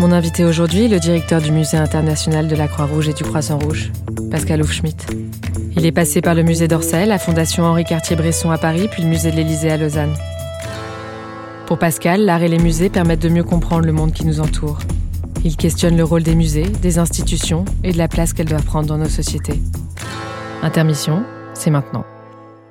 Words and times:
Mon 0.00 0.12
invité 0.12 0.46
aujourd'hui, 0.46 0.88
le 0.88 0.98
directeur 0.98 1.42
du 1.42 1.52
Musée 1.52 1.76
international 1.76 2.48
de 2.48 2.56
la 2.56 2.68
Croix-Rouge 2.68 3.10
et 3.10 3.12
du 3.12 3.22
Croissant-Rouge, 3.22 3.92
Pascal 4.30 4.62
Hufschmidt. 4.62 4.96
Il 5.76 5.84
est 5.84 5.92
passé 5.92 6.22
par 6.22 6.34
le 6.34 6.42
musée 6.42 6.68
d'Orsay, 6.68 7.04
la 7.04 7.18
Fondation 7.18 7.64
Henri 7.64 7.84
Cartier-Bresson 7.84 8.50
à 8.50 8.56
Paris, 8.56 8.88
puis 8.90 9.02
le 9.02 9.10
musée 9.10 9.30
de 9.30 9.36
l'Élysée 9.36 9.70
à 9.70 9.76
Lausanne. 9.76 10.14
Pour 11.66 11.78
Pascal, 11.78 12.24
l'art 12.24 12.42
et 12.42 12.48
les 12.48 12.58
musées 12.58 12.88
permettent 12.88 13.20
de 13.20 13.28
mieux 13.28 13.44
comprendre 13.44 13.84
le 13.84 13.92
monde 13.92 14.14
qui 14.14 14.24
nous 14.24 14.40
entoure. 14.40 14.78
Il 15.44 15.58
questionne 15.58 15.98
le 15.98 16.04
rôle 16.04 16.22
des 16.22 16.34
musées, 16.34 16.70
des 16.80 16.98
institutions 16.98 17.66
et 17.84 17.92
de 17.92 17.98
la 17.98 18.08
place 18.08 18.32
qu'elles 18.32 18.48
doivent 18.48 18.64
prendre 18.64 18.88
dans 18.88 18.96
nos 18.96 19.04
sociétés. 19.04 19.60
Intermission, 20.62 21.24
c'est 21.52 21.70
maintenant. 21.70 22.06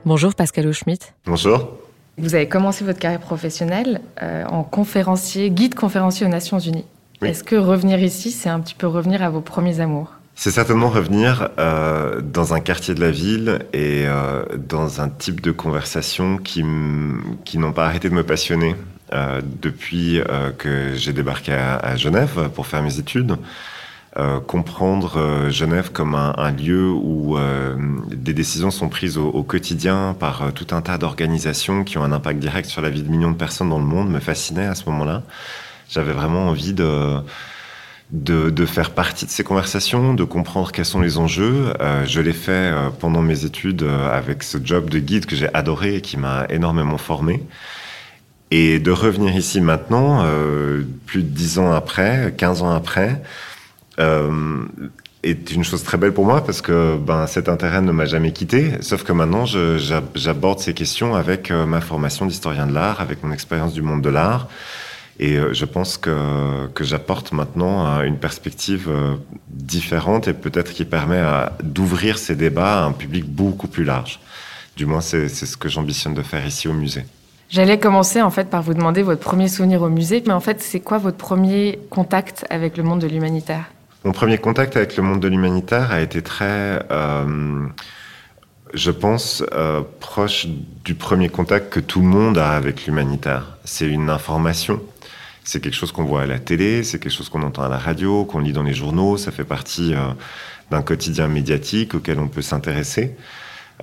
Bonjour 0.03 0.33
Pascal 0.33 0.71
Schmitt. 0.71 1.13
Bonjour. 1.27 1.77
Vous 2.17 2.33
avez 2.33 2.49
commencé 2.49 2.83
votre 2.83 2.97
carrière 2.97 3.21
professionnelle 3.21 4.01
euh, 4.23 4.45
en 4.45 4.63
conférencier, 4.63 5.51
guide 5.51 5.75
conférencier 5.75 6.25
aux 6.25 6.29
Nations 6.29 6.57
Unies. 6.57 6.85
Est-ce 7.21 7.43
que 7.43 7.55
revenir 7.55 8.01
ici, 8.01 8.31
c'est 8.31 8.49
un 8.49 8.59
petit 8.59 8.75
peu 8.75 8.87
revenir 8.87 9.21
à 9.23 9.29
vos 9.29 9.41
premiers 9.41 9.81
amours? 9.81 10.13
C'est 10.35 10.51
certainement 10.51 10.87
revenir 10.87 11.49
euh, 11.59 12.21
dans 12.21 12.53
un 12.53 12.61
quartier 12.61 12.93
de 12.93 13.01
la 13.01 13.11
ville 13.11 13.59
et 13.73 14.05
euh, 14.07 14.43
dans 14.55 15.01
un 15.01 15.09
type 15.09 15.41
de 15.41 15.51
conversation 15.51 16.37
qui, 16.37 16.63
qui 17.43 17.57
n'ont 17.57 17.73
pas 17.73 17.85
arrêté 17.85 18.09
de 18.09 18.13
me 18.13 18.23
passionner 18.23 18.77
euh, 19.11 19.41
depuis 19.43 20.21
que 20.57 20.93
j'ai 20.95 21.11
débarqué 21.11 21.51
à, 21.51 21.75
à, 21.75 21.97
Genève 21.97 22.49
pour 22.55 22.67
faire 22.67 22.81
mes 22.81 22.99
études. 22.99 23.35
Comprendre 24.47 25.49
Genève 25.49 25.91
comme 25.91 26.15
un, 26.15 26.33
un 26.37 26.51
lieu 26.51 26.89
où 26.89 27.37
des 28.09 28.33
décisions 28.33 28.71
sont 28.71 28.89
prises 28.89 29.17
au, 29.17 29.27
au 29.27 29.43
quotidien 29.43 30.15
par 30.19 30.51
tout 30.53 30.67
un 30.71 30.81
tas 30.81 30.97
d'organisations 30.97 31.83
qui 31.83 31.97
ont 31.97 32.03
un 32.03 32.11
impact 32.11 32.39
direct 32.39 32.67
sur 32.67 32.81
la 32.81 32.89
vie 32.89 33.03
de 33.03 33.09
millions 33.09 33.31
de 33.31 33.37
personnes 33.37 33.69
dans 33.69 33.77
le 33.77 33.85
monde 33.85 34.09
me 34.09 34.19
fascinait 34.19 34.65
à 34.65 34.75
ce 34.75 34.85
moment-là. 34.89 35.21
J'avais 35.89 36.13
vraiment 36.13 36.47
envie 36.47 36.73
de 36.73 37.17
de, 38.11 38.49
de, 38.49 38.65
faire 38.65 38.91
partie 38.91 39.25
de 39.25 39.29
ces 39.29 39.43
conversations, 39.43 40.13
de 40.13 40.23
comprendre 40.23 40.71
quels 40.71 40.85
sont 40.85 40.99
les 40.99 41.17
enjeux. 41.17 41.73
Euh, 41.79 42.05
je 42.05 42.21
l'ai 42.21 42.33
fait 42.33 42.51
euh, 42.51 42.89
pendant 42.89 43.21
mes 43.21 43.45
études 43.45 43.83
euh, 43.83 44.11
avec 44.11 44.41
ce 44.41 44.57
job 44.63 44.89
de 44.89 44.99
guide 44.99 45.25
que 45.27 45.35
j'ai 45.35 45.53
adoré 45.53 45.95
et 45.95 46.01
qui 46.01 46.17
m'a 46.17 46.45
énormément 46.49 46.97
formé. 46.97 47.43
Et 48.51 48.79
de 48.79 48.89
revenir 48.89 49.35
ici 49.35 49.61
maintenant, 49.61 50.23
euh, 50.23 50.83
plus 51.05 51.21
de 51.21 51.27
dix 51.29 51.59
ans 51.59 51.71
après, 51.71 52.33
15 52.35 52.63
ans 52.63 52.71
après, 52.71 53.21
euh, 53.99 54.65
est 55.21 55.51
une 55.51 55.63
chose 55.63 55.83
très 55.83 55.97
belle 55.97 56.13
pour 56.13 56.25
moi 56.25 56.43
parce 56.43 56.61
que 56.63 56.97
ben, 56.97 57.27
cet 57.27 57.47
intérêt 57.47 57.81
ne 57.81 57.91
m'a 57.91 58.05
jamais 58.05 58.31
quitté. 58.31 58.71
Sauf 58.81 59.03
que 59.03 59.11
maintenant, 59.11 59.45
j'aborde 59.45 60.59
ces 60.59 60.73
questions 60.73 61.13
avec 61.13 61.51
ma 61.51 61.81
formation 61.81 62.25
d'historien 62.25 62.65
de 62.65 62.73
l'art, 62.73 63.01
avec 63.01 63.23
mon 63.23 63.31
expérience 63.31 63.73
du 63.73 63.83
monde 63.83 64.01
de 64.01 64.09
l'art. 64.09 64.47
Et 65.19 65.35
euh, 65.35 65.53
je 65.53 65.65
pense 65.65 65.97
que, 65.97 66.67
que 66.67 66.83
j'apporte 66.83 67.31
maintenant 67.33 68.01
une 68.03 68.17
perspective 68.17 68.87
euh, 68.89 69.15
différente 69.49 70.27
et 70.27 70.33
peut-être 70.33 70.71
qui 70.71 70.85
permet 70.85 71.21
d'ouvrir 71.61 72.17
ces 72.17 72.35
débats 72.35 72.83
à 72.83 72.85
un 72.85 72.93
public 72.93 73.25
beaucoup 73.25 73.67
plus 73.67 73.83
large. 73.83 74.19
Du 74.77 74.85
moins, 74.85 75.01
c'est 75.01 75.27
ce 75.27 75.57
que 75.57 75.67
j'ambitionne 75.67 76.13
de 76.13 76.21
faire 76.21 76.45
ici 76.45 76.69
au 76.69 76.73
musée. 76.73 77.05
J'allais 77.49 77.79
commencer 77.79 78.21
en 78.21 78.29
fait 78.29 78.49
par 78.49 78.61
vous 78.61 78.75
demander 78.75 79.01
votre 79.01 79.21
premier 79.21 79.47
souvenir 79.47 79.81
au 79.81 79.89
musée, 79.89 80.23
mais 80.25 80.33
en 80.33 80.39
fait, 80.39 80.61
c'est 80.61 80.79
quoi 80.79 80.99
votre 80.99 81.17
premier 81.17 81.79
contact 81.89 82.45
avec 82.49 82.77
le 82.77 82.83
monde 82.83 82.99
de 83.01 83.07
l'humanitaire? 83.07 83.65
Mon 84.05 84.13
premier 84.13 84.37
contact 84.37 84.77
avec 84.77 84.95
le 84.95 85.03
monde 85.03 85.19
de 85.19 85.27
l'humanitaire 85.27 85.91
a 85.91 85.99
été 85.99 86.21
très, 86.21 86.85
euh, 86.91 87.67
je 88.73 88.91
pense, 88.91 89.43
euh, 89.53 89.81
proche 89.99 90.47
du 90.85 90.93
premier 90.93 91.27
contact 91.27 91.73
que 91.73 91.79
tout 91.79 91.99
le 91.99 92.07
monde 92.07 92.37
a 92.37 92.51
avec 92.51 92.85
l'humanitaire. 92.85 93.57
C'est 93.65 93.87
une 93.87 94.09
information 94.09 94.79
c'est 95.49 95.61
quelque 95.61 95.73
chose 95.73 95.91
qu'on 95.91 96.03
voit 96.03 96.21
à 96.21 96.25
la 96.27 96.37
télé, 96.37 96.83
c'est 96.83 96.99
quelque 96.99 97.11
chose 97.11 97.27
qu'on 97.27 97.41
entend 97.41 97.63
à 97.63 97.69
la 97.69 97.79
radio, 97.79 98.23
qu'on 98.23 98.37
lit 98.37 98.53
dans 98.53 98.61
les 98.61 98.75
journaux, 98.75 99.17
ça 99.17 99.31
fait 99.31 99.43
partie 99.43 99.95
euh, 99.95 100.11
d'un 100.69 100.83
quotidien 100.83 101.27
médiatique 101.27 101.95
auquel 101.95 102.19
on 102.19 102.27
peut 102.27 102.43
s'intéresser. 102.43 103.15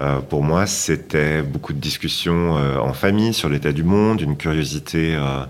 Euh, 0.00 0.20
pour 0.20 0.44
moi, 0.44 0.68
c'était 0.68 1.42
beaucoup 1.42 1.72
de 1.72 1.80
discussions 1.80 2.56
euh, 2.56 2.78
en 2.78 2.92
famille 2.92 3.34
sur 3.34 3.48
l'état 3.48 3.72
du 3.72 3.82
monde, 3.82 4.20
une 4.20 4.36
curiosité 4.36 5.16
à, 5.16 5.48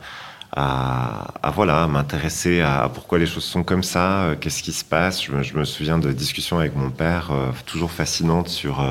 à, 1.43 1.51
voilà, 1.51 1.87
m'intéresser 1.87 2.63
à, 2.63 2.91
pourquoi 2.95 3.19
les 3.19 3.27
choses 3.27 3.45
sont 3.45 3.63
comme 3.63 3.83
ça, 3.83 4.37
qu'est-ce 4.41 4.63
qui 4.63 4.73
se 4.73 4.87
passe. 4.87 5.23
Je 5.23 5.33
me, 5.33 5.65
souviens 5.65 5.99
de 5.99 6.13
discussions 6.13 6.59
avec 6.59 6.75
mon 6.77 6.89
père, 6.89 7.31
toujours 7.67 7.91
fascinantes 7.91 8.49
sur 8.49 8.83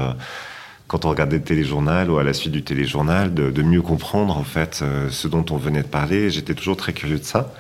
quand 0.88 1.06
on 1.06 1.10
regardait 1.10 1.38
le 1.38 1.44
téléjournal 1.44 2.12
ou 2.12 2.18
à 2.18 2.24
la 2.24 2.34
suite 2.34 2.52
du 2.52 2.64
téléjournal, 2.64 3.34
de, 3.34 3.62
mieux 3.64 3.82
comprendre 3.82 4.38
en 4.38 4.44
fait 4.44 4.82
euh, 4.82 5.10
ce 5.10 5.28
dont 5.28 5.46
on 5.50 5.58
venait 5.58 5.82
de 5.82 5.88
parler. 5.88 6.30
J'étais 6.30 6.54
toujours 6.54 6.78
très 6.78 6.94
curieux 6.94 7.18
de 7.18 7.24
ça. 7.24 7.54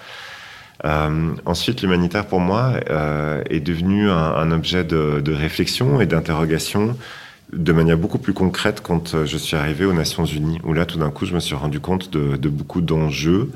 Euh, 0.84 1.34
ensuite, 1.46 1.81
l'humanitaire 1.81 2.28
pour 2.28 2.40
moi 2.40 2.74
euh, 2.90 3.41
est 3.50 3.62
devenu 3.62 4.09
un, 4.09 4.52
objet 4.52 4.84
de, 4.84 5.34
réflexion 5.34 6.02
et 6.02 6.06
d'interrogation 6.06 6.96
de 7.53 7.74
manière 7.74 7.97
beaucoup 7.97 8.18
plus 8.18 8.34
concrète 8.34 8.81
quand 8.81 9.24
je 9.25 9.38
suis 9.38 9.56
arrivé 9.56 9.86
aux 9.86 9.94
Nations 9.94 10.25
Unies, 10.25 10.59
où 10.63 10.74
là 10.74 10.86
tout 10.86 10.97
d'un 10.97 11.12
coup 11.12 11.25
je 11.25 11.34
me 11.34 11.40
suis 11.40 11.56
rendu 11.56 11.80
compte 11.80 12.12
de, 12.12 12.50
beaucoup 12.50 12.81
d'enjeux 12.81 13.52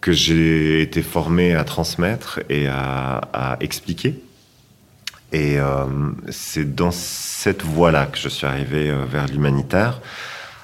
que 0.00 0.12
j'ai 0.12 0.80
été 0.80 1.02
formé 1.02 1.54
à 1.54 1.64
transmettre 1.64 2.40
et 2.48 2.66
à 2.66 3.56
expliquer. 3.60 4.20
Et 5.32 5.60
euh, 5.60 5.84
c'est 6.30 6.74
dans 6.74 6.90
cette 6.90 7.62
voie-là 7.62 8.06
que 8.06 8.18
je 8.18 8.28
suis 8.28 8.46
arrivé 8.46 8.90
euh, 8.90 9.04
vers 9.08 9.26
l'humanitaire. 9.26 10.00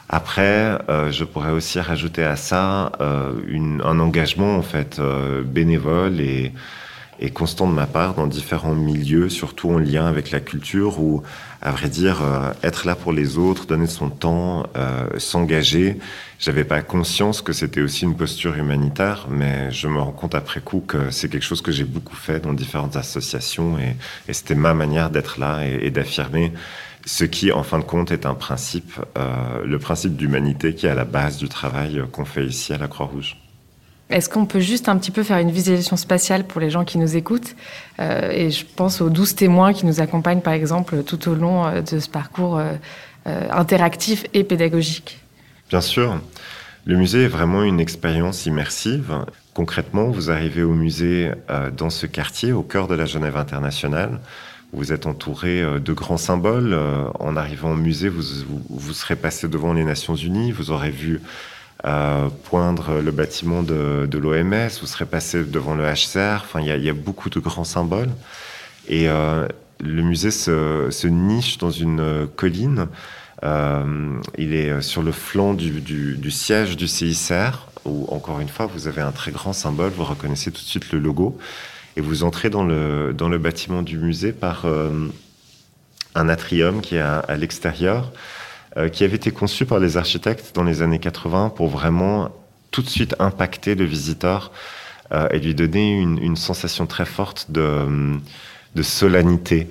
Après, 0.09 0.79
euh, 0.89 1.11
je 1.11 1.25
pourrais 1.25 1.51
aussi 1.51 1.81
rajouter 1.81 2.23
à 2.25 2.37
ça 2.37 2.93
euh, 3.01 3.33
une, 3.49 3.83
un 3.85 3.99
engagement 3.99 4.57
en 4.57 4.63
fait 4.63 4.99
euh, 4.99 5.43
bénévole 5.43 6.21
et, 6.21 6.53
et 7.19 7.31
constant 7.31 7.67
de 7.67 7.73
ma 7.73 7.87
part 7.87 8.15
dans 8.15 8.29
différents 8.29 8.75
milieux, 8.75 9.29
surtout 9.29 9.71
en 9.71 9.79
lien 9.79 10.07
avec 10.07 10.31
la 10.31 10.39
culture, 10.39 11.01
où, 11.01 11.23
à 11.63 11.71
vrai 11.71 11.89
dire, 11.89 12.23
euh, 12.23 12.53
être 12.63 12.87
là 12.87 12.95
pour 12.95 13.13
les 13.13 13.39
autres, 13.39 13.67
donner 13.67 13.87
son 13.87 14.11
temps, 14.11 14.67
euh, 14.77 15.07
s'engager, 15.19 15.99
j'avais 16.39 16.65
pas 16.65 16.83
conscience 16.83 17.43
que 17.43 17.53
c'était 17.53 17.81
aussi 17.81 18.05
une 18.05 18.17
posture 18.17 18.57
humanitaire, 18.57 19.27
mais 19.31 19.71
je 19.71 19.89
me 19.89 20.01
rends 20.01 20.13
compte 20.13 20.35
après 20.35 20.61
coup 20.61 20.85
que 20.87 21.11
c'est 21.11 21.29
quelque 21.29 21.45
chose 21.45 21.63
que 21.63 21.73
j'ai 21.73 21.85
beaucoup 21.85 22.17
fait 22.17 22.41
dans 22.41 22.53
différentes 22.53 22.97
associations, 22.97 23.79
et, 23.79 23.97
et 24.29 24.33
c'était 24.33 24.55
ma 24.55 24.75
manière 24.75 25.11
d'être 25.11 25.41
là 25.41 25.67
et, 25.67 25.87
et 25.87 25.91
d'affirmer 25.91 26.53
ce 27.07 27.25
qui, 27.25 27.53
en 27.53 27.63
fin 27.63 27.79
de 27.79 27.85
compte, 27.85 28.11
est 28.11 28.27
un 28.27 28.35
principe, 28.35 28.93
euh, 29.17 29.65
le 29.65 29.79
principe 29.79 30.17
d'humanité 30.17 30.75
qui 30.75 30.87
est 30.87 30.91
à 30.91 30.95
la 30.95 31.05
base 31.05 31.39
du 31.39 31.49
travail 31.49 32.03
qu'on 32.13 32.25
fait 32.25 32.45
ici 32.45 32.73
à 32.73 32.79
la 32.79 32.89
Croix-Rouge. 32.89 33.37
Est-ce 34.09 34.29
qu'on 34.29 34.47
peut 34.47 34.61
juste 34.61 34.89
un 34.89 34.97
petit 34.99 35.11
peu 35.11 35.25
faire 35.25 35.39
une 35.39 35.51
visualisation 35.51 35.97
spatiale 35.97 36.45
pour 36.45 36.61
les 36.61 36.71
gens 36.71 36.85
qui 36.85 36.99
nous 36.99 37.17
écoutent 37.17 37.57
euh, 37.99 38.31
Et 38.31 38.51
je 38.51 38.65
pense 38.65 39.01
aux 39.01 39.11
douze 39.11 39.35
témoins 39.35 39.73
qui 39.73 39.85
nous 39.85 40.01
accompagnent, 40.01 40.43
par 40.43 40.53
exemple, 40.53 41.03
tout 41.03 41.29
au 41.29 41.35
long 41.35 41.67
euh, 41.67 41.83
de 41.83 41.99
ce 41.99 42.09
parcours 42.09 42.59
euh, 42.59 42.75
interactif 43.51 44.25
et 44.33 44.45
pédagogique? 44.45 45.19
Bien 45.69 45.81
sûr. 45.81 46.21
Le 46.85 46.97
musée 46.97 47.25
est 47.25 47.29
vraiment 47.29 47.65
une 47.65 47.81
expérience 47.81 48.47
immersive. 48.47 49.13
Concrètement, 49.55 50.05
vous 50.05 50.31
arrivez 50.31 50.63
au 50.63 50.75
musée 50.75 51.33
dans 51.77 51.91
ce 51.91 52.07
quartier, 52.07 52.53
au 52.53 52.63
cœur 52.63 52.87
de 52.87 52.95
la 52.95 53.07
Genève 53.07 53.37
internationale. 53.37 54.21
Vous 54.73 54.93
êtes 54.93 55.07
entouré 55.07 55.65
de 55.81 55.93
grands 55.93 56.19
symboles. 56.19 56.79
En 57.19 57.37
arrivant 57.37 57.73
au 57.73 57.75
musée, 57.75 58.09
vous, 58.09 58.23
vous 58.71 58.93
serez 58.93 59.17
passé 59.17 59.49
devant 59.49 59.73
les 59.73 59.83
Nations 59.83 60.15
Unies. 60.15 60.53
Vous 60.53 60.71
aurez 60.71 60.91
vu 60.91 61.21
euh, 61.87 62.29
poindre 62.45 63.01
le 63.01 63.13
bâtiment 63.13 63.63
de, 63.63 64.09
l'OMS, 64.13 64.71
vous 64.81 64.87
serez 64.87 65.07
passé 65.07 65.45
devant 65.45 65.77
le 65.77 65.85
HCR, 65.85 66.43
enfin 66.43 66.61
il 66.61 66.85
y, 66.85 66.91
a 66.91 66.93
beaucoup 66.93 67.31
de 67.31 67.39
grands 67.39 67.65
symboles. 67.65 68.11
Et 68.89 69.09
euh, 69.09 69.47
le 69.79 70.03
musée 70.03 70.33
se, 70.33 71.07
niche 71.07 71.59
dans 71.59 71.71
une 71.71 72.27
colline. 72.35 72.89
Euh, 73.45 74.19
il 74.37 74.53
est 74.55 74.81
sur 74.81 75.03
le 75.03 75.13
flanc 75.13 75.55
du, 75.55 76.31
siège 76.31 76.77
du 76.77 76.89
CICR, 76.89 77.69
où 77.85 78.07
encore 78.11 78.41
une 78.41 78.49
fois 78.49 78.67
vous 78.67 78.89
avez 78.89 79.03
un 79.03 79.13
très 79.13 79.31
grand 79.31 79.53
symbole, 79.53 79.93
vous 79.93 80.05
reconnaissez 80.05 80.51
tout 80.51 80.63
de 80.63 80.67
suite 80.67 80.91
le 80.91 80.99
logo, 80.99 81.39
et 81.97 82.01
vous 82.01 82.25
entrez 82.25 82.51
dans 82.51 82.65
le, 82.65 83.39
bâtiment 83.39 83.83
du 83.83 83.99
musée 83.99 84.33
par 84.33 84.65
euh, 84.65 85.07
un 86.17 86.29
atrium 86.29 86.81
qui 86.81 86.97
est 86.97 87.01
à 87.01 87.37
l'extérieur. 87.37 88.11
Euh, 88.77 88.89
qui 88.91 89.05
avait 89.05 89.17
été 89.17 89.31
conçu 89.31 89.65
par 89.65 89.79
les 89.79 89.97
architectes 89.97 90.55
dans 90.55 90.65
les 90.65 90.83
années 90.83 90.99
80 90.99 91.51
pour 91.57 91.69
vraiment 91.69 92.31
tout 92.71 92.83
de 92.83 92.89
suite 92.89 93.15
impacter 93.19 93.75
le 93.75 93.87
visiteur 93.87 94.53
euh, 95.13 95.29
et 95.31 95.39
lui 95.39 95.55
donner 95.55 95.99
une, 95.99 96.19
une, 96.23 96.37
sensation 96.37 96.87
très 96.87 97.07
forte 97.07 97.51
de, 97.51 98.19
de 98.75 98.83
solennité. 98.83 99.69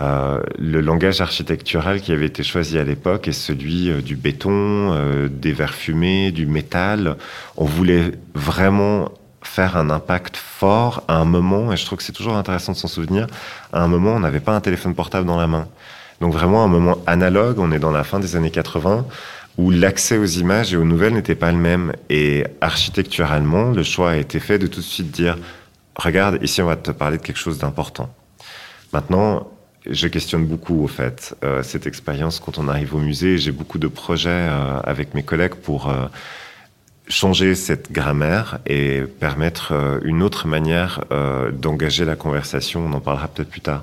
Euh, 0.00 0.40
le 0.58 0.80
langage 0.80 1.20
architectural 1.20 2.00
qui 2.00 2.12
avait 2.12 2.26
été 2.26 2.42
choisi 2.42 2.78
à 2.78 2.84
l'époque 2.84 3.28
est 3.28 3.32
celui 3.32 3.90
euh, 3.90 4.00
du 4.00 4.16
béton, 4.16 4.50
euh, 4.50 5.28
des 5.28 5.52
verres 5.52 5.74
fumés, 5.74 6.32
du 6.32 6.46
métal. 6.46 7.16
On 7.56 7.66
voulait 7.66 8.12
vraiment 8.34 9.10
faire 9.42 9.76
un 9.76 9.90
impact 9.90 10.36
fort 10.36 11.02
à 11.08 11.16
un 11.16 11.24
moment, 11.24 11.72
et 11.72 11.76
je 11.76 11.84
trouve 11.84 11.98
que 11.98 12.04
c'est 12.04 12.12
toujours 12.12 12.36
intéressant 12.36 12.72
de 12.72 12.76
s'en 12.78 12.88
souvenir, 12.88 13.26
à 13.72 13.82
un 13.82 13.88
moment 13.88 14.12
on 14.12 14.20
n'avait 14.20 14.40
pas 14.40 14.52
un 14.52 14.60
téléphone 14.60 14.94
portable 14.94 15.26
dans 15.26 15.38
la 15.38 15.46
main. 15.46 15.66
Donc 16.20 16.34
vraiment 16.34 16.62
un 16.64 16.68
moment 16.68 16.98
analogue, 17.06 17.58
on 17.58 17.72
est 17.72 17.78
dans 17.78 17.90
la 17.90 18.04
fin 18.04 18.20
des 18.20 18.36
années 18.36 18.50
80, 18.50 19.06
où 19.56 19.70
l'accès 19.70 20.18
aux 20.18 20.26
images 20.26 20.72
et 20.72 20.76
aux 20.76 20.84
nouvelles 20.84 21.14
n'était 21.14 21.34
pas 21.34 21.50
le 21.50 21.58
même. 21.58 21.92
Et 22.10 22.44
architecturalement, 22.60 23.70
le 23.70 23.82
choix 23.82 24.10
a 24.10 24.16
été 24.16 24.38
fait 24.38 24.58
de 24.58 24.66
tout 24.66 24.80
de 24.80 24.84
suite 24.84 25.10
dire, 25.10 25.38
regarde, 25.96 26.38
ici 26.42 26.60
on 26.62 26.66
va 26.66 26.76
te 26.76 26.90
parler 26.90 27.16
de 27.16 27.22
quelque 27.22 27.38
chose 27.38 27.58
d'important. 27.58 28.12
Maintenant, 28.92 29.50
je 29.88 30.08
questionne 30.08 30.46
beaucoup, 30.46 30.82
au 30.84 30.88
fait, 30.88 31.34
euh, 31.42 31.62
cette 31.62 31.86
expérience 31.86 32.38
quand 32.38 32.58
on 32.58 32.68
arrive 32.68 32.94
au 32.94 32.98
musée. 32.98 33.38
J'ai 33.38 33.52
beaucoup 33.52 33.78
de 33.78 33.88
projets 33.88 34.28
euh, 34.28 34.78
avec 34.84 35.14
mes 35.14 35.22
collègues 35.22 35.54
pour 35.54 35.88
euh, 35.88 36.06
changer 37.08 37.54
cette 37.54 37.90
grammaire 37.90 38.58
et 38.66 39.02
permettre 39.20 40.00
une 40.04 40.22
autre 40.22 40.46
manière 40.46 41.00
d'engager 41.52 42.04
la 42.04 42.14
conversation. 42.14 42.86
On 42.86 42.92
en 42.92 43.00
parlera 43.00 43.26
peut-être 43.26 43.50
plus 43.50 43.62
tard. 43.62 43.82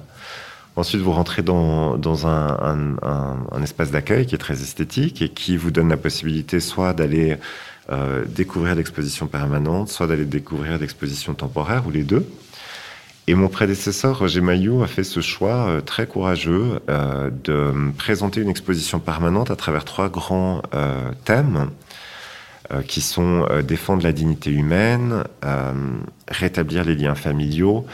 Ensuite, 0.78 1.02
vous 1.02 1.12
rentrez 1.12 1.42
dans, 1.42 2.28
un, 2.28 3.64
espace 3.64 3.90
d'accueil 3.90 4.28
qui 4.28 4.36
est 4.36 4.38
très 4.38 4.62
esthétique 4.62 5.24
et 5.24 5.30
qui 5.30 5.58
vous 5.58 5.72
donne 5.72 5.90
la 5.90 5.98
possibilité 5.98 6.60
soit 6.60 6.94
d'aller 6.94 7.38
euh, 7.90 8.26
découvrir 8.28 8.76
l'exposition 8.76 9.26
permanente, 9.26 9.90
soit 9.90 10.06
d'aller 10.06 10.26
découvrir 10.26 10.78
l'exposition 10.78 11.34
temporaire, 11.34 11.88
ou 11.88 11.92
les 11.92 12.04
deux. 12.04 12.30
Et 13.26 13.34
mon 13.34 13.48
prédécesseur, 13.48 14.20
Roger 14.20 14.42
Maillot, 14.42 14.84
a 14.84 14.88
fait 14.88 15.04
ce 15.04 15.20
choix 15.20 15.68
euh, 15.68 15.82
très 15.82 16.06
courageux 16.06 16.80
euh, 16.90 17.32
de 17.44 17.74
présenter 17.98 18.42
une 18.42 18.50
exposition 18.50 19.00
permanente 19.00 19.50
à 19.50 19.56
travers 19.56 19.84
trois 19.84 20.10
grands 20.10 20.62
thèmes 21.26 21.72
qui 22.86 23.00
sont 23.00 23.48
défendre 23.66 24.04
la 24.04 24.12
dignité 24.12 24.52
humaine, 24.52 25.24
rétablir 26.28 26.84
les 26.84 26.96
liens 26.96 27.16
familiaux 27.16 27.86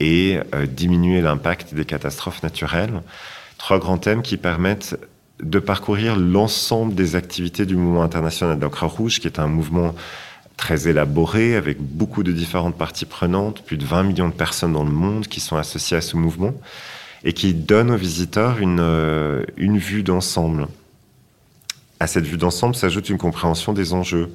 et 0.00 0.40
euh, 0.54 0.66
diminuer 0.66 1.20
l'impact 1.20 1.74
des 1.74 1.84
catastrophes 1.84 2.42
naturelles. 2.42 3.02
Trois 3.58 3.78
grands 3.78 3.98
thèmes 3.98 4.22
qui 4.22 4.38
permettent 4.38 4.98
de 5.42 5.58
parcourir 5.58 6.16
l'ensemble 6.16 6.94
des 6.94 7.16
activités 7.16 7.66
du 7.66 7.76
mouvement 7.76 8.02
international 8.02 8.58
de 8.58 8.66
Croix-Rouge, 8.66 9.20
qui 9.20 9.26
est 9.26 9.38
un 9.38 9.46
mouvement 9.46 9.94
très 10.56 10.88
élaboré, 10.88 11.56
avec 11.56 11.80
beaucoup 11.80 12.22
de 12.22 12.32
différentes 12.32 12.76
parties 12.76 13.06
prenantes, 13.06 13.62
plus 13.62 13.76
de 13.76 13.84
20 13.84 14.02
millions 14.02 14.28
de 14.28 14.34
personnes 14.34 14.72
dans 14.72 14.84
le 14.84 14.90
monde 14.90 15.26
qui 15.26 15.40
sont 15.40 15.56
associées 15.56 15.96
à 15.96 16.00
ce 16.00 16.16
mouvement, 16.16 16.52
et 17.24 17.32
qui 17.32 17.54
donne 17.54 17.90
aux 17.90 17.96
visiteurs 17.96 18.58
une, 18.58 18.80
euh, 18.80 19.44
une 19.56 19.78
vue 19.78 20.02
d'ensemble. 20.02 20.68
À 21.98 22.06
cette 22.06 22.24
vue 22.24 22.38
d'ensemble 22.38 22.74
s'ajoute 22.74 23.08
une 23.10 23.18
compréhension 23.18 23.72
des 23.72 23.92
enjeux. 23.92 24.30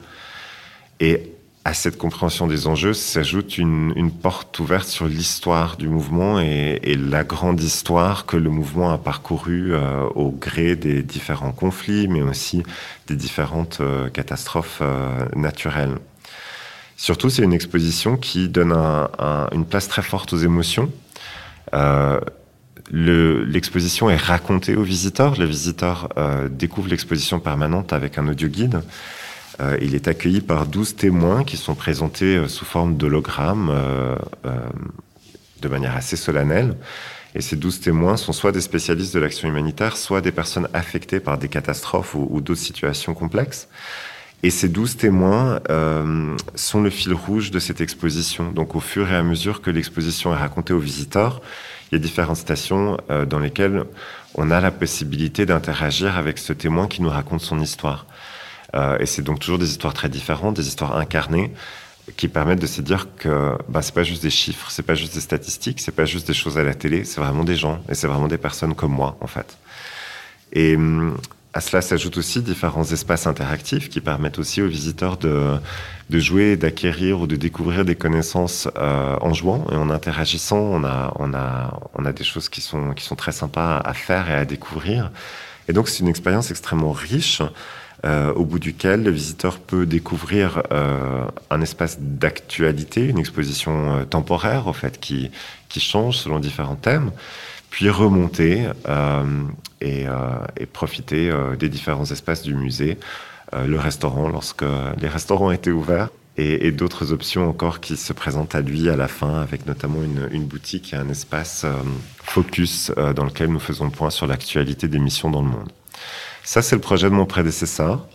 Et 0.99 1.34
à 1.65 1.73
cette 1.73 1.97
compréhension 1.97 2.45
des 2.45 2.67
enjeux 2.67 2.93
s'ajoute 2.93 3.57
une, 3.57 3.91
une, 3.95 4.11
porte 4.11 4.59
ouverte 4.59 4.87
sur 4.87 5.07
l'histoire 5.07 5.77
du 5.77 5.89
mouvement 5.89 6.39
et, 6.39 6.79
et, 6.83 6.95
la 6.95 7.23
grande 7.23 7.59
histoire 7.59 8.27
que 8.27 8.37
le 8.37 8.51
mouvement 8.51 8.91
a 8.91 8.99
parcouru 8.99 9.73
euh, 9.73 10.03
au 10.13 10.29
gré 10.29 10.75
des 10.75 11.01
différents 11.01 11.51
conflits, 11.51 12.07
mais 12.07 12.21
aussi 12.21 12.61
des 13.07 13.15
différentes 13.15 13.79
euh, 13.81 14.09
catastrophes 14.09 14.79
euh, 14.81 15.25
naturelles. 15.35 15.97
Surtout, 16.97 17.31
c'est 17.31 17.41
une 17.41 17.53
exposition 17.53 18.15
qui 18.15 18.47
donne 18.47 18.71
un, 18.71 19.09
un, 19.17 19.49
une 19.51 19.65
place 19.65 19.87
très 19.87 20.03
forte 20.03 20.33
aux 20.33 20.37
émotions. 20.37 20.91
Euh, 21.73 22.19
l'exposition 22.91 24.09
est 24.09 24.15
racontée 24.17 24.75
aux 24.75 24.83
visiteurs. 24.83 25.37
Le 25.37 25.45
visiteur 25.45 26.09
euh, 26.17 26.47
découvre 26.49 26.89
l'exposition 26.89 27.39
permanente 27.39 27.93
avec 27.93 28.17
un 28.17 28.27
audio 28.27 28.47
guide. 28.47 28.81
Euh, 29.59 29.77
il 29.81 29.95
est 29.95 30.07
accueilli 30.07 30.41
par 30.41 30.65
12 30.65 30.95
témoins 30.95 31.43
qui 31.43 31.57
sont 31.57 31.75
présentés 31.75 32.35
euh, 32.37 32.47
sous 32.47 32.65
forme 32.65 32.97
d'hologramme 32.97 33.69
euh, 33.71 34.15
de 35.61 35.67
manière 35.67 35.95
assez 35.95 36.15
solennelle. 36.15 36.75
Et 37.35 37.41
ces 37.41 37.55
12 37.55 37.81
témoins 37.81 38.17
sont 38.17 38.33
soit 38.33 38.51
des 38.51 38.61
spécialistes 38.61 39.13
de 39.13 39.19
l'action 39.19 39.47
humanitaire, 39.47 39.97
soit 39.97 40.21
des 40.21 40.31
personnes 40.31 40.67
affectées 40.73 41.19
par 41.19 41.37
des 41.37 41.49
catastrophes 41.49 42.15
ou, 42.15 42.39
d'autres 42.41 42.59
situations 42.59 43.13
complexes. 43.13 43.67
Et 44.43 44.49
ces 44.49 44.69
12 44.69 44.97
témoins 44.97 45.59
euh, 45.69 46.35
sont 46.55 46.81
le 46.81 46.89
fil 46.89 47.13
rouge 47.13 47.51
de 47.51 47.59
cette 47.59 47.81
exposition. 47.81 48.51
Donc 48.51 48.75
au 48.75 48.79
fur 48.79 49.11
et 49.11 49.15
à 49.15 49.23
mesure 49.23 49.61
que 49.61 49.69
l'exposition 49.69 50.33
est 50.33 50.37
racontée 50.37 50.71
aux 50.71 50.79
visiteurs, 50.79 51.41
il 51.91 51.95
y 51.95 51.97
a 51.97 51.99
différentes 51.99 52.37
stations 52.37 52.97
dans 53.29 53.39
lesquelles 53.39 53.83
on 54.35 54.49
a 54.49 54.59
la 54.59 54.71
possibilité 54.71 55.45
d'interagir 55.45 56.17
avec 56.17 56.37
ce 56.37 56.51
témoin 56.51 56.87
qui 56.87 57.01
nous 57.01 57.09
raconte 57.09 57.41
son 57.41 57.59
histoire. 57.59 58.05
Euh, 58.75 58.97
et 58.99 59.05
c'est 59.05 59.21
donc 59.21 59.39
toujours 59.39 59.57
des 59.57 59.69
histoires 59.69 59.93
très 59.93 60.09
différentes, 60.09 60.55
des 60.55 60.67
histoires 60.67 60.97
incarnées, 60.97 61.51
qui 62.17 62.27
permettent 62.27 62.61
de 62.61 62.67
se 62.67 62.81
dire 62.81 63.07
que 63.17 63.57
bah, 63.67 63.81
c'est 63.81 63.93
pas 63.93 64.03
juste 64.03 64.21
des 64.21 64.29
chiffres, 64.29 64.69
c'est 64.69 64.83
pas 64.83 64.95
juste 64.95 65.15
des 65.15 65.21
statistiques, 65.21 65.79
c'est 65.81 65.91
pas 65.95 66.05
juste 66.05 66.27
des 66.27 66.33
choses 66.33 66.57
à 66.57 66.63
la 66.63 66.73
télé, 66.75 67.03
c'est 67.03 67.19
vraiment 67.19 67.43
des 67.43 67.55
gens 67.55 67.81
et 67.89 67.95
c'est 67.95 68.07
vraiment 68.07 68.27
des 68.27 68.37
personnes 68.37 68.75
comme 68.75 68.91
moi 68.91 69.17
en 69.21 69.27
fait. 69.27 69.57
Et 70.53 70.77
à 71.53 71.61
cela 71.61 71.81
s'ajoutent 71.81 72.17
aussi 72.17 72.41
différents 72.41 72.83
espaces 72.83 73.27
interactifs 73.27 73.89
qui 73.89 74.01
permettent 74.01 74.39
aussi 74.39 74.61
aux 74.61 74.67
visiteurs 74.67 75.17
de, 75.17 75.55
de 76.09 76.19
jouer, 76.19 76.57
d'acquérir 76.57 77.21
ou 77.21 77.27
de 77.27 77.37
découvrir 77.37 77.85
des 77.85 77.95
connaissances 77.95 78.67
euh, 78.77 79.15
en 79.21 79.33
jouant 79.33 79.65
et 79.71 79.75
en 79.75 79.89
interagissant. 79.89 80.57
On 80.57 80.83
a, 80.83 81.13
on 81.15 81.33
a, 81.33 81.79
on 81.93 82.05
a 82.05 82.11
des 82.11 82.25
choses 82.25 82.49
qui 82.49 82.59
sont, 82.59 82.93
qui 82.93 83.05
sont 83.05 83.15
très 83.15 83.31
sympas 83.31 83.77
à 83.77 83.93
faire 83.93 84.29
et 84.29 84.33
à 84.33 84.45
découvrir. 84.45 85.11
Et 85.67 85.73
donc 85.73 85.87
c'est 85.87 85.99
une 85.99 86.09
expérience 86.09 86.51
extrêmement 86.51 86.91
riche 86.91 87.41
euh, 88.05 88.31
au 88.33 88.45
bout 88.45 88.59
duquel 88.59 89.03
le 89.03 89.09
visiteur 89.09 89.57
peut 89.57 89.87
découvrir 89.87 90.61
euh, 90.71 91.25
un 91.49 91.61
espace 91.61 91.97
d'actualité, 91.99 93.07
une 93.07 93.17
exposition 93.17 93.95
euh, 93.95 94.03
temporaire, 94.03 94.67
au 94.67 94.73
fait, 94.73 94.99
qui, 94.99 95.31
qui 95.69 95.79
change 95.79 96.17
selon 96.17 96.39
différents 96.39 96.75
thèmes, 96.75 97.11
puis 97.71 97.89
remonter 97.89 98.67
et, 99.81 100.05
profiter 100.71 101.29
des 101.59 101.67
différents 101.67 102.05
espaces 102.05 102.43
du 102.43 102.53
musée, 102.53 102.97
le 103.53 103.77
restaurant 103.77 104.29
lorsque 104.29 104.63
les 105.01 105.09
restaurants 105.09 105.51
étaient 105.51 105.71
ouverts. 105.71 106.09
Et, 106.37 106.71
d'autres 106.71 107.11
options 107.11 107.49
encore 107.49 107.81
qui 107.81 107.97
se 107.97 108.13
présentent 108.13 108.55
à 108.55 108.61
lui 108.61 108.87
à 108.87 108.95
la 108.95 109.09
fin, 109.09 109.41
avec 109.41 109.65
notamment 109.65 110.01
une, 110.03 110.29
une 110.31 110.45
boutique 110.45 110.93
et 110.93 110.95
un 110.95 111.09
espace 111.09 111.65
focus 112.23 112.93
dans 113.13 113.25
lequel 113.25 113.49
nous 113.49 113.59
faisons 113.59 113.85
le 113.85 113.91
point 113.91 114.09
sur 114.09 114.25
l'actualité 114.25 114.87
des 114.87 114.99
missions 114.99 115.29
dans 115.29 115.41
le 115.41 115.49
monde. 115.49 115.71
Ça, 116.45 116.61
c'est 116.61 116.75
le 116.75 116.81
projet 116.81 117.09
de 117.09 117.15
mon 117.15 117.25
prédécesseur. 117.25 118.05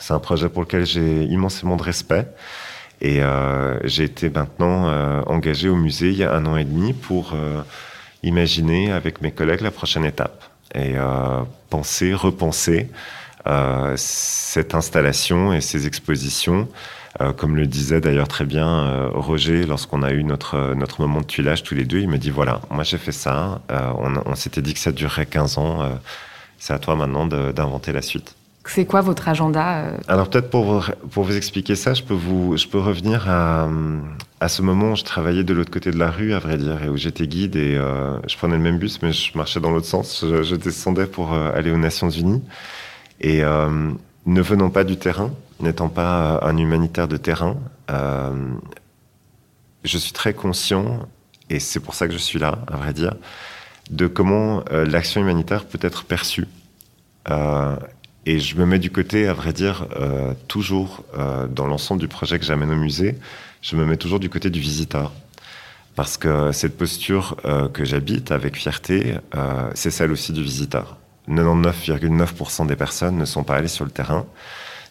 C'est 0.00 0.14
un 0.14 0.18
projet 0.18 0.48
pour 0.48 0.62
lequel 0.62 0.86
j'ai 0.86 1.24
immensément 1.24 1.76
de 1.76 1.82
respect. 1.82 2.26
Et 3.02 3.22
euh, 3.22 3.78
j'ai 3.84 4.04
été 4.04 4.30
maintenant 4.30 4.88
euh, 4.88 5.20
engagé 5.26 5.68
au 5.68 5.76
musée 5.76 6.08
il 6.08 6.16
y 6.16 6.24
a 6.24 6.32
un 6.32 6.46
an 6.46 6.56
et 6.56 6.64
demi 6.64 6.94
pour 6.94 7.32
euh, 7.34 7.60
imaginer 8.22 8.90
avec 8.90 9.20
mes 9.20 9.32
collègues 9.32 9.60
la 9.60 9.70
prochaine 9.70 10.06
étape 10.06 10.44
et 10.74 10.94
euh, 10.96 11.42
penser, 11.68 12.14
repenser 12.14 12.88
euh, 13.46 13.92
cette 13.96 14.74
installation 14.74 15.52
et 15.52 15.60
ces 15.60 15.86
expositions. 15.86 16.68
Euh, 17.20 17.34
comme 17.34 17.54
le 17.54 17.66
disait 17.66 18.00
d'ailleurs 18.00 18.28
très 18.28 18.46
bien 18.46 19.08
Roger 19.12 19.66
lorsqu'on 19.66 20.02
a 20.02 20.10
eu 20.10 20.24
notre, 20.24 20.74
notre 20.74 21.02
moment 21.02 21.20
de 21.20 21.26
tuilage 21.26 21.62
tous 21.62 21.74
les 21.74 21.84
deux, 21.84 22.00
il 22.00 22.08
me 22.08 22.16
dit 22.18 22.30
voilà, 22.30 22.62
moi 22.70 22.82
j'ai 22.82 22.98
fait 22.98 23.12
ça, 23.12 23.60
on, 23.70 24.14
on 24.24 24.34
s'était 24.34 24.62
dit 24.62 24.72
que 24.72 24.80
ça 24.80 24.92
durerait 24.92 25.26
15 25.26 25.58
ans 25.58 25.98
c'est 26.58 26.72
à 26.72 26.78
toi 26.78 26.96
maintenant 26.96 27.26
d'inventer 27.26 27.92
la 27.92 28.02
suite. 28.02 28.34
C'est 28.68 28.84
quoi 28.84 29.00
votre 29.00 29.28
agenda 29.28 29.84
euh 29.84 29.96
Alors 30.08 30.28
peut-être 30.28 30.50
pour 30.50 30.64
vous, 30.64 30.92
pour 31.12 31.22
vous 31.22 31.36
expliquer 31.36 31.76
ça, 31.76 31.94
je 31.94 32.02
peux, 32.02 32.14
vous, 32.14 32.56
je 32.56 32.66
peux 32.66 32.80
revenir 32.80 33.30
à, 33.30 33.68
à 34.40 34.48
ce 34.48 34.60
moment 34.60 34.92
où 34.92 34.96
je 34.96 35.04
travaillais 35.04 35.44
de 35.44 35.54
l'autre 35.54 35.70
côté 35.70 35.92
de 35.92 35.98
la 35.98 36.10
rue, 36.10 36.34
à 36.34 36.40
vrai 36.40 36.58
dire, 36.58 36.82
et 36.82 36.88
où 36.88 36.96
j'étais 36.96 37.28
guide 37.28 37.54
et 37.54 37.76
euh, 37.76 38.18
je 38.26 38.36
prenais 38.36 38.56
le 38.56 38.62
même 38.62 38.78
bus, 38.78 39.00
mais 39.02 39.12
je 39.12 39.36
marchais 39.38 39.60
dans 39.60 39.70
l'autre 39.70 39.86
sens. 39.86 40.24
Je, 40.28 40.42
je, 40.42 40.56
descendais 40.56 41.06
pour 41.06 41.32
euh, 41.32 41.52
aller 41.54 41.70
aux 41.70 41.78
Nations 41.78 42.10
Unies. 42.10 42.42
Et 43.20 43.44
euh, 43.44 43.92
ne 44.26 44.40
venant 44.42 44.70
pas 44.70 44.84
du 44.84 44.96
terrain, 44.96 45.30
n'étant 45.60 45.88
pas 45.88 46.40
un 46.42 46.56
humanitaire 46.56 47.08
de 47.08 47.16
terrain, 47.16 47.56
euh, 47.90 48.50
je 49.84 49.98
suis 49.98 50.12
très 50.12 50.34
conscient, 50.34 51.08
et 51.48 51.60
c'est 51.60 51.80
pour 51.80 51.94
ça 51.94 52.08
que 52.08 52.12
je 52.12 52.18
suis 52.18 52.38
là, 52.38 52.58
à 52.66 52.76
vrai 52.76 52.92
dire, 52.92 53.14
de 53.90 54.06
comment 54.06 54.64
euh, 54.72 54.84
l'action 54.84 55.20
humanitaire 55.20 55.64
peut 55.64 55.78
être 55.82 56.04
perçue. 56.04 56.46
Euh, 57.30 57.76
et 58.24 58.40
je 58.40 58.56
me 58.56 58.66
mets 58.66 58.78
du 58.78 58.90
côté, 58.90 59.28
à 59.28 59.34
vrai 59.34 59.52
dire, 59.52 59.86
euh, 59.96 60.34
toujours 60.48 61.04
dans 61.50 61.66
l'ensemble 61.68 62.00
du 62.00 62.08
projet 62.08 62.40
que 62.40 62.44
j'amène 62.44 62.72
au 62.72 62.76
musée, 62.76 63.16
je 63.62 63.76
me 63.76 63.84
mets 63.84 63.96
toujours 63.96 64.18
du 64.18 64.28
côté 64.28 64.50
du 64.50 64.58
visiteur. 64.58 65.12
Parce 65.94 66.16
que 66.16 66.50
cette 66.50 66.76
posture 66.76 67.36
que 67.72 67.84
j'habite 67.84 68.32
avec 68.32 68.56
fierté, 68.56 69.14
c'est 69.74 69.92
celle 69.92 70.10
aussi 70.10 70.32
du 70.32 70.42
visiteur. 70.42 70.98
99,9% 71.28 72.66
des 72.66 72.74
personnes 72.74 73.16
ne 73.16 73.24
sont 73.24 73.44
pas 73.44 73.54
allées 73.54 73.68
sur 73.68 73.84
le 73.84 73.92
terrain, 73.92 74.26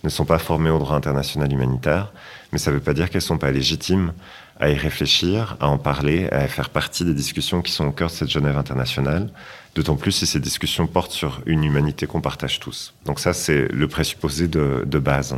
ne 0.04 0.10
sont 0.10 0.26
pas 0.26 0.40
formées 0.40 0.70
au 0.70 0.80
droit 0.80 0.96
international 0.96 1.52
humanitaire, 1.52 2.14
mais 2.54 2.58
ça 2.58 2.72
ne 2.72 2.78
veut 2.78 2.82
pas 2.82 2.94
dire 2.94 3.10
qu'elles 3.10 3.18
ne 3.18 3.28
sont 3.28 3.38
pas 3.38 3.52
légitimes 3.52 4.14
à 4.60 4.70
y 4.70 4.76
réfléchir, 4.76 5.58
à 5.60 5.68
en 5.68 5.78
parler, 5.78 6.28
à 6.30 6.48
faire 6.48 6.70
partie 6.70 7.04
des 7.04 7.14
discussions 7.14 7.62
qui 7.62 7.72
sont 7.72 7.86
au 7.86 7.92
cœur 7.92 8.10
de 8.10 8.14
cette 8.14 8.30
Genève 8.30 8.58
internationale, 8.58 9.30
d'autant 9.76 9.98
plus 9.98 10.12
si 10.12 10.26
ces 10.26 10.40
discussions 10.40 10.88
portent 10.88 11.12
sur 11.12 11.42
une 11.46 11.64
humanité 11.64 12.08
qu'on 12.08 12.22
partage 12.22 12.60
tous. 12.60 12.94
Donc 13.06 13.20
ça, 13.20 13.34
c'est 13.34 13.68
le 13.72 13.88
présupposé 13.88 14.48
de, 14.48 15.00
base. 15.00 15.36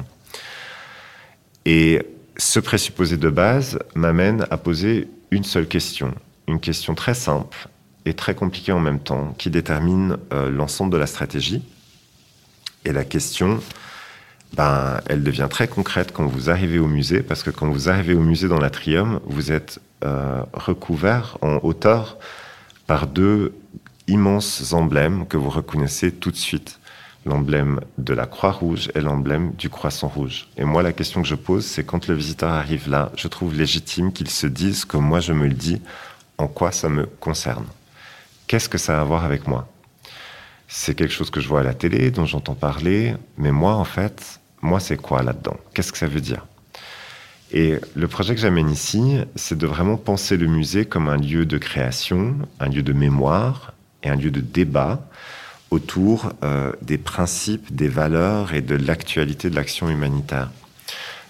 Et 1.66 2.04
ce 2.38 2.60
présupposé 2.60 3.18
de 3.18 3.30
base 3.30 3.80
m'amène 3.96 4.46
à 4.52 4.58
poser 4.58 5.08
une 5.32 5.44
seule 5.44 5.68
question, 5.68 6.14
une 6.48 6.60
question 6.60 6.94
très 6.94 7.16
simple 7.16 7.68
et 8.06 8.14
très 8.14 8.36
compliquée 8.36 8.72
en 8.72 8.80
même 8.80 9.00
temps, 9.00 9.34
qui 9.38 9.50
détermine 9.50 10.18
euh, 10.32 10.50
l'ensemble 10.50 10.94
de 10.94 10.98
la 10.98 11.08
stratégie. 11.08 11.64
Et 12.86 12.94
la 12.94 13.04
question, 13.04 13.60
ben, 14.54 15.02
elle 15.08 15.24
devient 15.24 15.48
très 15.50 15.68
concrète 15.68 16.12
quand 16.14 16.26
vous 16.26 16.50
arrivez 16.50 16.80
au 16.80 16.88
musée, 16.88 17.22
parce 17.22 17.44
que 17.44 17.52
quand 17.52 17.68
vous 17.70 17.90
arrivez 17.90 18.14
au 18.14 18.22
musée 18.22 18.48
dans 18.48 18.60
l'atrium, 18.60 19.20
vous 19.26 19.52
êtes 19.52 19.80
euh, 20.04 20.42
recouvert 20.54 21.38
en 21.42 21.60
hauteur 21.64 22.18
par 22.88 23.08
deux 23.08 23.54
immenses 24.08 24.74
emblèmes 24.74 25.28
que 25.28 25.38
vous 25.38 25.50
reconnaissez 25.50 26.12
tout 26.12 26.32
de 26.32 26.38
suite. 26.38 26.80
L'emblème 27.26 27.82
de 27.98 28.14
la 28.14 28.26
Croix-Rouge 28.26 28.90
et 28.96 29.02
l'emblème 29.02 29.52
du 29.54 29.70
Croissant 29.70 30.08
Rouge. 30.08 30.48
Et 30.56 30.64
moi, 30.64 30.82
la 30.82 30.94
question 30.94 31.22
que 31.22 31.28
je 31.28 31.36
pose, 31.36 31.66
c'est 31.66 31.84
quand 31.84 32.08
le 32.08 32.14
visiteur 32.14 32.52
arrive 32.52 32.90
là, 32.90 33.12
je 33.18 33.28
trouve 33.28 33.54
légitime 33.54 34.14
qu'il 34.14 34.30
se 34.30 34.48
dise, 34.48 34.86
comme 34.86 35.04
moi 35.04 35.20
je 35.20 35.34
me 35.34 35.46
le 35.46 35.54
dis, 35.54 35.82
en 36.38 36.48
quoi 36.48 36.72
ça 36.72 36.88
me 36.88 37.06
concerne. 37.06 37.66
Qu'est-ce 38.48 38.70
que 38.70 38.78
ça 38.78 38.98
a 38.98 39.02
à 39.02 39.04
voir 39.04 39.26
avec 39.26 39.46
moi? 39.46 39.68
C'est 40.68 40.96
quelque 40.96 41.14
chose 41.14 41.30
que 41.30 41.40
je 41.40 41.48
vois 41.48 41.62
à 41.62 41.64
la 41.64 41.74
télé, 41.74 42.12
dont 42.12 42.26
j'entends 42.26 42.56
parler, 42.56 43.16
mais 43.38 43.52
moi, 43.52 43.76
en 43.76 43.86
fait, 43.86 44.40
moi, 44.62 44.80
c'est 44.80 44.98
quoi 44.98 45.24
là-dedans? 45.24 45.58
Qu'est-ce 45.74 45.92
que 45.92 45.98
ça 45.98 46.08
veut 46.08 46.22
dire? 46.22 46.46
Et 47.52 47.76
le 47.96 48.08
projet 48.10 48.36
que 48.36 48.42
j'amène 48.42 48.70
ici, 48.70 49.20
c'est 49.36 49.58
de 49.58 49.66
vraiment 49.66 49.96
penser 49.96 50.36
le 50.36 50.48
musée 50.48 50.86
comme 50.86 51.08
un 51.08 51.18
lieu 51.18 51.46
de 51.46 51.58
création, 51.58 52.36
un 52.60 52.68
lieu 52.68 52.84
de 52.84 52.92
mémoire 52.92 53.74
et 54.04 54.10
un 54.10 54.16
lieu 54.16 54.32
de 54.32 54.42
débat 54.42 55.08
autour 55.72 56.34
euh, 56.44 56.74
des 56.82 56.98
principes, 56.98 57.74
des 57.74 57.88
valeurs 57.88 58.54
et 58.54 58.62
de 58.62 58.76
l'actualité 58.76 59.50
de 59.50 59.56
l'action 59.56 59.90
humanitaire. 59.90 60.50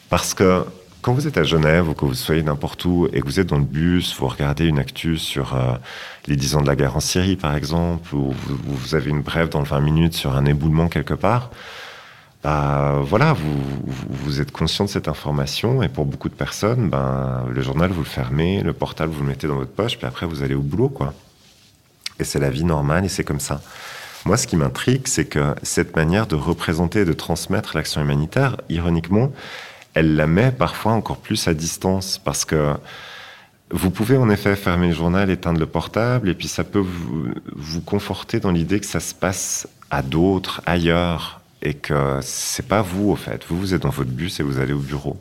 Parce 0.09 0.33
que 0.33 0.65
quand 1.01 1.13
vous 1.13 1.27
êtes 1.27 1.37
à 1.37 1.43
Genève 1.43 1.89
ou 1.89 1.93
que 1.93 2.05
vous 2.05 2.13
soyez 2.13 2.43
n'importe 2.43 2.83
où 2.85 3.07
et 3.13 3.21
que 3.21 3.25
vous 3.25 3.39
êtes 3.39 3.47
dans 3.47 3.57
le 3.57 3.63
bus, 3.63 4.15
vous 4.19 4.27
regardez 4.27 4.65
une 4.65 4.79
actu 4.79 5.17
sur 5.17 5.55
euh, 5.55 5.73
les 6.27 6.35
10 6.35 6.55
ans 6.55 6.61
de 6.61 6.67
la 6.67 6.75
guerre 6.75 6.95
en 6.95 6.99
Syrie, 6.99 7.35
par 7.35 7.55
exemple, 7.55 8.13
ou 8.15 8.33
vous, 8.47 8.95
avez 8.95 9.09
une 9.09 9.21
brève 9.21 9.49
dans 9.49 9.59
le 9.59 9.65
20 9.65 9.79
minutes 9.79 10.13
sur 10.13 10.35
un 10.35 10.45
éboulement 10.45 10.87
quelque 10.87 11.13
part, 11.13 11.51
bah, 12.43 13.01
voilà, 13.03 13.33
vous, 13.33 13.61
vous, 14.09 14.41
êtes 14.41 14.51
conscient 14.51 14.85
de 14.85 14.89
cette 14.89 15.07
information 15.07 15.81
et 15.81 15.89
pour 15.89 16.05
beaucoup 16.05 16.29
de 16.29 16.35
personnes, 16.35 16.89
ben, 16.89 17.45
le 17.49 17.61
journal, 17.61 17.91
vous 17.91 18.01
le 18.01 18.05
fermez, 18.05 18.61
le 18.61 18.73
portable, 18.73 19.11
vous 19.11 19.21
le 19.21 19.29
mettez 19.29 19.47
dans 19.47 19.55
votre 19.55 19.71
poche, 19.71 19.97
puis 19.97 20.07
après, 20.07 20.25
vous 20.25 20.43
allez 20.43 20.55
au 20.55 20.61
boulot, 20.61 20.89
quoi. 20.89 21.13
Et 22.19 22.23
c'est 22.23 22.39
la 22.39 22.49
vie 22.49 22.63
normale 22.63 23.05
et 23.05 23.09
c'est 23.09 23.23
comme 23.23 23.39
ça. 23.39 23.61
Moi, 24.25 24.37
ce 24.37 24.47
qui 24.47 24.55
m'intrigue, 24.55 25.07
c'est 25.07 25.25
que 25.25 25.55
cette 25.63 25.95
manière 25.95 26.27
de 26.27 26.35
représenter 26.35 27.01
et 27.01 27.05
de 27.05 27.13
transmettre 27.13 27.75
l'action 27.75 28.01
humanitaire, 28.01 28.57
ironiquement, 28.69 29.31
elle 29.97 30.15
la 30.15 30.27
met 30.27 30.51
parfois 30.51 30.91
encore 30.91 31.17
plus 31.17 31.47
à 31.47 31.55
distance 31.55 32.21
parce 32.23 32.45
que 32.45 32.75
vous 33.71 33.89
pouvez 33.89 34.15
en 34.15 34.29
effet 34.29 34.55
fermer 34.55 34.89
le 34.89 34.93
journal, 34.93 35.31
éteindre 35.31 35.59
le 35.59 35.65
portable, 35.65 36.29
et 36.29 36.35
puis 36.35 36.47
ça 36.47 36.63
peut 36.63 36.85
vous, 37.55 37.81
conforter 37.81 38.39
dans 38.39 38.51
l'idée 38.51 38.79
que 38.79 38.85
ça 38.85 38.99
se 38.99 39.15
passe 39.15 39.67
à 39.89 40.03
d'autres, 40.03 40.61
ailleurs, 40.67 41.41
et 41.63 41.73
que 41.73 42.19
c'est 42.21 42.67
pas 42.67 42.83
vous 42.83 43.09
au 43.09 43.15
fait. 43.15 43.43
Vous, 43.49 43.57
vous 43.57 43.73
êtes 43.73 43.81
dans 43.81 43.89
votre 43.89 44.11
bus 44.11 44.39
et 44.39 44.43
vous 44.43 44.59
allez 44.59 44.71
au 44.71 44.79
bureau. 44.79 45.19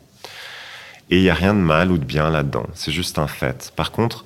Et 1.09 1.17
il 1.17 1.23
n'y 1.23 1.29
a 1.31 1.33
rien 1.33 1.55
de 1.55 1.59
mal 1.59 1.91
ou 1.91 1.97
de 1.97 2.05
bien 2.05 2.29
là-dedans. 2.29 2.67
C'est 2.75 2.91
juste 2.91 3.17
un 3.17 3.27
fait. 3.27 3.73
Par 3.75 3.91
contre, 3.91 4.25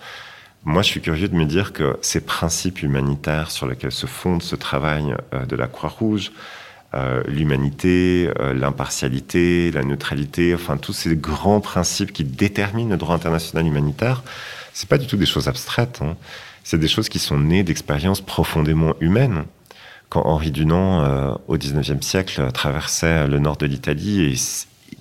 moi, 0.65 0.81
je 0.81 0.89
suis 0.89 1.01
curieux 1.01 1.29
de 1.29 1.35
me 1.35 1.45
dire 1.45 1.71
que 1.71 1.97
ces 2.01 2.19
principes 2.19 2.81
humanitaires 2.81 3.49
sur 3.49 3.67
lesquels 3.67 3.93
se 3.93 4.05
fonde 4.05 4.43
ce 4.43 4.57
travail 4.57 5.15
euh, 5.33 5.45
de 5.45 5.55
la 5.55 5.67
Croix-Rouge, 5.67 6.31
euh, 6.93 7.23
l'humanité, 7.27 8.29
euh, 8.39 8.53
l'impartialité, 8.53 9.71
la 9.71 9.83
neutralité, 9.83 10.53
enfin 10.53 10.77
tous 10.77 10.93
ces 10.93 11.15
grands 11.15 11.61
principes 11.61 12.11
qui 12.11 12.23
déterminent 12.23 12.89
le 12.89 12.97
droit 12.97 13.15
international 13.15 13.65
humanitaire, 13.65 14.23
c'est 14.73 14.89
pas 14.89 14.97
du 14.97 15.07
tout 15.07 15.17
des 15.17 15.25
choses 15.25 15.47
abstraites. 15.47 15.99
Hein. 16.01 16.17
C'est 16.63 16.77
des 16.77 16.87
choses 16.87 17.09
qui 17.09 17.19
sont 17.19 17.37
nées 17.37 17.63
d'expériences 17.63 18.21
profondément 18.21 18.93
humaines 18.99 19.45
quand 20.11 20.25
Henri 20.25 20.51
Dunant, 20.51 21.01
euh, 21.03 21.33
au 21.47 21.57
XIXe 21.57 22.05
siècle, 22.05 22.51
traversait 22.51 23.27
le 23.27 23.39
nord 23.39 23.55
de 23.55 23.65
l'Italie 23.65 24.23
et 24.23 24.35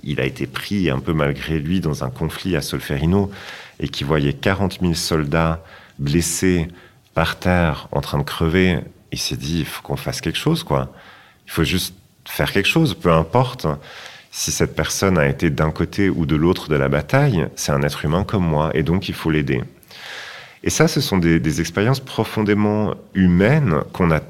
il 0.04 0.20
a 0.20 0.24
été 0.24 0.46
pris 0.46 0.88
un 0.88 1.00
peu 1.00 1.12
malgré 1.12 1.58
lui 1.58 1.80
dans 1.80 2.04
un 2.04 2.10
conflit 2.10 2.54
à 2.54 2.62
Solferino 2.62 3.32
et 3.80 3.88
qui 3.88 4.04
voyait 4.04 4.32
40 4.32 4.78
000 4.80 4.94
soldats 4.94 5.64
blessés 5.98 6.68
par 7.12 7.40
terre 7.40 7.88
en 7.90 8.00
train 8.00 8.18
de 8.18 8.22
crever, 8.22 8.78
il 9.10 9.18
s'est 9.18 9.36
dit 9.36 9.58
il 9.58 9.66
faut 9.66 9.82
qu'on 9.82 9.96
fasse 9.96 10.20
quelque 10.20 10.38
chose 10.38 10.62
quoi. 10.62 10.92
Il 11.50 11.52
faut 11.52 11.64
juste 11.64 11.94
faire 12.24 12.52
quelque 12.52 12.68
chose, 12.68 12.94
peu 12.94 13.12
importe 13.12 13.66
si 14.30 14.52
cette 14.52 14.76
personne 14.76 15.18
a 15.18 15.26
été 15.26 15.50
d'un 15.50 15.72
côté 15.72 16.08
ou 16.08 16.24
de 16.24 16.36
l'autre 16.36 16.68
de 16.68 16.76
la 16.76 16.88
bataille, 16.88 17.48
c'est 17.56 17.72
un 17.72 17.82
être 17.82 18.04
humain 18.04 18.22
comme 18.24 18.46
moi 18.46 18.70
et 18.74 18.82
donc 18.82 19.08
il 19.08 19.14
faut 19.14 19.30
l'aider. 19.30 19.62
Et 20.62 20.70
ça, 20.70 20.88
ce 20.88 21.00
sont 21.00 21.18
des, 21.18 21.60
expériences 21.60 22.00
profondément 22.00 22.94
humaines 23.14 23.80
qu'on 23.92 24.10
a 24.12 24.20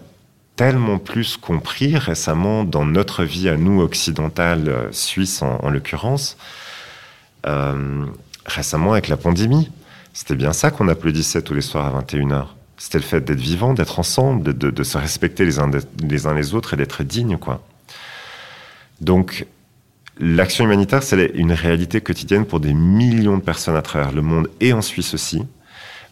tellement 0.57 0.99
plus 0.99 1.37
compris 1.37 1.97
récemment 1.97 2.65
dans 2.65 2.85
notre 2.85 3.25
vie 3.25 3.49
à 3.49 3.57
nous, 3.57 3.81
occidentales, 3.81 4.69
euh, 4.69 4.93
suisses 4.93 5.43
en, 5.43 5.59
en 5.63 5.71
l'occurrence, 5.71 6.37
euh, 7.47 8.07
récemment 8.47 8.93
avec 8.93 9.09
la 9.09 9.17
pandémie. 9.17 9.71
C'était 10.13 10.37
bien 10.37 10.53
ça 10.53 10.71
qu'on 10.71 10.89
applaudissait 10.89 11.43
tous 11.43 11.55
les 11.55 11.61
soirs 11.61 11.95
à 11.95 12.01
21h. 12.01 12.47
C'était 12.81 12.97
le 12.97 13.05
fait 13.05 13.21
d'être 13.21 13.39
vivant, 13.39 13.75
d'être 13.75 13.99
ensemble, 13.99 14.57
de, 14.57 14.83
se 14.83 14.97
respecter 14.97 15.45
les 15.45 15.59
uns, 15.59 15.71
les 16.35 16.55
autres 16.55 16.73
et 16.73 16.77
d'être 16.79 17.05
digne. 17.05 17.37
Donc, 19.03 19.45
l'action 20.19 20.65
humanitaire, 20.65 21.03
c'est 21.03 21.27
une 21.35 21.53
réalité 21.53 22.01
quotidienne 22.01 22.47
pour 22.47 22.59
des 22.59 22.73
millions 22.73 23.37
de 23.37 23.43
personnes 23.43 23.77
à 23.77 23.83
travers 23.83 24.13
le 24.13 24.23
monde 24.23 24.49
et 24.61 24.73
en 24.73 24.81
Suisse 24.81 25.13
aussi. 25.13 25.43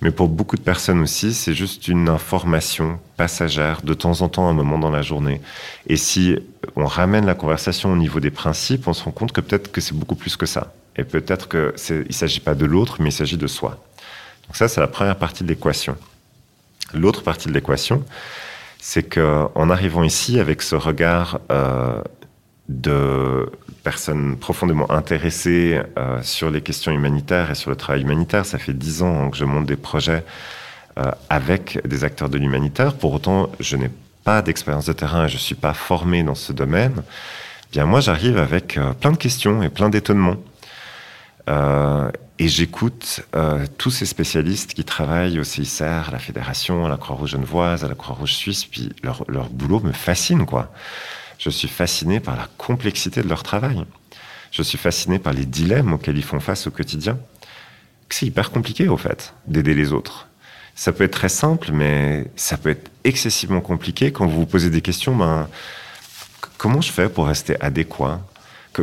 Mais 0.03 0.11
pour 0.11 0.29
beaucoup 0.29 0.57
de 0.57 0.61
personnes 0.61 1.01
aussi, 1.01 1.33
c'est 1.33 1.55
juste 1.55 1.89
une 1.89 2.11
information 2.11 3.01
passagère, 3.17 3.81
de 3.81 3.95
temps 3.95 4.21
en 4.21 4.29
temps, 4.29 4.47
un 4.47 4.53
moment 4.53 4.79
dans 4.79 4.91
la 4.91 5.01
journée. 5.01 5.41
Et 5.87 5.97
si 5.97 6.37
on 6.77 6.85
ramène 6.85 7.25
la 7.25 7.35
conversation 7.35 7.91
au 7.91 7.97
niveau 7.97 8.21
des 8.21 8.31
principes, 8.31 8.89
on 8.89 8.93
se 8.93 9.05
rend 9.05 9.13
compte 9.13 9.33
que 9.33 9.41
peut-être 9.41 9.73
que 9.73 9.81
c'est 9.81 9.97
beaucoup 9.97 10.17
plus 10.17 10.37
que 10.37 10.45
ça. 10.45 10.75
Et 10.97 11.05
peut-être 11.05 11.49
qu'il 11.49 12.05
ne 12.07 12.13
s'agit 12.13 12.41
pas 12.41 12.55
de 12.55 12.67
l'autre, 12.67 12.99
mais 13.01 13.09
il 13.09 13.13
s'agit 13.13 13.39
de 13.39 13.47
soi. 13.47 13.83
Donc 14.47 14.57
ça, 14.57 14.69
c'est 14.69 14.81
la 14.81 14.87
première 14.87 15.17
partie 15.17 15.45
de 15.45 15.49
l'équation. 15.49 15.97
L'autre 16.95 17.23
partie 17.23 17.49
de 17.49 17.53
l'équation, 17.53 18.05
c'est 18.81 19.03
qu'en 19.03 19.71
arrivant 19.71 20.05
ici 20.05 20.41
avec 20.41 20.63
ce 20.63 20.77
regard 20.77 21.41
euh, 21.51 22.03
de 22.69 23.51
personnes 23.83 24.37
profondément 24.37 24.91
intéressées 24.91 25.81
euh, 25.99 26.21
sur 26.23 26.51
les 26.51 26.61
questions 26.61 26.93
humanitaires 26.93 27.51
et 27.51 27.55
sur 27.55 27.71
le 27.71 27.77
travail 27.77 28.03
humanitaire. 28.03 28.45
Ça 28.45 28.59
fait 28.59 28.75
dix 28.75 29.03
ans 29.03 29.31
que 29.31 29.37
je 29.37 29.45
monte 29.45 29.67
des 29.67 29.77
projets 29.77 30.25
euh, 30.99 31.11
avec 31.31 31.81
des 31.87 32.05
acteurs 32.05 32.29
de 32.29 32.39
l'humanitaire. 32.39 32.95
Pour 32.95 33.15
autant, 33.15 33.51
je 33.61 33.77
n'ai 33.77 33.91
pas 34.25 34.43
d'expérience 34.43 34.87
de 34.87 34.93
terrain 34.93 35.25
et 35.25 35.29
je 35.29 35.35
ne 35.35 35.41
suis 35.41 35.55
pas 35.55 35.73
formé 35.73 36.23
dans 36.23 36.35
ce 36.35 36.53
domaine. 36.53 37.03
Bien, 37.73 37.87
moi, 37.87 38.01
j'arrive 38.01 38.37
avec 38.37 38.77
euh, 38.77 38.93
plein 38.93 39.13
de 39.13 39.17
questions 39.17 39.63
et 39.63 39.69
plein 39.69 39.89
d'étonnements. 39.89 40.37
Euh, 41.49 42.11
et 42.39 42.49
j'écoute 42.49 43.23
euh, 43.35 43.67
tous 43.79 43.91
ces 43.91 44.07
spécialistes 44.07 44.75
qui 44.75 44.85
travaillent 44.85 45.41
au 45.41 45.45
CICR, 45.45 46.09
à 46.09 46.11
la 46.13 46.19
Fédération, 46.19 46.87
à 46.87 46.89
la 46.89 46.97
Croix-Rouge 46.97 47.31
genevoise, 47.31 47.85
à 47.85 47.89
la 47.89 47.95
Croix-Rouge 47.95 48.35
suisse, 48.35 48.65
puis 48.65 48.93
leur, 49.03 49.25
boulot 49.51 49.81
me 49.81 49.93
fascine, 49.93 50.47
quoi. 50.47 50.73
Je 51.39 51.51
suis 51.51 51.69
fasciné 51.69 52.21
par 52.21 52.37
la 52.37 52.49
complexité 52.59 53.23
de 53.23 53.29
leur 53.29 53.43
travail. 53.43 53.85
Je 54.51 54.63
suis 54.63 54.79
fasciné 54.79 55.19
par 55.19 55.33
les 55.33 55.47
dilemmes 55.47 55.95
auxquels 55.95 56.17
ils 56.17 56.25
font 56.25 56.41
face 56.41 56.67
au 56.67 56.71
quotidien. 56.71 57.19
C'est 58.09 58.27
hyper 58.27 58.51
compliqué, 58.51 58.89
au 58.89 58.97
fait, 58.97 59.35
d'aider 59.47 59.75
les 59.75 59.93
autres. 59.93 60.29
Ça 60.75 60.93
peut 60.93 61.05
être 61.05 61.13
très 61.13 61.29
simple, 61.29 61.71
mais 61.73 62.31
ça 62.37 62.57
peut 62.57 62.71
être 62.71 62.91
excessivement 63.05 63.61
compliqué 63.61 64.13
quand 64.13 64.27
vous 64.27 64.41
vous 64.41 64.47
posez 64.47 64.71
des 64.71 64.81
questions. 64.81 65.17
Ben, 65.17 65.49
comment 66.57 66.81
je 66.81 66.93
fais 66.93 67.09
pour 67.09 67.27
rester 67.27 67.61
adéquat 67.61 68.21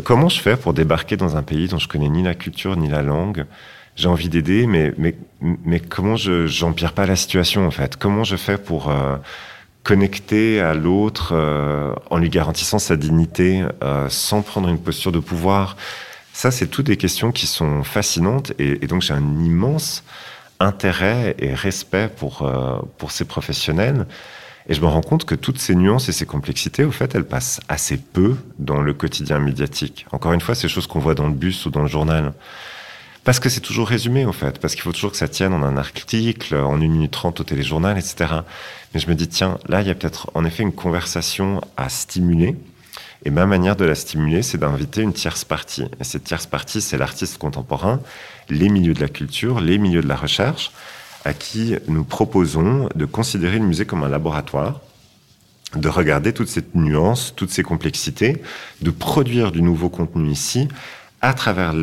Comment 0.01 0.29
je 0.29 0.39
fais 0.39 0.57
pour 0.57 0.73
débarquer 0.73 1.17
dans 1.17 1.37
un 1.37 1.43
pays 1.43 1.67
dont 1.67 1.79
je 1.79 1.87
connais 1.87 2.09
ni 2.09 2.23
la 2.23 2.35
culture 2.35 2.75
ni 2.75 2.89
la 2.89 3.01
langue? 3.01 3.45
J'ai 3.95 4.07
envie 4.07 4.29
d'aider, 4.29 4.67
mais, 4.67 4.93
mais, 4.97 5.15
mais 5.39 5.79
comment 5.79 6.17
je 6.17 6.47
j'empire 6.47 6.93
pas 6.93 7.05
la 7.05 7.15
situation 7.15 7.65
en 7.65 7.71
fait? 7.71 7.95
Comment 7.95 8.23
je 8.23 8.35
fais 8.35 8.57
pour 8.57 8.89
euh, 8.89 9.15
connecter 9.83 10.59
à 10.59 10.73
l'autre 10.73 11.29
euh, 11.33 11.93
en 12.09 12.17
lui 12.17 12.29
garantissant 12.29 12.79
sa 12.79 12.97
dignité 12.97 13.63
euh, 13.83 14.09
sans 14.09 14.41
prendre 14.41 14.67
une 14.67 14.79
posture 14.79 15.11
de 15.11 15.19
pouvoir? 15.19 15.77
Ça, 16.33 16.51
c'est 16.51 16.67
toutes 16.67 16.87
des 16.87 16.97
questions 16.97 17.31
qui 17.31 17.47
sont 17.47 17.83
fascinantes 17.83 18.51
et, 18.59 18.83
et 18.83 18.87
donc 18.87 19.01
j'ai 19.01 19.13
un 19.13 19.39
immense 19.39 20.03
intérêt 20.59 21.35
et 21.39 21.53
respect 21.53 22.09
pour, 22.09 22.41
euh, 22.41 22.79
pour 22.97 23.11
ces 23.11 23.23
professionnels. 23.23 24.05
Et 24.67 24.73
je 24.73 24.81
me 24.81 24.87
rends 24.87 25.01
compte 25.01 25.25
que 25.25 25.35
toutes 25.35 25.59
ces 25.59 25.75
nuances 25.75 26.09
et 26.09 26.11
ces 26.11 26.25
complexités, 26.25 26.83
au 26.83 26.91
fait, 26.91 27.13
elles 27.13 27.25
passent 27.25 27.61
assez 27.69 27.97
peu 27.97 28.35
dans 28.57 28.81
le 28.81 28.93
quotidien 28.93 29.39
médiatique. 29.39 30.07
Encore 30.11 30.33
une 30.33 30.41
fois, 30.41 30.55
ces 30.55 30.67
choses 30.67 30.87
qu'on 30.87 30.99
voit 30.99 31.13
dans 31.13 31.27
le 31.27 31.33
bus 31.33 31.65
ou 31.65 31.69
dans 31.69 31.83
le 31.83 31.87
journal. 31.87 32.33
Parce 33.23 33.39
que 33.39 33.49
c'est 33.49 33.59
toujours 33.59 33.87
résumé, 33.87 34.25
en 34.25 34.31
fait. 34.31 34.59
Parce 34.59 34.73
qu'il 34.73 34.81
faut 34.81 34.91
toujours 34.91 35.11
que 35.11 35.17
ça 35.17 35.27
tienne 35.27 35.53
en 35.53 35.61
un 35.61 35.77
article, 35.77 36.55
en 36.55 36.81
une 36.81 36.93
minute 36.93 37.11
trente 37.11 37.39
au 37.39 37.43
téléjournal, 37.43 37.97
etc. 37.97 38.25
Mais 38.93 38.99
je 38.99 39.07
me 39.07 39.13
dis, 39.13 39.27
tiens, 39.27 39.59
là, 39.67 39.81
il 39.81 39.87
y 39.87 39.91
a 39.91 39.95
peut-être 39.95 40.31
en 40.33 40.45
effet 40.45 40.63
une 40.63 40.73
conversation 40.73 41.61
à 41.77 41.89
stimuler. 41.89 42.55
Et 43.23 43.31
ma 43.31 43.45
manière 43.45 43.75
de 43.75 43.85
la 43.85 43.95
stimuler, 43.95 44.43
c'est 44.43 44.59
d'inviter 44.59 45.01
une 45.01 45.13
tierce 45.13 45.43
partie. 45.45 45.85
Et 45.99 46.03
cette 46.03 46.23
tierce 46.23 46.45
partie, 46.45 46.81
c'est 46.81 46.97
l'artiste 46.97 47.37
contemporain, 47.37 47.99
les 48.49 48.69
milieux 48.69 48.93
de 48.93 49.01
la 49.01 49.09
culture, 49.09 49.59
les 49.59 49.77
milieux 49.79 50.01
de 50.01 50.07
la 50.07 50.15
recherche, 50.15 50.71
à 51.25 51.33
qui 51.33 51.75
nous 51.87 52.03
proposons 52.03 52.87
de 52.95 53.05
considérer 53.05 53.59
le 53.59 53.65
musée 53.65 53.85
comme 53.85 54.03
un 54.03 54.09
laboratoire 54.09 54.79
de 55.75 55.89
regarder 55.89 56.33
toutes 56.33 56.47
ces 56.47 56.63
nuances, 56.73 57.33
toutes 57.35 57.49
ces 57.49 57.63
complexités, 57.63 58.41
de 58.81 58.91
produire 58.91 59.51
du 59.51 59.61
nouveau 59.61 59.89
contenu 59.89 60.29
ici, 60.29 60.67
à 61.21 61.33
travers 61.33 61.73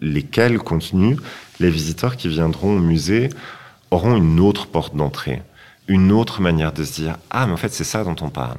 lesquels 0.00 0.58
contenus 0.58 1.18
les 1.58 1.70
visiteurs 1.70 2.16
qui 2.16 2.28
viendront 2.28 2.76
au 2.76 2.80
musée 2.80 3.28
auront 3.90 4.16
une 4.16 4.40
autre 4.40 4.66
porte 4.66 4.96
d'entrée, 4.96 5.42
une 5.88 6.12
autre 6.12 6.40
manière 6.40 6.72
de 6.72 6.84
se 6.84 6.92
dire 6.92 7.18
ah 7.30 7.46
mais 7.46 7.52
en 7.52 7.56
fait 7.56 7.72
c'est 7.72 7.84
ça 7.84 8.04
dont 8.04 8.16
on 8.20 8.30
parle. 8.30 8.58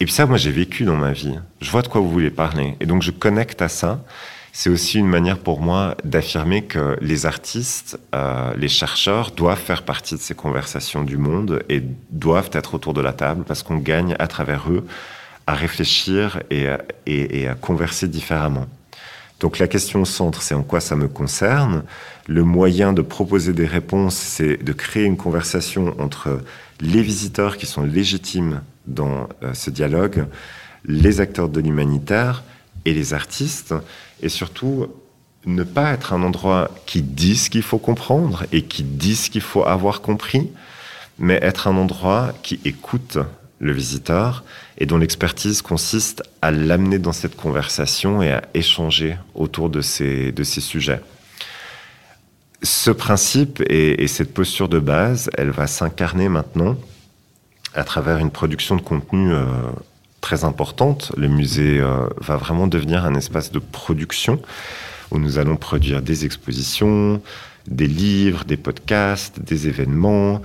Et 0.00 0.04
puis 0.04 0.14
ça 0.14 0.26
moi 0.26 0.36
j'ai 0.36 0.52
vécu 0.52 0.84
dans 0.84 0.96
ma 0.96 1.12
vie, 1.12 1.34
je 1.60 1.70
vois 1.70 1.82
de 1.82 1.88
quoi 1.88 2.00
vous 2.00 2.10
voulez 2.10 2.30
parler 2.30 2.76
et 2.80 2.86
donc 2.86 3.02
je 3.02 3.10
connecte 3.10 3.60
à 3.60 3.68
ça. 3.68 4.04
C'est 4.56 4.70
aussi 4.70 5.00
une 5.00 5.08
manière 5.08 5.38
pour 5.38 5.60
moi 5.60 5.96
d'affirmer 6.04 6.62
que 6.62 6.96
les 7.00 7.26
artistes, 7.26 7.98
euh, 8.14 8.54
les 8.56 8.68
chercheurs 8.68 9.32
doivent 9.32 9.58
faire 9.58 9.82
partie 9.82 10.14
de 10.14 10.20
ces 10.20 10.36
conversations 10.36 11.02
du 11.02 11.16
monde 11.16 11.64
et 11.68 11.82
doivent 12.10 12.50
être 12.52 12.74
autour 12.74 12.94
de 12.94 13.00
la 13.00 13.12
table 13.12 13.42
parce 13.48 13.64
qu'on 13.64 13.78
gagne 13.78 14.14
à 14.20 14.28
travers 14.28 14.70
eux 14.70 14.86
à 15.48 15.54
réfléchir 15.54 16.40
et, 16.50 16.68
et, 17.04 17.48
à 17.48 17.54
converser 17.54 18.06
différemment. 18.06 18.66
Donc 19.40 19.58
la 19.58 19.66
question 19.66 20.02
au 20.02 20.04
centre, 20.04 20.40
c'est 20.40 20.54
en 20.54 20.62
quoi 20.62 20.78
ça 20.78 20.94
me 20.94 21.08
concerne. 21.08 21.82
Le 22.28 22.44
moyen 22.44 22.92
de 22.92 23.02
proposer 23.02 23.52
des 23.54 23.66
réponses, 23.66 24.14
c'est 24.14 24.56
de 24.56 24.72
créer 24.72 25.04
une 25.04 25.16
conversation 25.16 25.96
entre 25.98 26.40
les 26.80 27.02
visiteurs 27.02 27.56
qui 27.56 27.66
sont 27.66 27.82
légitimes 27.82 28.60
dans 28.86 29.28
euh, 29.42 29.52
ce 29.52 29.70
dialogue, 29.70 30.26
les 30.84 31.20
acteurs 31.20 31.48
de 31.48 31.60
l'humanitaire 31.60 32.44
et 32.84 32.94
les 32.94 33.14
artistes, 33.14 33.74
et 34.22 34.28
surtout 34.28 34.88
ne 35.46 35.62
pas 35.62 35.92
être 35.92 36.12
un 36.12 36.22
endroit 36.22 36.70
qui 36.86 37.02
dit 37.02 37.36
ce 37.36 37.50
qu'il 37.50 37.62
faut 37.62 37.78
comprendre 37.78 38.44
et 38.52 38.62
qui 38.62 38.82
dit 38.82 39.16
ce 39.16 39.30
qu'il 39.30 39.42
faut 39.42 39.64
avoir 39.64 40.00
compris, 40.00 40.50
mais 41.18 41.38
être 41.42 41.68
un 41.68 41.76
endroit 41.76 42.32
qui 42.42 42.60
écoute 42.64 43.18
le 43.58 43.72
visiteur 43.72 44.44
et 44.78 44.86
dont 44.86 44.98
l'expertise 44.98 45.62
consiste 45.62 46.22
à 46.42 46.50
l'amener 46.50 46.98
dans 46.98 47.12
cette 47.12 47.36
conversation 47.36 48.22
et 48.22 48.30
à 48.30 48.42
échanger 48.54 49.16
autour 49.34 49.70
de 49.70 49.80
ces, 49.80 50.32
de 50.32 50.42
ces 50.42 50.60
sujets. 50.60 51.00
Ce 52.62 52.90
principe 52.90 53.62
et, 53.68 54.06
cette 54.08 54.32
posture 54.32 54.68
de 54.68 54.78
base, 54.78 55.30
elle 55.36 55.50
va 55.50 55.66
s'incarner 55.66 56.28
maintenant 56.28 56.76
à 57.74 57.84
travers 57.84 58.18
une 58.18 58.30
production 58.30 58.76
de 58.76 58.80
contenu 58.80 59.32
euh, 59.32 59.44
très 60.24 60.44
importante. 60.44 61.12
Le 61.18 61.28
musée 61.28 61.80
euh, 61.80 62.08
va 62.18 62.36
vraiment 62.38 62.66
devenir 62.66 63.04
un 63.04 63.14
espace 63.14 63.52
de 63.52 63.58
production 63.58 64.40
où 65.10 65.18
nous 65.18 65.38
allons 65.38 65.56
produire 65.56 66.00
des 66.00 66.24
expositions, 66.24 67.20
des 67.68 67.86
livres, 67.86 68.46
des 68.46 68.56
podcasts, 68.56 69.38
des 69.42 69.68
événements, 69.68 70.40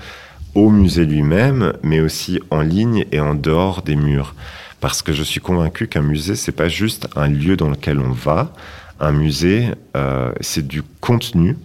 au 0.54 0.70
musée 0.70 1.06
lui-même, 1.06 1.72
mais 1.82 2.02
aussi 2.02 2.42
en 2.52 2.60
ligne 2.60 3.06
et 3.14 3.22
en 3.22 3.36
dehors 3.36 3.82
des 3.82 3.96
murs. 3.96 4.36
Parce 4.82 5.02
que 5.02 5.14
je 5.14 5.24
suis 5.24 5.40
convaincu 5.40 5.88
qu'un 5.88 6.02
musée, 6.02 6.36
c'est 6.36 6.52
pas 6.52 6.68
juste 6.68 7.08
un 7.16 7.30
lieu 7.30 7.56
dans 7.56 7.70
lequel 7.70 8.00
on 8.00 8.12
va. 8.12 8.54
Un 9.00 9.14
musée, 9.14 9.70
euh, 9.96 10.34
c'est 10.42 10.68
du 10.68 10.84
contenu 11.00 11.56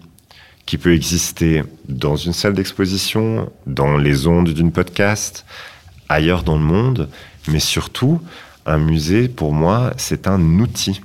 qui 0.66 0.78
peut 0.78 0.94
exister 0.94 1.64
dans 1.88 2.14
une 2.14 2.32
salle 2.32 2.52
d'exposition, 2.52 3.50
dans 3.66 3.96
les 3.96 4.28
ondes 4.28 4.50
d'une 4.50 4.70
podcast, 4.70 5.44
ailleurs 6.08 6.44
dans 6.44 6.56
le 6.56 6.62
monde, 6.62 7.08
mais 7.48 7.60
surtout, 7.60 8.20
un 8.66 8.78
musée, 8.78 9.28
pour 9.28 9.52
moi, 9.52 9.92
c'est 9.96 10.26
un 10.26 10.40
outil. 10.58 11.00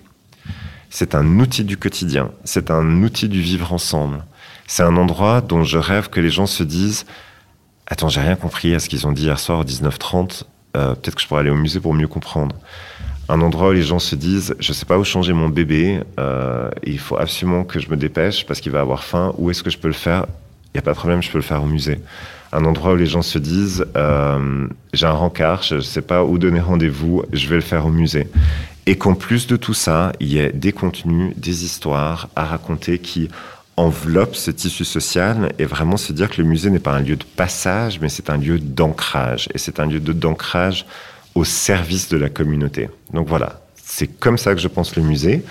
C'est 0.90 1.14
un 1.14 1.40
outil 1.40 1.64
du 1.64 1.78
quotidien, 1.78 2.32
c'est 2.44 2.72
un 2.72 3.04
outil 3.04 3.30
du 3.30 3.42
vivre 3.42 3.74
ensemble. 3.74 4.26
C'est 4.66 4.84
un 4.84 4.98
endroit 4.98 5.42
dont 5.42 5.64
je 5.64 5.78
rêve 5.78 6.10
que 6.10 6.20
les 6.20 6.30
gens 6.30 6.48
se 6.48 6.64
disent 6.64 7.06
Attends, 7.92 8.08
j'ai 8.08 8.22
rien 8.22 8.36
compris 8.36 8.76
à 8.76 8.80
ce 8.80 8.88
qu'ils 8.88 9.08
ont 9.08 9.12
dit 9.12 9.24
hier 9.24 9.40
soir 9.40 9.60
au 9.60 9.64
19h30. 9.64 10.44
Euh, 10.78 10.94
peut-être 10.94 11.16
que 11.16 11.22
je 11.22 11.28
pourrais 11.28 11.42
aller 11.42 11.50
au 11.50 11.56
musée 11.56 11.80
pour 11.80 11.96
mieux 11.96 12.08
comprendre. 12.08 12.56
Un 13.30 13.42
endroit 13.42 13.70
où 13.70 13.72
les 13.72 13.82
gens 13.82 13.98
se 13.98 14.16
disent, 14.16 14.56
je 14.60 14.74
sais 14.74 14.86
pas 14.86 15.00
où 15.00 15.04
changer 15.04 15.34
mon 15.34 15.50
bébé, 15.50 16.02
euh, 16.20 16.70
il 16.84 17.00
faut 17.00 17.18
absolument 17.18 17.64
que 17.64 17.80
je 17.80 17.90
me 17.90 17.98
dépêche 17.98 18.46
parce 18.46 18.62
qu'il 18.62 18.72
va 18.72 18.82
avoir 18.82 19.04
faim. 19.04 19.34
Où 19.38 19.50
est-ce 19.50 19.64
que 19.64 19.72
je 19.72 19.78
peux 19.80 19.88
le 19.88 19.96
faire? 19.96 20.28
Il 20.68 20.78
n'y 20.78 20.80
a 20.80 20.82
pas 20.84 20.92
de 20.92 20.98
problème, 20.98 21.24
je 21.24 21.32
peux 21.32 21.40
le 21.40 21.44
faire 21.44 21.64
au 21.64 21.68
musée. 21.68 22.00
Un 22.52 22.66
endroit 22.66 22.94
où 22.94 22.96
les 22.96 23.06
gens 23.06 23.22
se 23.22 23.38
disent, 23.38 23.86
euh, 23.96 24.68
j'ai 24.94 25.06
un 25.06 25.12
rencard, 25.12 25.62
je 25.62 25.76
ne 25.76 25.82
sais 25.82 26.02
pas 26.02 26.24
où 26.24 26.38
donner 26.38 26.60
rendez-vous, 26.60 27.24
je 27.32 27.48
vais 27.48 27.56
le 27.56 27.62
faire 27.62 27.86
au 27.86 27.92
musée. 27.92 28.28
Et 28.86 28.98
qu'en 28.98 29.14
plus 29.14 29.46
de 29.46 29.56
tout 29.56 29.76
ça, 29.76 30.14
il 30.20 30.30
y 30.30 30.40
ait 30.40 30.52
des 30.52 30.72
contenus, 30.72 31.34
des 31.38 31.64
histoires 31.64 32.30
à 32.36 32.46
raconter 32.46 32.98
qui 32.98 33.30
enveloppe 33.78 34.36
ce 34.36 34.52
tissu 34.52 34.84
social 34.84 35.54
et 35.60 35.66
vraiment 35.66 35.96
se 35.96 36.12
dire 36.12 36.30
que 36.30 36.42
le 36.42 36.48
musée 36.48 36.70
n'est 36.70 36.80
pas 36.80 36.94
un 36.94 37.02
lieu 37.02 37.16
de 37.16 37.24
passage, 37.24 38.00
mais 38.02 38.10
c'est 38.10 38.30
un 38.30 38.38
lieu 38.38 38.60
d'ancrage. 38.60 39.48
Et 39.54 39.58
c'est 39.58 39.80
un 39.80 39.86
lieu 39.86 40.00
d'ancrage 40.00 40.86
au 41.36 41.44
service 41.44 42.10
de 42.10 42.18
la 42.18 42.30
communauté. 42.30 42.90
Donc 43.14 43.28
voilà, 43.28 43.62
c'est 43.76 44.08
comme 44.08 44.38
ça 44.38 44.56
que 44.56 44.60
je 44.60 44.68
pense 44.68 44.96
le 44.96 45.04
musée. 45.04 45.44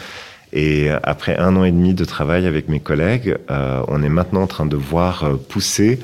Et 0.52 0.90
après 1.02 1.37
un 1.38 1.56
an 1.56 1.64
et 1.64 1.72
demi 1.72 1.94
de 1.94 2.04
travail 2.04 2.46
avec 2.46 2.68
mes 2.68 2.80
collègues, 2.80 3.37
euh, 3.50 3.82
on 3.88 4.02
est 4.02 4.08
maintenant 4.08 4.42
en 4.42 4.46
train 4.46 4.66
de 4.66 4.76
voir 4.76 5.24
euh, 5.24 5.37
pousser 5.37 6.00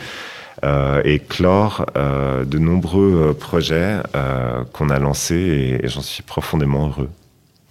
et 1.05 1.19
clore 1.19 1.87
euh, 1.97 2.45
de 2.45 2.59
nombreux 2.59 3.31
euh, 3.31 3.33
projets 3.35 3.97
euh, 4.15 4.65
qu'on 4.73 4.89
a 4.91 4.99
lancés 4.99 5.35
et, 5.35 5.85
et 5.85 5.89
j'en 5.89 6.03
suis 6.03 6.23
profondément 6.23 6.87
heureux. 6.89 7.11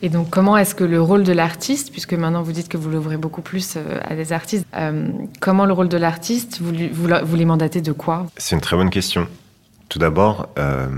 Et 0.02 0.10
donc, 0.10 0.30
comment 0.30 0.58
est-ce 0.58 0.76
que 0.76 0.84
le 0.84 1.02
rôle 1.02 1.24
de 1.24 1.32
l'artiste, 1.32 1.92
puisque 1.92 2.14
maintenant 2.14 2.44
vous 2.44 2.52
dites 2.52 2.68
que 2.68 2.76
vous 2.76 2.90
l'ouvrez 2.90 3.16
beaucoup 3.16 3.42
plus 3.42 3.78
euh, 3.78 4.00
à 4.04 4.16
des 4.16 4.34
artistes, 4.34 4.66
euh, 4.76 5.08
comment 5.40 5.66
le 5.66 5.72
rôle 5.72 5.88
de 5.88 5.98
l'artiste, 5.98 6.60
vous, 6.62 6.74
vous, 6.92 7.08
vous, 7.24 7.36
les 7.38 7.46
mandatez 7.46 7.80
de 7.80 7.94
quoi? 7.94 8.28
C'est 8.36 8.54
une 8.56 8.62
très 8.62 8.76
bonne 8.76 8.90
question. 8.90 9.28
Tout 9.88 10.00
d'abord, 10.00 10.50
euh, 10.58 10.90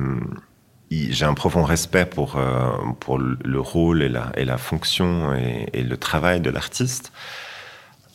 j'ai 0.90 1.26
un 1.26 1.36
profond 1.36 1.64
respect 1.64 2.06
pour, 2.06 2.38
euh, 2.38 2.70
pour 3.00 3.20
le 3.20 3.60
rôle 3.60 4.02
et 4.02 4.10
la, 4.10 4.32
et 4.38 4.46
la 4.46 4.58
fonction 4.58 5.36
et, 5.36 5.68
et 5.74 5.84
le 5.84 5.98
travail 5.98 6.42
de 6.42 6.50
l'artiste. 6.50 7.12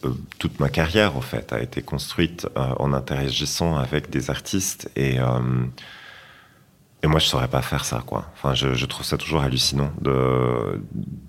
Euh, 0.04 0.10
toute 0.38 0.60
ma 0.60 0.68
carrière, 0.68 1.16
en 1.16 1.20
fait, 1.20 1.52
a 1.52 1.60
été 1.60 1.82
construite 1.82 2.46
euh, 2.56 2.74
en 2.78 2.92
interagissant 2.92 3.76
avec 3.76 4.10
des 4.10 4.30
artistes 4.30 4.90
et 4.96 5.18
et 7.02 7.06
moi, 7.06 7.18
je 7.18 7.26
saurais 7.26 7.48
pas 7.48 7.62
faire 7.62 7.84
ça, 7.84 8.02
quoi. 8.04 8.26
Enfin, 8.34 8.54
je, 8.54 8.84
trouve 8.84 9.06
ça 9.06 9.16
toujours 9.16 9.40
hallucinant 9.40 9.90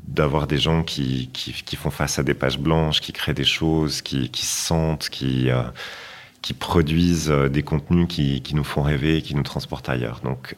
d'avoir 0.07 0.45
des 0.45 0.57
gens 0.57 0.83
qui, 0.83 1.29
qui, 1.31 1.75
font 1.77 1.91
face 1.91 2.19
à 2.19 2.23
des 2.23 2.33
pages 2.33 2.59
blanches, 2.59 2.99
qui 2.99 3.13
créent 3.13 3.33
des 3.33 3.45
choses, 3.45 4.01
qui, 4.01 4.29
sentent, 4.33 5.07
qui 5.09 5.49
euh, 5.49 5.63
qui 6.41 6.53
produisent 6.53 7.31
euh, 7.31 7.47
des 7.47 7.63
contenus 7.63 8.07
qui, 8.09 8.41
qui 8.41 8.55
nous 8.55 8.63
font 8.63 8.81
rêver, 8.81 9.21
qui 9.21 9.33
nous 9.33 9.43
transportent 9.43 9.87
ailleurs. 9.87 10.19
Donc, 10.23 10.55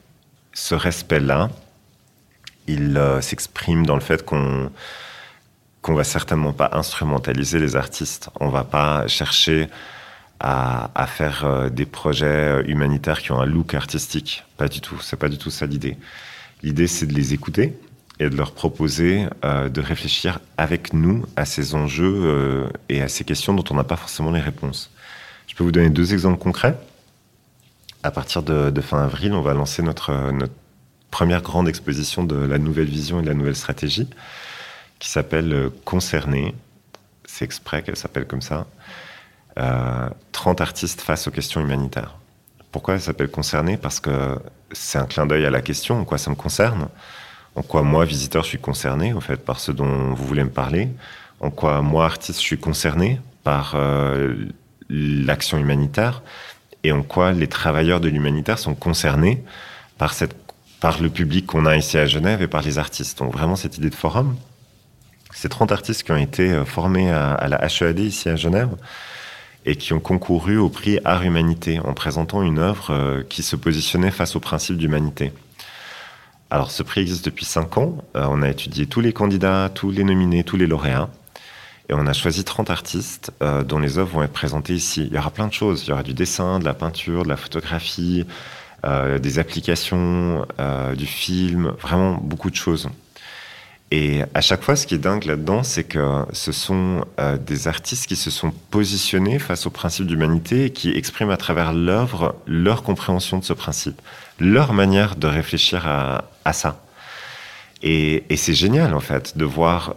ce 0.53 0.73
respect-là, 0.73 1.51
il 2.67 2.97
euh, 2.97 3.21
s'exprime 3.21 3.85
dans 3.85 3.95
le 3.95 4.01
fait 4.01 4.25
qu'on 4.25 4.71
qu'on 5.83 5.93
va 5.93 6.05
certainement 6.05 6.53
pas 6.53 6.71
instrumentaliser 6.73 7.59
les 7.59 7.75
artistes. 7.75 8.29
On 8.39 8.49
va 8.49 8.63
pas 8.63 9.05
chercher 9.07 9.67
à, 10.39 11.05
faire 11.07 11.45
euh, 11.45 11.69
des 11.69 11.85
projets 11.85 12.25
euh, 12.25 12.63
humanitaires 12.65 13.21
qui 13.21 13.31
ont 13.31 13.39
un 13.39 13.45
look 13.45 13.75
artistique. 13.75 14.43
Pas 14.57 14.67
du 14.67 14.81
tout. 14.81 14.97
C'est 15.01 15.17
pas 15.17 15.29
du 15.29 15.37
tout 15.37 15.49
ça 15.49 15.65
l'idée. 15.65 15.97
L'idée, 16.63 16.87
c'est 16.87 17.05
de 17.05 17.13
les 17.13 17.33
écouter 17.33 17.77
et 18.19 18.29
de 18.29 18.35
leur 18.35 18.53
proposer 18.53 19.25
euh, 19.45 19.69
de 19.69 19.81
réfléchir 19.81 20.39
avec 20.57 20.93
nous 20.93 21.25
à 21.35 21.45
ces 21.45 21.75
enjeux 21.75 22.69
et 22.89 23.01
à 23.01 23.07
ces 23.07 23.23
questions 23.23 23.53
dont 23.53 23.63
on 23.69 23.75
n'a 23.75 23.83
pas 23.83 23.95
forcément 23.95 24.31
les 24.31 24.41
réponses. 24.41 24.91
Je 25.47 25.55
peux 25.55 25.63
vous 25.63 25.71
donner 25.71 25.89
deux 25.89 26.13
exemples 26.13 26.39
concrets. 26.39 26.77
À 28.03 28.11
partir 28.11 28.43
de, 28.43 28.81
fin 28.81 29.01
avril, 29.01 29.33
on 29.33 29.41
va 29.41 29.53
lancer 29.53 29.81
notre 29.81 30.11
première 31.09 31.41
grande 31.41 31.69
exposition 31.69 32.23
de 32.23 32.35
la 32.35 32.57
nouvelle 32.57 32.87
vision 32.87 33.19
et 33.19 33.23
de 33.23 33.27
la 33.27 33.33
nouvelle 33.33 33.55
stratégie 33.55 34.09
qui 35.03 35.09
s'appelle 35.09 35.69
Concerner. 35.83 36.55
C'est 37.25 37.43
exprès 37.43 37.83
qu'elle 37.83 37.97
s'appelle 37.97 38.25
comme 38.25 38.41
ça 38.41 38.67
euh, 39.59 40.09
30 40.31 40.61
artistes 40.61 41.01
face 41.01 41.27
aux 41.27 41.31
questions 41.31 41.59
humanitaires. 41.59 42.15
Pourquoi 42.71 42.97
ça 42.97 43.07
s'appelle 43.07 43.29
concerné? 43.29 43.75
Parce 43.75 43.99
que 43.99 44.39
c'est 44.71 44.97
un 44.97 45.05
clin 45.05 45.25
d'œil 45.25 45.45
à 45.45 45.49
la 45.49 45.61
question, 45.61 45.99
en 45.99 46.05
quoi 46.05 46.17
ça 46.17 46.31
me 46.31 46.35
concerne, 46.35 46.87
en 47.55 47.61
quoi 47.61 47.83
moi, 47.83 48.05
visiteur, 48.05 48.43
je 48.43 48.47
suis 48.47 48.59
concerné, 48.59 49.11
en 49.11 49.19
fait, 49.19 49.35
par 49.43 49.59
ce 49.59 49.73
dont 49.73 50.13
vous 50.13 50.25
voulez 50.25 50.45
me 50.45 50.49
parler, 50.49 50.87
en 51.41 51.51
quoi 51.51 51.81
moi, 51.81 52.05
artiste, 52.05 52.39
je 52.39 52.45
suis 52.45 52.57
concerné 52.57 53.19
par 53.43 53.73
euh, 53.75 54.33
l'action 54.89 55.57
humanitaire, 55.57 56.23
et 56.83 56.93
en 56.93 57.03
quoi 57.03 57.33
les 57.33 57.47
travailleurs 57.47 57.99
de 57.99 58.07
l'humanitaire 58.07 58.57
sont 58.57 58.73
concernés 58.73 59.43
par, 59.97 60.13
cette, 60.13 60.35
par 60.79 61.01
le 61.01 61.09
public 61.09 61.45
qu'on 61.45 61.65
a 61.65 61.75
ici 61.75 61.97
à 61.97 62.05
Genève 62.05 62.41
et 62.41 62.47
par 62.47 62.61
les 62.61 62.77
artistes? 62.77 63.19
Donc 63.19 63.33
vraiment 63.33 63.57
cette 63.57 63.77
idée 63.77 63.89
de 63.89 63.95
forum, 63.95 64.35
c'est 65.43 65.49
30 65.49 65.73
artistes 65.73 66.03
qui 66.03 66.13
ont 66.13 66.17
été 66.17 66.53
euh, 66.53 66.63
formés 66.63 67.11
à, 67.11 67.49
la 67.49 67.65
HEAD 67.65 67.99
ici 67.99 68.29
à 68.29 68.37
Genève, 68.37 68.69
et 69.65 69.75
qui 69.75 69.91
ont 69.91 69.99
concouru 69.99 70.55
au 70.55 70.69
prix 70.69 70.99
Art 71.03 71.23
Humanité 71.23 71.81
en 71.81 71.93
présentant 71.93 72.43
une 72.43 72.59
œuvre 72.59 72.91
euh, 72.91 73.23
qui 73.27 73.43
se 73.43 73.57
positionnait 73.57 74.09
face 74.09 74.37
au 74.37 74.39
principe 74.39 74.77
d'humanité. 74.77 75.33
Alors 76.49 76.71
ce 76.71 76.81
prix 76.81 77.01
existe 77.01 77.25
depuis 77.25 77.43
cinq 77.43 77.77
ans. 77.77 77.97
Euh, 78.15 78.25
on 78.29 78.41
a 78.41 78.47
étudié 78.47 78.85
tous 78.85 79.01
les 79.01 79.11
candidats, 79.11 79.69
tous 79.73 79.91
les 79.91 80.05
nominés, 80.05 80.45
tous 80.45 80.55
les 80.55 80.65
lauréats. 80.65 81.09
Et 81.89 81.93
on 81.93 82.07
a 82.07 82.13
choisi 82.13 82.45
30 82.45 82.69
artistes 82.69 83.33
dont 83.65 83.79
les 83.79 83.97
œuvres 83.97 84.13
vont 84.13 84.23
être 84.23 84.31
présentées 84.31 84.73
ici. 84.73 85.07
Il 85.07 85.13
y 85.13 85.17
aura 85.17 85.31
plein 85.31 85.47
de 85.47 85.53
choses. 85.53 85.83
Il 85.83 85.89
y 85.89 85.91
aura 85.91 86.03
du 86.03 86.13
dessin, 86.13 86.59
de 86.59 86.63
la 86.63 86.73
peinture, 86.73 87.23
de 87.23 87.27
la 87.27 87.35
photographie, 87.35 88.25
des 89.21 89.37
applications, 89.37 90.45
du 90.95 91.05
film, 91.05 91.73
vraiment 91.81 92.13
beaucoup 92.13 92.49
de 92.49 92.55
choses. 92.55 92.87
Et 93.91 94.23
à 94.33 94.41
chaque 94.41 94.63
fois, 94.63 94.75
ce 94.75 94.87
qui 94.87 94.95
est 94.95 94.99
dingue 94.99 95.25
là-dedans, 95.25 95.61
c'est 95.61 95.83
que 95.83 96.25
ce 96.31 96.51
sont 96.51 97.05
euh, 97.19 97.37
des 97.37 97.67
artistes 97.67 98.07
qui 98.07 98.15
se 98.15 98.31
sont 98.31 98.51
positionnés 98.71 99.37
face 99.37 99.67
au 99.67 99.69
principe 99.69 100.07
d'humanité 100.07 100.65
et 100.65 100.69
qui 100.71 100.89
expriment 100.89 101.29
à 101.29 101.37
travers 101.37 101.73
l'œuvre 101.73 102.35
leur 102.47 102.81
compréhension 102.81 103.37
de 103.37 103.43
ce 103.43 103.53
principe, 103.53 104.01
leur 104.39 104.73
manière 104.73 105.15
de 105.15 105.27
réfléchir 105.27 105.85
à, 105.85 106.53
ça. 106.53 106.83
Et 107.83 108.23
c'est 108.35 108.53
génial, 108.55 108.95
en 108.95 108.99
fait, 108.99 109.37
de 109.37 109.45
voir 109.45 109.95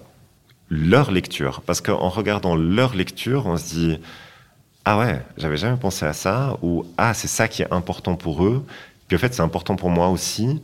leur 0.69 1.11
lecture. 1.11 1.63
Parce 1.65 1.81
qu'en 1.81 2.09
regardant 2.09 2.57
leur 2.57 2.95
lecture, 2.95 3.47
on 3.47 3.57
se 3.57 3.65
dit 3.65 3.99
Ah 4.85 4.99
ouais, 4.99 5.23
j'avais 5.37 5.57
jamais 5.57 5.77
pensé 5.77 6.05
à 6.07 6.13
ça, 6.13 6.59
ou 6.63 6.85
Ah, 6.99 7.15
c'est 7.15 7.29
ça 7.29 7.49
qui 7.49 7.63
est 7.63 7.73
important 7.73 8.17
pour 8.17 8.45
eux. 8.45 8.65
Puis 9.09 9.17
en 9.17 9.21
fait, 9.21 9.35
c'est 9.35 9.43
important 9.43 9.77
pour 9.77 9.91
moi 9.91 10.09
aussi. 10.09 10.61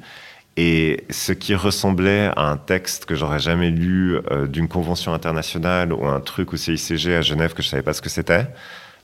Et 0.56 1.04
ce 1.10 1.32
qui 1.32 1.54
ressemblait 1.54 2.30
à 2.36 2.50
un 2.50 2.56
texte 2.58 3.06
que 3.06 3.14
j'aurais 3.14 3.38
jamais 3.38 3.70
lu 3.70 4.18
euh, 4.30 4.46
d'une 4.46 4.68
convention 4.68 5.14
internationale 5.14 5.92
ou 5.92 6.06
un 6.06 6.20
truc 6.20 6.52
au 6.52 6.56
CICG 6.56 7.14
à 7.14 7.22
Genève 7.22 7.54
que 7.54 7.62
je 7.62 7.68
savais 7.68 7.82
pas 7.82 7.94
ce 7.94 8.02
que 8.02 8.10
c'était, 8.10 8.46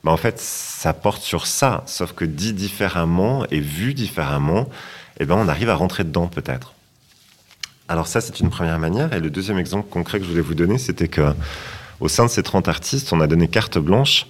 bah 0.05 0.13
en 0.13 0.17
fait, 0.17 0.39
ça 0.39 0.93
porte 0.93 1.23
sur 1.23 1.47
ça, 1.47 1.83
sauf 1.87 2.13
que 2.13 2.25
dit 2.25 2.53
différemment 2.53 3.47
et 3.51 3.61
vu 3.61 3.95
différemment, 3.95 4.69
eh 5.19 5.25
ben, 5.25 5.37
on 5.37 5.49
arrive 5.49 5.71
à 5.71 5.75
rentrer 5.75 6.05
dedans 6.05 6.29
peut-être. 6.29 6.75
Alors 7.89 8.07
ça, 8.07 8.21
c'est 8.21 8.39
une 8.41 8.51
première 8.51 8.79
manière. 8.79 9.13
Et 9.15 9.21
le 9.21 9.31
deuxième 9.31 9.59
exemple 9.59 9.89
concret 9.89 10.19
que 10.19 10.25
je 10.25 10.31
voulais 10.31 10.43
vous 10.43 10.55
donner, 10.55 10.77
c'était 10.77 11.09
que 11.09 11.33
au 12.01 12.09
sein 12.09 12.27
de 12.27 12.31
ces 12.31 12.43
30 12.43 12.69
artistes, 12.69 13.13
on 13.13 13.21
a 13.21 13.27
donné 13.27 13.49
carte 13.49 13.79
blanche 13.79 14.27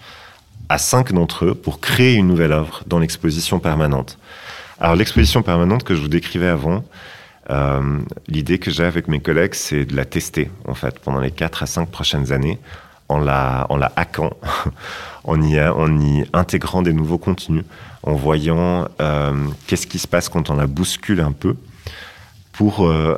à 0.69 0.79
cinq 0.79 1.13
d'entre 1.13 1.47
eux 1.47 1.55
pour 1.55 1.81
créer 1.81 2.15
une 2.15 2.29
nouvelle 2.29 2.53
œuvre 2.53 2.83
dans 2.87 2.99
l'exposition 2.99 3.59
permanente. 3.59 4.18
Alors 4.81 4.95
l'exposition 4.95 5.43
permanente 5.43 5.83
que 5.83 5.95
je 5.95 6.01
vous 6.01 6.09
décrivais 6.09 6.47
avant, 6.47 6.85
euh, 7.51 7.99
l'idée 8.29 8.59
que 8.59 8.71
j'ai 8.71 8.85
avec 8.85 9.09
mes 9.09 9.21
collègues, 9.21 9.55
c'est 9.55 9.85
de 9.85 9.97
la 9.97 10.05
tester 10.05 10.51
en 10.67 10.75
fait 10.75 11.01
pendant 11.01 11.21
les 11.21 11.33
4 11.33 11.65
à 11.65 11.67
5 11.67 11.89
prochaines 11.89 12.33
années 12.33 12.59
en 13.09 13.19
la, 13.19 13.67
en 13.71 13.77
la 13.77 13.91
hackant, 13.97 14.35
en, 15.25 15.43
y, 15.43 15.61
en 15.61 16.01
y 16.01 16.25
intégrant 16.33 16.83
des 16.83 16.93
nouveaux 16.93 17.19
contenus, 17.19 17.65
en 18.05 18.13
voyant 18.13 18.87
euh, 19.01 19.49
qu'est-ce 19.67 19.87
qui 19.87 19.99
se 19.99 20.07
passe 20.07 20.29
quand 20.29 20.51
on 20.51 20.55
la 20.55 20.67
bouscule 20.67 21.21
un 21.21 21.33
peu 21.33 21.57
pour 22.53 22.87
euh, 22.87 23.17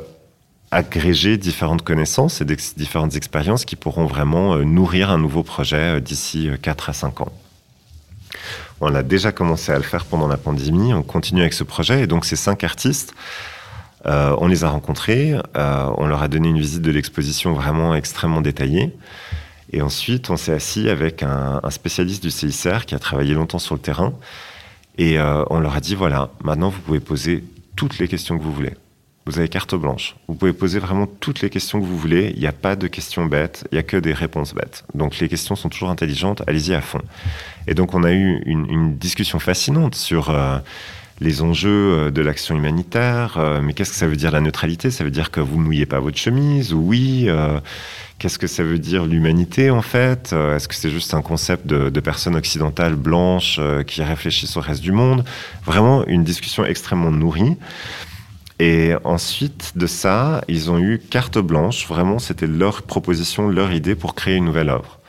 agréger 0.71 1.37
différentes 1.37 1.83
connaissances 1.83 2.41
et 2.41 2.45
différentes 2.45 3.15
expériences 3.15 3.65
qui 3.65 3.75
pourront 3.75 4.05
vraiment 4.05 4.55
nourrir 4.57 5.11
un 5.11 5.19
nouveau 5.19 5.43
projet 5.43 6.01
d'ici 6.01 6.49
4 6.61 6.89
à 6.89 6.93
5 6.93 7.21
ans. 7.21 7.31
On 8.79 8.93
a 8.95 9.03
déjà 9.03 9.31
commencé 9.31 9.71
à 9.71 9.77
le 9.77 9.83
faire 9.83 10.05
pendant 10.05 10.27
la 10.27 10.37
pandémie, 10.37 10.93
on 10.93 11.03
continue 11.03 11.41
avec 11.41 11.53
ce 11.53 11.63
projet 11.63 12.03
et 12.03 12.07
donc 12.07 12.25
ces 12.25 12.35
cinq 12.35 12.63
artistes, 12.63 13.13
euh, 14.05 14.35
on 14.39 14.47
les 14.47 14.63
a 14.63 14.69
rencontrés, 14.69 15.35
euh, 15.55 15.89
on 15.97 16.07
leur 16.07 16.23
a 16.23 16.27
donné 16.27 16.49
une 16.49 16.59
visite 16.59 16.81
de 16.81 16.91
l'exposition 16.91 17.53
vraiment 17.53 17.93
extrêmement 17.95 18.41
détaillée 18.41 18.95
et 19.71 19.81
ensuite 19.81 20.29
on 20.29 20.37
s'est 20.37 20.53
assis 20.53 20.89
avec 20.89 21.23
un, 21.23 21.61
spécialiste 21.69 22.23
du 22.23 22.31
CICR 22.31 22.85
qui 22.85 22.95
a 22.95 22.99
travaillé 22.99 23.33
longtemps 23.33 23.59
sur 23.59 23.75
le 23.75 23.81
terrain 23.81 24.13
et 24.97 25.19
euh, 25.19 25.43
on 25.49 25.59
leur 25.59 25.75
a 25.75 25.79
dit 25.79 25.95
voilà, 25.95 26.29
maintenant 26.43 26.69
vous 26.69 26.81
pouvez 26.81 26.99
poser 26.99 27.43
toutes 27.75 27.99
les 27.99 28.07
questions 28.07 28.37
que 28.37 28.43
vous 28.43 28.53
voulez. 28.53 28.73
Vous 29.27 29.37
avez 29.37 29.49
carte 29.49 29.75
blanche. 29.75 30.15
Vous 30.27 30.33
pouvez 30.33 30.51
poser 30.51 30.79
vraiment 30.79 31.05
toutes 31.05 31.41
les 31.41 31.51
questions 31.51 31.79
que 31.79 31.85
vous 31.85 31.97
voulez. 31.97 32.31
Il 32.35 32.39
n'y 32.39 32.47
a 32.47 32.51
pas 32.51 32.75
de 32.75 32.87
questions 32.87 33.25
bêtes, 33.27 33.67
il 33.71 33.75
n'y 33.75 33.79
a 33.79 33.83
que 33.83 33.97
des 33.97 34.13
réponses 34.13 34.55
bêtes. 34.55 34.83
Donc 34.95 35.19
les 35.19 35.29
questions 35.29 35.55
sont 35.55 35.69
toujours 35.69 35.91
intelligentes, 35.91 36.41
allez-y 36.47 36.73
à 36.73 36.81
fond. 36.81 37.01
Et 37.67 37.75
donc 37.75 37.93
on 37.93 38.03
a 38.03 38.11
eu 38.11 38.41
une, 38.45 38.97
discussion 38.97 39.37
fascinante 39.37 39.93
sur 39.93 40.31
euh, 40.31 40.57
les 41.19 41.43
enjeux 41.43 41.69
euh, 41.69 42.11
de 42.11 42.21
l'action 42.21 42.55
humanitaire. 42.55 43.35
Euh, 43.37 43.61
mais 43.61 43.73
qu'est-ce 43.73 43.91
que 43.91 43.95
ça 43.95 44.07
veut 44.07 44.15
dire 44.15 44.31
la 44.31 44.41
neutralité? 44.41 44.89
Ça 44.89 45.03
veut 45.03 45.11
dire 45.11 45.29
que 45.29 45.39
vous 45.39 45.59
mouillez 45.59 45.85
pas 45.85 45.99
votre 45.99 46.17
chemise? 46.17 46.73
Ou 46.73 46.79
oui 46.79 47.29
Qu'est-ce 48.17 48.39
que 48.39 48.47
ça 48.47 48.63
veut 48.63 48.79
dire 48.79 49.05
l'humanité 49.05 49.69
en 49.69 49.81
fait? 49.81 50.33
Est-ce 50.33 50.67
que 50.67 50.75
c'est 50.75 50.91
juste 50.91 51.13
un 51.13 51.23
concept 51.23 51.65
de, 51.65 51.89
de 51.89 51.99
personnes 51.99 52.35
occidentales 52.35 52.95
blanches 52.95 53.59
qui 53.87 54.03
réfléchissent 54.03 54.57
au 54.57 54.61
reste 54.61 54.81
du 54.81 54.91
monde? 54.91 55.25
Vraiment 55.65 56.05
une 56.05 56.23
discussion 56.23 56.65
extrêmement 56.65 57.11
nourrie. 57.11 57.57
Et 58.61 58.93
ensuite 59.05 59.75
de 59.75 59.87
ça, 59.87 60.43
ils 60.47 60.69
ont 60.69 60.77
eu 60.77 60.99
carte 60.99 61.39
blanche. 61.39 61.87
Vraiment, 61.87 62.19
c'était 62.19 62.45
leur 62.45 62.83
proposition, 62.83 63.47
leur 63.47 63.71
idée 63.71 63.95
pour 63.95 64.13
créer 64.13 64.35
une 64.35 64.45
nouvelle 64.45 64.69
œuvre. 64.69 64.99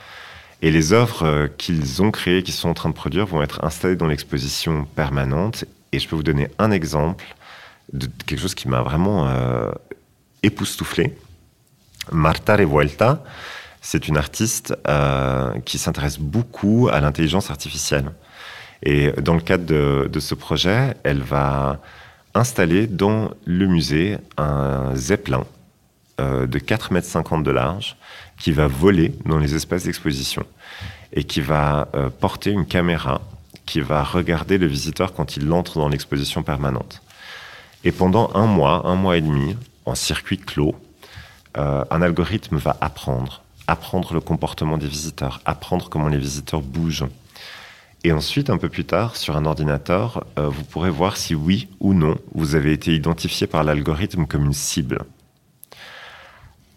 Et 0.62 0.70
les 0.70 0.94
œuvres 0.94 1.26
euh, 1.26 1.48
qu'ils 1.58 2.00
ont 2.00 2.10
créées, 2.10 2.42
qu'ils 2.42 2.54
sont 2.54 2.70
en 2.70 2.74
train 2.74 2.88
de 2.88 2.94
produire, 2.94 3.26
vont 3.26 3.42
être 3.42 3.62
installées 3.62 3.96
dans 3.96 4.06
l'exposition 4.06 4.86
permanente. 4.96 5.66
Et 5.92 5.98
je 5.98 6.08
peux 6.08 6.16
vous 6.16 6.22
donner 6.22 6.48
un 6.58 6.70
exemple 6.70 7.26
de 7.92 8.08
quelque 8.24 8.40
chose 8.40 8.54
qui 8.54 8.68
m'a 8.68 8.80
vraiment 8.80 9.28
euh, 9.28 9.70
époustouflé. 10.42 11.14
Marta 12.10 12.56
Revuelta, 12.56 13.22
c'est 13.82 14.08
une 14.08 14.16
artiste 14.16 14.74
euh, 14.88 15.52
qui 15.66 15.76
s'intéresse 15.76 16.18
beaucoup 16.18 16.88
à 16.90 17.02
l'intelligence 17.02 17.50
artificielle. 17.50 18.12
Et 18.82 19.12
dans 19.20 19.34
le 19.34 19.42
cadre 19.42 19.66
de, 19.66 20.08
de 20.10 20.20
ce 20.20 20.34
projet, 20.34 20.94
elle 21.04 21.20
va 21.20 21.82
installé 22.35 22.87
dans 22.87 23.31
le 23.45 23.66
musée 23.66 24.18
un 24.37 24.95
zeppelin 24.95 25.45
euh, 26.21 26.47
de 26.47 26.59
4,50 26.59 27.35
m 27.35 27.42
de 27.42 27.51
large 27.51 27.97
qui 28.38 28.53
va 28.53 28.66
voler 28.66 29.14
dans 29.25 29.38
les 29.38 29.55
espaces 29.55 29.85
d'exposition 29.85 30.45
et 31.12 31.25
qui 31.25 31.40
va 31.40 31.88
euh, 31.95 32.11
porter 32.11 32.51
une 32.51 32.66
caméra 32.66 33.21
qui 33.66 33.81
va 33.81 34.03
regarder 34.03 34.59
le 34.59 34.66
visiteur 34.66 35.12
quand 35.12 35.37
il 35.37 35.51
entre 35.53 35.79
dans 35.79 35.88
l'exposition 35.88 36.42
permanente. 36.42 37.03
Et 37.85 37.92
pendant 37.92 38.31
un 38.35 38.47
mois, 38.47 38.87
un 38.87 38.97
mois 38.97 39.16
et 39.16 39.21
demi, 39.21 39.57
en 39.87 39.95
circuit 39.95 40.38
clos, 40.38 40.75
euh, 41.57 41.85
un 41.90 42.03
algorithme 42.03 42.57
va 42.57 42.77
apprendre, 42.81 43.42
apprendre 43.66 44.14
le 44.14 44.21
comportement 44.21 44.79
des 44.79 44.87
visiteurs, 44.87 45.40
apprendre 45.45 45.88
comment 45.88 46.09
les 46.09 46.18
visiteurs 46.18 46.62
bougent, 46.62 47.07
et 48.04 48.12
ensuite, 48.12 48.50
un 48.50 48.58
peu 48.58 48.68
plus 48.68 48.84
tard, 48.84 49.16
sur 49.16 49.36
un 49.36 49.44
ordinateur, 49.44 50.24
euh, 50.38 50.48
vous 50.48 50.64
pourrez 50.64 50.90
voir 50.90 51.16
si 51.16 51.34
oui 51.34 51.68
ou 51.78 51.94
non 51.94 52.16
vous 52.34 52.56
avez 52.56 52.72
été 52.72 52.94
identifié 52.94 53.46
par 53.46 53.62
l'algorithme 53.62 54.26
comme 54.26 54.46
une 54.46 54.52
cible. 54.52 55.02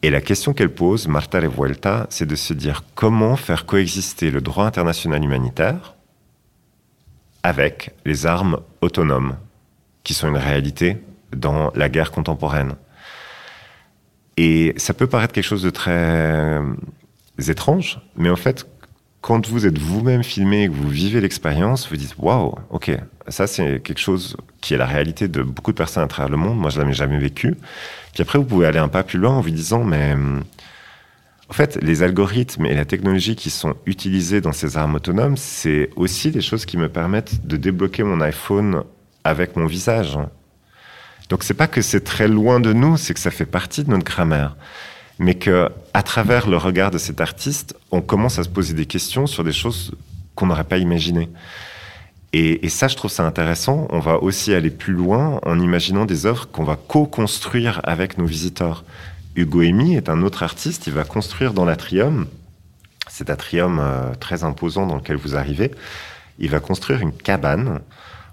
Et 0.03 0.11
la 0.11 0.21
question 0.21 0.53
qu'elle 0.53 0.73
pose, 0.73 1.07
Marta 1.07 1.39
Revuelta, 1.39 2.05
c'est 2.11 2.27
de 2.27 2.35
se 2.35 2.53
dire 2.53 2.83
comment 2.93 3.35
faire 3.35 3.65
coexister 3.65 4.29
le 4.29 4.39
droit 4.39 4.65
international 4.65 5.23
humanitaire 5.23 5.95
avec 7.41 7.91
les 8.05 8.27
armes 8.27 8.59
autonomes, 8.81 9.35
qui 10.03 10.13
sont 10.13 10.29
une 10.29 10.37
réalité 10.37 10.97
dans 11.35 11.71
la 11.73 11.89
guerre 11.89 12.11
contemporaine. 12.11 12.75
Et 14.37 14.75
ça 14.77 14.93
peut 14.93 15.07
paraître 15.07 15.33
quelque 15.33 15.43
chose 15.43 15.63
de 15.63 15.71
très 15.71 15.91
euh, 15.91 16.73
étrange, 17.47 17.99
mais 18.15 18.29
en 18.29 18.35
fait, 18.35 18.67
quand 19.25 19.47
vous 19.47 19.65
êtes 19.65 19.79
vous-même 19.79 20.23
filmé 20.23 20.65
et 20.65 20.67
que 20.67 20.73
vous 20.73 20.87
vivez 20.87 21.19
l'expérience, 21.19 21.89
vous 21.89 21.97
dites 21.97 22.13
waouh, 22.19 22.53
ok, 22.69 22.91
ça 23.27 23.47
c'est 23.47 23.81
quelque 23.81 23.97
chose 23.97 24.37
qui 24.61 24.75
est 24.75 24.77
la 24.77 24.85
réalité 24.85 25.27
de 25.27 25.41
beaucoup 25.41 25.71
de 25.71 25.77
personnes 25.77 26.03
à 26.03 26.07
travers 26.07 26.29
le 26.29 26.37
monde. 26.37 26.59
Moi, 26.59 26.69
je 26.69 26.77
l'avais 26.77 26.93
jamais 26.93 27.17
vécu. 27.17 27.55
Puis 28.13 28.21
après, 28.21 28.37
vous 28.37 28.45
pouvez 28.45 28.67
aller 28.67 28.77
un 28.77 28.87
pas 28.87 29.01
plus 29.01 29.17
loin 29.17 29.31
en 29.31 29.41
vous 29.41 29.49
disant 29.49 29.83
mais 29.83 30.15
en 31.49 31.53
fait, 31.53 31.79
les 31.81 32.03
algorithmes 32.03 32.67
et 32.67 32.75
la 32.75 32.85
technologie 32.85 33.35
qui 33.35 33.49
sont 33.49 33.73
utilisés 33.87 34.41
dans 34.41 34.51
ces 34.51 34.77
armes 34.77 34.93
autonomes, 34.93 35.37
c'est 35.37 35.89
aussi 35.95 36.29
des 36.29 36.41
choses 36.41 36.67
qui 36.67 36.77
me 36.77 36.87
permettent 36.87 37.47
de 37.47 37.57
débloquer 37.57 38.03
mon 38.03 38.21
iPhone 38.21 38.83
avec 39.23 39.55
mon 39.55 39.65
visage. 39.65 40.19
Donc 41.29 41.43
c'est 41.43 41.55
pas 41.55 41.65
que 41.65 41.81
c'est 41.81 42.03
très 42.03 42.27
loin 42.27 42.59
de 42.59 42.73
nous, 42.73 42.95
c'est 42.95 43.15
que 43.15 43.19
ça 43.19 43.31
fait 43.31 43.47
partie 43.47 43.83
de 43.83 43.89
notre 43.89 44.05
grammaire 44.05 44.55
mais 45.19 45.35
que 45.35 45.69
à 45.93 46.03
travers 46.03 46.47
le 46.47 46.57
regard 46.57 46.91
de 46.91 46.97
cet 46.97 47.21
artiste, 47.21 47.75
on 47.91 48.01
commence 48.01 48.39
à 48.39 48.43
se 48.43 48.49
poser 48.49 48.73
des 48.73 48.85
questions 48.85 49.27
sur 49.27 49.43
des 49.43 49.53
choses 49.53 49.93
qu'on 50.35 50.47
n'aurait 50.47 50.65
pas 50.65 50.77
imaginées. 50.77 51.29
Et, 52.37 52.67
ça, 52.67 52.89
je 52.89 52.97
trouve 52.97 53.11
ça 53.11 53.25
intéressant. 53.25 53.87
On 53.91 53.99
va 53.99 54.17
aussi 54.17 54.53
aller 54.53 54.69
plus 54.69 54.91
loin 54.91 55.39
en 55.45 55.57
imaginant 55.57 56.03
des 56.03 56.25
œuvres 56.25 56.49
qu'on 56.49 56.65
va 56.65 56.75
co-construire 56.75 57.79
avec 57.85 58.17
nos 58.17 58.25
visiteurs. 58.25 58.83
Hugo 59.37 59.61
Emi 59.61 59.95
est 59.95 60.09
un 60.09 60.21
autre 60.21 60.43
artiste. 60.43 60.85
Il 60.85 60.91
va 60.91 61.05
construire 61.05 61.53
dans 61.53 61.63
l'atrium, 61.63 62.27
cet 63.07 63.29
atrium 63.29 63.79
euh, 63.79 64.13
très 64.19 64.43
imposant 64.43 64.85
dans 64.85 64.95
lequel 64.95 65.15
vous 65.15 65.37
arrivez. 65.37 65.71
Il 66.37 66.49
va 66.49 66.59
construire 66.59 66.99
une 66.99 67.13
cabane. 67.13 67.79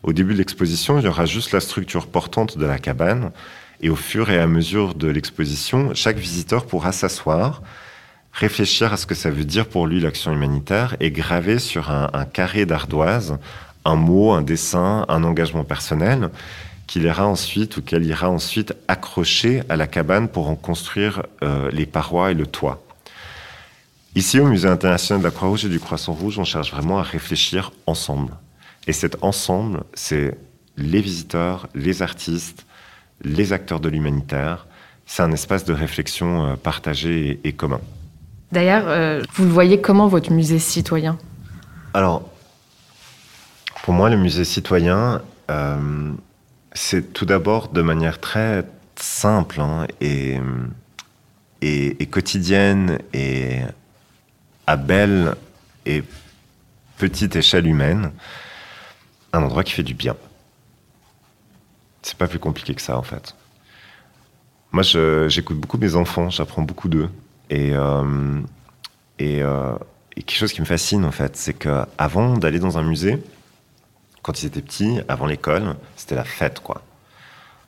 Au 0.02 0.12
début 0.12 0.32
de 0.32 0.38
l'exposition, 0.38 0.98
il 0.98 1.04
y 1.04 1.08
aura 1.08 1.24
juste 1.24 1.52
la 1.52 1.60
structure 1.60 2.08
portante 2.08 2.58
de 2.58 2.66
la 2.66 2.80
cabane. 2.80 3.30
Et 3.82 3.90
au 3.90 3.96
fur 3.96 4.30
et 4.30 4.38
à 4.38 4.46
mesure 4.46 4.94
de 4.94 5.08
l'exposition, 5.08 5.92
chaque 5.94 6.16
visiteur 6.16 6.66
pourra 6.66 6.92
s'asseoir, 6.92 7.62
réfléchir 8.32 8.92
à 8.92 8.96
ce 8.96 9.06
que 9.06 9.14
ça 9.14 9.30
veut 9.30 9.44
dire 9.44 9.66
pour 9.66 9.86
lui 9.86 10.00
l'action 10.00 10.32
humanitaire 10.32 10.96
et 11.00 11.10
graver 11.10 11.58
sur 11.58 11.90
un, 11.90 12.24
carré 12.32 12.64
d'ardoise 12.64 13.38
un 13.84 13.96
mot, 13.96 14.30
un 14.30 14.42
dessin, 14.42 15.04
un 15.08 15.24
engagement 15.24 15.64
personnel 15.64 16.30
qu'il 16.86 17.02
ira 17.02 17.26
ensuite 17.26 17.76
ou 17.76 17.82
qu'elle 17.82 18.04
ira 18.04 18.30
ensuite 18.30 18.74
accrocher 18.86 19.62
à 19.68 19.76
la 19.76 19.86
cabane 19.86 20.28
pour 20.28 20.48
en 20.48 20.54
construire 20.54 21.22
euh, 21.42 21.70
les 21.72 21.86
parois 21.86 22.30
et 22.30 22.34
le 22.34 22.46
toit. 22.46 22.84
Ici, 24.14 24.38
au 24.38 24.46
Musée 24.46 24.68
international 24.68 25.20
de 25.20 25.24
la 25.26 25.30
Croix-Rouge 25.30 25.64
et 25.64 25.68
du 25.68 25.80
Croissant 25.80 26.12
Rouge, 26.12 26.38
on 26.38 26.44
cherche 26.44 26.70
vraiment 26.70 26.98
à 26.98 27.02
réfléchir 27.02 27.72
ensemble. 27.86 28.32
Et 28.86 28.92
cet 28.92 29.16
ensemble, 29.22 29.84
c'est 29.94 30.36
les 30.76 31.00
visiteurs, 31.00 31.66
les 31.74 32.02
artistes, 32.02 32.66
les 33.22 33.52
acteurs 33.52 33.80
de 33.80 33.88
l'humanitaire. 33.88 34.66
C'est 35.06 35.22
un 35.22 35.32
espace 35.32 35.64
de 35.64 35.72
réflexion 35.72 36.46
euh, 36.46 36.56
partagé 36.56 37.40
et, 37.44 37.52
commun. 37.52 37.80
D'ailleurs, 38.50 38.84
euh, 38.86 39.22
vous 39.34 39.44
le 39.44 39.50
voyez 39.50 39.80
comment 39.80 40.08
votre 40.08 40.32
musée 40.32 40.58
citoyen? 40.58 41.18
Alors, 41.94 42.28
pour 43.82 43.94
moi, 43.94 44.10
le 44.10 44.16
musée 44.16 44.44
citoyen, 44.44 45.22
euh, 45.50 46.12
c'est 46.72 47.12
tout 47.12 47.26
d'abord 47.26 47.68
de 47.68 47.82
manière 47.82 48.20
très 48.20 48.64
simple 48.96 49.60
hein, 49.60 49.86
et, 50.00 50.38
et, 51.60 52.06
quotidienne 52.06 52.98
et 53.12 53.60
à 54.66 54.76
belle 54.76 55.34
et 55.86 56.04
petite 56.98 57.34
échelle 57.34 57.66
humaine, 57.66 58.12
un 59.32 59.42
endroit 59.42 59.64
qui 59.64 59.72
fait 59.72 59.82
du 59.82 59.94
bien. 59.94 60.14
C'est 62.02 62.16
pas 62.16 62.26
plus 62.26 62.38
compliqué 62.38 62.74
que 62.74 62.82
ça 62.82 62.98
en 62.98 63.02
fait. 63.02 63.34
Moi, 64.72 64.82
j'écoute 65.28 65.58
beaucoup 65.58 65.78
mes 65.78 65.94
enfants, 65.96 66.30
j'apprends 66.30 66.62
beaucoup 66.62 66.88
d'eux. 66.88 67.10
Et, 67.50 67.72
euh, 67.74 68.40
euh, 69.20 69.76
et, 70.16 70.22
quelque 70.22 70.38
chose 70.38 70.52
qui 70.52 70.60
me 70.60 70.66
fascine 70.66 71.04
en 71.04 71.10
fait, 71.10 71.36
c'est 71.36 71.52
qu'avant 71.52 72.38
d'aller 72.38 72.58
dans 72.58 72.78
un 72.78 72.82
musée, 72.82 73.22
quand 74.22 74.42
ils 74.42 74.46
étaient 74.46 74.62
petits, 74.62 75.00
avant 75.08 75.26
l'école, 75.26 75.76
c'était 75.96 76.14
la 76.14 76.24
fête 76.24 76.60
quoi. 76.60 76.82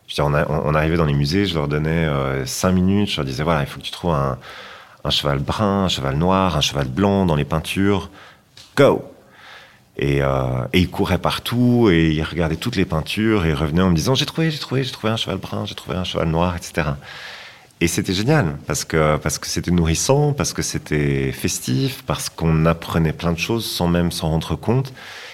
Je 0.07 0.21
on, 0.21 0.35
on, 0.35 0.75
arrivait 0.75 0.97
dans 0.97 1.05
les 1.07 1.15
musées, 1.15 1.47
je 1.47 1.55
leur 1.55 1.69
donnais 1.69 2.07
euh, 2.07 2.45
cinq 2.47 2.73
minutes, 2.73 3.11
je 3.11 3.17
leur 3.17 3.25
disais 3.25 3.43
voilà, 3.43 3.61
il 3.61 3.67
faut 3.67 3.79
que 3.79 3.85
tu 3.85 3.91
trouves 3.91 4.15
un 4.15 5.11
cheval 5.11 5.39
brun, 5.39 5.85
un 5.85 5.89
cheval 5.89 6.17
noir, 6.17 6.57
un 6.57 6.61
cheval 6.61 6.89
blanc 6.89 7.27
dans 7.27 7.37
les 7.37 7.45
peintures. 7.45 8.11
Go 8.77 9.14
et, 9.97 10.23
euh, 10.23 10.65
et, 10.73 10.81
il 10.81 10.91
courait 10.91 11.19
partout 11.19 11.89
et 11.91 12.11
il 12.11 12.23
regardait 12.23 12.57
toutes 12.57 12.77
les 12.77 12.85
peintures 12.85 13.47
et 13.47 13.51
il 13.51 13.55
revenait 13.55 13.83
en 13.83 13.91
me 13.91 13.95
disant 13.95 14.15
j'ai 14.15 14.27
trouvé, 14.27 14.51
j'ai 14.51 14.59
trouvé, 14.59 14.83
j'ai 14.83 14.91
trouvé 14.91 15.13
un 15.13 15.17
cheval 15.17 15.39
brun, 15.39 15.67
j'ai 15.67 15.77
trouvé 15.77 15.97
un 15.97 16.05
cheval 16.05 16.29
noir, 16.29 16.57
etc. 16.57 16.89
Et 17.81 17.87
c'était 17.87 18.15
génial 18.15 18.57
parce 18.67 18.85
que 18.85 19.17
parce 19.19 19.39
que 19.39 19.47
c'était 19.47 19.71
nourrissant, 19.71 20.33
parce 20.33 20.53
que 20.53 20.63
c'était 20.63 21.31
festif, 21.33 22.03
parce 22.07 22.29
qu'on 22.29 22.67
apprenait 22.67 23.13
plein 23.13 23.33
de 23.33 23.39
choses 23.39 23.67
sans 23.71 23.89
même 23.89 24.11
s'en 24.11 24.31
rendre 24.31 24.57
compte 24.57 24.93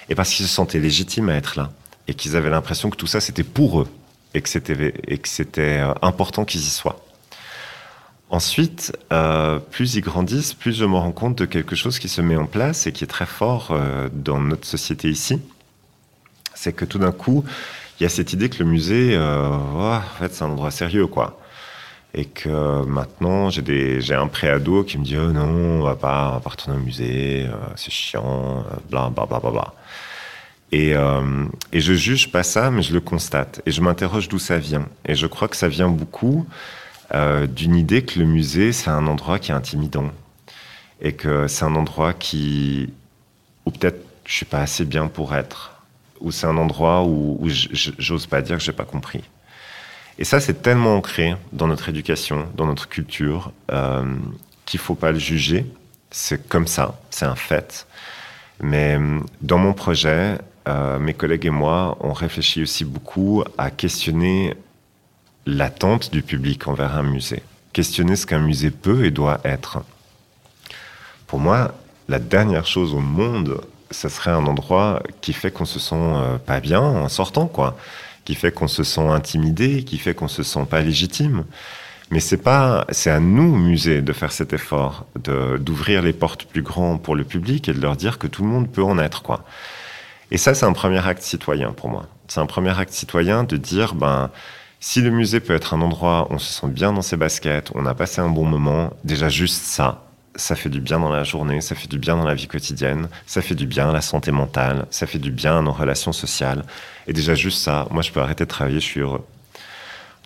et 0.08 0.14
parce 0.14 0.30
qu'ils 0.30 0.46
se 0.46 0.52
sentaient 0.52 0.78
légitimes 0.78 1.30
à 1.30 1.34
être 1.36 1.56
là 1.56 1.70
et 2.08 2.14
qu'ils 2.14 2.36
avaient 2.36 2.50
l'impression 2.50 2.90
que 2.90 2.96
tout 2.96 3.06
ça 3.06 3.20
c'était 3.20 3.44
pour 3.44 3.80
eux 3.80 3.88
et 4.34 4.42
que 4.42 4.48
c'était 4.48 4.94
et 5.06 5.18
que 5.18 5.28
c'était 5.28 5.78
euh, 5.80 5.94
important 6.02 6.44
qu'ils 6.44 6.60
y 6.60 6.70
soient. 6.70 7.02
Ensuite, 8.30 8.96
euh, 9.12 9.58
plus 9.58 9.96
ils 9.96 10.02
grandissent, 10.02 10.54
plus 10.54 10.76
je 10.76 10.84
me 10.84 10.94
rends 10.94 11.10
compte 11.10 11.36
de 11.38 11.46
quelque 11.46 11.74
chose 11.74 11.98
qui 11.98 12.08
se 12.08 12.20
met 12.20 12.36
en 12.36 12.46
place 12.46 12.86
et 12.86 12.92
qui 12.92 13.02
est 13.02 13.08
très 13.08 13.26
fort 13.26 13.70
euh, 13.72 14.08
dans 14.12 14.38
notre 14.38 14.66
société 14.68 15.10
ici. 15.10 15.40
C'est 16.54 16.72
que 16.72 16.84
tout 16.84 17.00
d'un 17.00 17.10
coup, 17.10 17.44
il 17.98 18.04
y 18.04 18.06
a 18.06 18.08
cette 18.08 18.32
idée 18.32 18.48
que 18.48 18.62
le 18.62 18.70
musée, 18.70 19.16
euh, 19.16 19.48
oh, 19.50 19.80
en 19.80 20.18
fait, 20.20 20.32
c'est 20.32 20.44
un 20.44 20.50
endroit 20.50 20.70
sérieux, 20.70 21.08
quoi. 21.08 21.40
Et 22.14 22.24
que 22.24 22.84
maintenant, 22.84 23.50
j'ai 23.50 23.62
des, 23.62 24.00
j'ai 24.00 24.14
un 24.14 24.28
préado 24.28 24.84
qui 24.84 24.98
me 24.98 25.04
dit, 25.04 25.16
oh 25.16 25.32
non, 25.32 25.80
on 25.80 25.82
va 25.82 25.96
pas, 25.96 26.28
on 26.30 26.34
va 26.34 26.40
pas 26.40 26.50
retourner 26.50 26.76
au 26.76 26.80
musée, 26.80 27.48
c'est 27.76 27.90
chiant, 27.90 28.64
bla, 28.90 29.10
bla, 29.10 29.26
bla, 29.26 29.40
bla, 29.40 29.50
bla. 29.50 29.74
Et, 30.72 30.94
et 31.72 31.80
je 31.80 31.92
juge 31.94 32.32
pas 32.32 32.42
ça, 32.42 32.72
mais 32.72 32.82
je 32.82 32.92
le 32.92 33.00
constate. 33.00 33.62
Et 33.64 33.70
je 33.70 33.80
m'interroge 33.80 34.28
d'où 34.28 34.40
ça 34.40 34.58
vient. 34.58 34.88
Et 35.06 35.14
je 35.14 35.28
crois 35.28 35.46
que 35.46 35.56
ça 35.56 35.68
vient 35.68 35.88
beaucoup 35.88 36.46
euh, 37.14 37.46
d'une 37.46 37.74
idée 37.76 38.02
que 38.02 38.18
le 38.18 38.24
musée, 38.24 38.72
c'est 38.72 38.90
un 38.90 39.06
endroit 39.06 39.38
qui 39.38 39.50
est 39.50 39.54
intimidant. 39.54 40.10
Et 41.00 41.12
que 41.12 41.48
c'est 41.48 41.64
un 41.64 41.74
endroit 41.74 42.12
qui. 42.12 42.92
ou 43.64 43.70
peut-être 43.70 44.04
je 44.26 44.34
suis 44.34 44.46
pas 44.46 44.60
assez 44.60 44.84
bien 44.84 45.08
pour 45.08 45.34
être. 45.34 45.82
Ou 46.20 46.30
c'est 46.30 46.46
un 46.46 46.56
endroit 46.56 47.02
où, 47.02 47.38
où 47.40 47.48
j'ose 47.48 48.26
pas 48.26 48.42
dire 48.42 48.58
que 48.58 48.62
j'ai 48.62 48.72
pas 48.72 48.84
compris. 48.84 49.22
Et 50.18 50.24
ça, 50.24 50.38
c'est 50.38 50.62
tellement 50.62 50.96
ancré 50.96 51.34
dans 51.52 51.66
notre 51.66 51.88
éducation, 51.88 52.46
dans 52.54 52.66
notre 52.66 52.88
culture, 52.88 53.52
euh, 53.72 54.04
qu'il 54.66 54.78
faut 54.78 54.94
pas 54.94 55.12
le 55.12 55.18
juger. 55.18 55.64
C'est 56.10 56.46
comme 56.48 56.66
ça, 56.66 57.00
c'est 57.10 57.24
un 57.24 57.34
fait. 57.34 57.86
Mais 58.62 58.98
dans 59.40 59.58
mon 59.58 59.72
projet, 59.72 60.36
euh, 60.68 60.98
mes 60.98 61.14
collègues 61.14 61.46
et 61.46 61.50
moi, 61.50 61.96
on 62.00 62.12
réfléchit 62.12 62.62
aussi 62.62 62.84
beaucoup 62.84 63.42
à 63.56 63.70
questionner 63.70 64.54
l'attente 65.50 66.12
du 66.12 66.22
public 66.22 66.68
envers 66.68 66.96
un 66.96 67.02
musée. 67.02 67.42
Questionner 67.72 68.16
ce 68.16 68.26
qu'un 68.26 68.38
musée 68.38 68.70
peut 68.70 69.04
et 69.04 69.10
doit 69.10 69.40
être. 69.44 69.82
Pour 71.26 71.38
moi, 71.38 71.74
la 72.08 72.18
dernière 72.18 72.66
chose 72.66 72.94
au 72.94 73.00
monde, 73.00 73.60
ce 73.90 74.08
serait 74.08 74.30
un 74.30 74.46
endroit 74.46 75.02
qui 75.20 75.32
fait 75.32 75.50
qu'on 75.50 75.64
se 75.64 75.78
sent 75.78 75.94
euh, 75.94 76.38
pas 76.38 76.60
bien 76.60 76.80
en 76.80 77.08
sortant, 77.08 77.46
quoi. 77.46 77.76
Qui 78.24 78.34
fait 78.34 78.52
qu'on 78.52 78.68
se 78.68 78.84
sent 78.84 79.06
intimidé, 79.06 79.84
qui 79.84 79.98
fait 79.98 80.14
qu'on 80.14 80.28
se 80.28 80.42
sent 80.42 80.66
pas 80.68 80.80
légitime. 80.80 81.44
Mais 82.10 82.20
c'est 82.20 82.36
pas, 82.36 82.84
c'est 82.90 83.10
à 83.10 83.20
nous, 83.20 83.56
musée, 83.56 84.02
de 84.02 84.12
faire 84.12 84.32
cet 84.32 84.52
effort, 84.52 85.06
d'ouvrir 85.14 86.02
les 86.02 86.12
portes 86.12 86.44
plus 86.44 86.62
grands 86.62 86.98
pour 86.98 87.14
le 87.14 87.24
public 87.24 87.68
et 87.68 87.72
de 87.72 87.80
leur 87.80 87.96
dire 87.96 88.18
que 88.18 88.26
tout 88.26 88.42
le 88.42 88.48
monde 88.48 88.68
peut 88.68 88.82
en 88.82 88.98
être, 88.98 89.22
quoi. 89.22 89.44
Et 90.32 90.38
ça, 90.38 90.54
c'est 90.54 90.66
un 90.66 90.72
premier 90.72 91.04
acte 91.06 91.22
citoyen 91.22 91.72
pour 91.72 91.88
moi. 91.88 92.06
C'est 92.28 92.40
un 92.40 92.46
premier 92.46 92.76
acte 92.78 92.92
citoyen 92.92 93.44
de 93.44 93.56
dire, 93.56 93.94
ben, 93.94 94.30
si 94.80 95.02
le 95.02 95.10
musée 95.10 95.40
peut 95.40 95.54
être 95.54 95.74
un 95.74 95.82
endroit 95.82 96.26
où 96.30 96.34
on 96.34 96.38
se 96.38 96.52
sent 96.52 96.68
bien 96.68 96.92
dans 96.92 97.02
ses 97.02 97.16
baskets, 97.16 97.70
on 97.74 97.84
a 97.84 97.94
passé 97.94 98.20
un 98.22 98.30
bon 98.30 98.46
moment, 98.46 98.92
déjà 99.04 99.28
juste 99.28 99.62
ça, 99.62 100.02
ça 100.34 100.56
fait 100.56 100.70
du 100.70 100.80
bien 100.80 100.98
dans 100.98 101.10
la 101.10 101.22
journée, 101.22 101.60
ça 101.60 101.74
fait 101.74 101.88
du 101.88 101.98
bien 101.98 102.16
dans 102.16 102.24
la 102.24 102.34
vie 102.34 102.48
quotidienne, 102.48 103.08
ça 103.26 103.42
fait 103.42 103.54
du 103.54 103.66
bien 103.66 103.90
à 103.90 103.92
la 103.92 104.00
santé 104.00 104.32
mentale, 104.32 104.86
ça 104.90 105.06
fait 105.06 105.18
du 105.18 105.30
bien 105.30 105.58
à 105.58 105.62
nos 105.62 105.72
relations 105.72 106.12
sociales. 106.12 106.64
Et 107.06 107.12
déjà 107.12 107.34
juste 107.34 107.62
ça, 107.62 107.86
moi 107.90 108.02
je 108.02 108.10
peux 108.10 108.20
arrêter 108.20 108.44
de 108.44 108.48
travailler, 108.48 108.80
je 108.80 108.86
suis 108.86 109.00
heureux. 109.00 109.24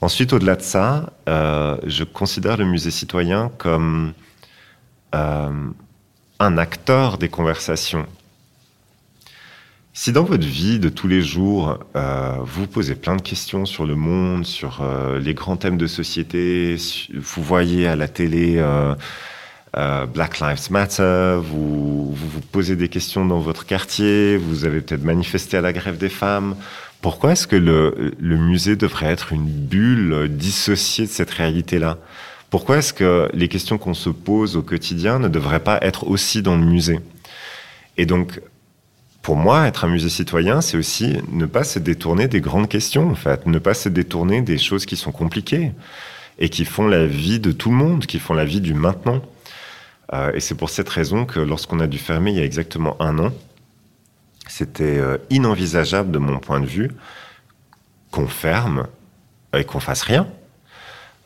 Ensuite, 0.00 0.32
au-delà 0.32 0.56
de 0.56 0.62
ça, 0.62 1.10
euh, 1.28 1.76
je 1.84 2.04
considère 2.04 2.56
le 2.56 2.64
musée 2.64 2.90
citoyen 2.90 3.50
comme 3.58 4.12
euh, 5.14 5.50
un 6.38 6.58
acteur 6.58 7.18
des 7.18 7.28
conversations 7.28 8.06
si 9.96 10.10
dans 10.10 10.24
votre 10.24 10.44
vie 10.44 10.80
de 10.80 10.88
tous 10.88 11.06
les 11.06 11.22
jours, 11.22 11.78
euh, 11.94 12.36
vous 12.42 12.66
posez 12.66 12.96
plein 12.96 13.14
de 13.14 13.22
questions 13.22 13.64
sur 13.64 13.86
le 13.86 13.94
monde, 13.94 14.44
sur 14.44 14.80
euh, 14.82 15.20
les 15.20 15.34
grands 15.34 15.56
thèmes 15.56 15.78
de 15.78 15.86
société, 15.86 16.76
vous 17.14 17.42
voyez 17.44 17.86
à 17.86 17.94
la 17.94 18.08
télé 18.08 18.56
euh, 18.58 18.96
Black 20.06 20.40
Lives 20.40 20.72
Matter, 20.72 21.38
vous, 21.40 22.12
vous, 22.12 22.40
posez 22.50 22.74
des 22.74 22.88
questions 22.88 23.24
dans 23.24 23.38
votre 23.38 23.66
quartier, 23.66 24.36
vous 24.36 24.64
avez 24.64 24.80
peut-être 24.80 25.04
manifesté 25.04 25.56
à 25.56 25.60
la 25.60 25.72
grève 25.72 25.96
des 25.96 26.08
femmes, 26.08 26.56
pourquoi 27.00 27.32
est-ce 27.32 27.46
que 27.46 27.56
le, 27.56 28.14
le, 28.18 28.36
musée 28.36 28.74
devrait 28.74 29.06
être 29.06 29.32
une 29.32 29.46
bulle 29.46 30.26
dissociée 30.28 31.06
de 31.06 31.10
cette 31.10 31.30
réalité-là? 31.30 31.98
Pourquoi 32.50 32.78
est-ce 32.78 32.94
que 32.94 33.28
les 33.32 33.46
questions 33.46 33.78
qu'on 33.78 33.94
se 33.94 34.10
pose 34.10 34.56
au 34.56 34.62
quotidien 34.62 35.20
ne 35.20 35.28
devraient 35.28 35.62
pas 35.62 35.78
être 35.82 36.08
aussi 36.08 36.42
dans 36.42 36.56
le 36.56 36.64
musée? 36.64 36.98
Et 37.96 38.06
donc, 38.06 38.40
pour 39.24 39.36
moi, 39.36 39.66
être 39.66 39.86
un 39.86 39.88
musée 39.88 40.10
citoyen, 40.10 40.60
c'est 40.60 40.76
aussi 40.76 41.16
ne 41.32 41.46
pas 41.46 41.64
se 41.64 41.78
détourner 41.78 42.28
des 42.28 42.42
grandes 42.42 42.68
questions, 42.68 43.10
en 43.10 43.14
fait, 43.14 43.46
ne 43.46 43.58
pas 43.58 43.72
se 43.72 43.88
détourner 43.88 44.42
des 44.42 44.58
choses 44.58 44.84
qui 44.84 44.96
sont 44.96 45.12
compliquées 45.12 45.72
et 46.38 46.50
qui 46.50 46.66
font 46.66 46.86
la 46.86 47.06
vie 47.06 47.40
de 47.40 47.50
tout 47.50 47.70
le 47.70 47.76
monde, 47.76 48.04
qui 48.04 48.18
font 48.18 48.34
la 48.34 48.44
vie 48.44 48.60
du 48.60 48.74
maintenant. 48.74 49.22
Euh, 50.12 50.30
et 50.34 50.40
c'est 50.40 50.54
pour 50.54 50.68
cette 50.68 50.90
raison 50.90 51.24
que 51.24 51.40
lorsqu'on 51.40 51.80
a 51.80 51.86
dû 51.86 51.96
fermer 51.96 52.32
il 52.32 52.36
y 52.36 52.40
a 52.40 52.44
exactement 52.44 53.00
un 53.00 53.18
an, 53.18 53.32
c'était 54.46 54.98
euh, 54.98 55.16
inenvisageable 55.30 56.10
de 56.10 56.18
mon 56.18 56.38
point 56.38 56.60
de 56.60 56.66
vue 56.66 56.90
qu'on 58.10 58.26
ferme 58.26 58.88
et 59.56 59.64
qu'on 59.64 59.80
fasse 59.80 60.02
rien. 60.02 60.28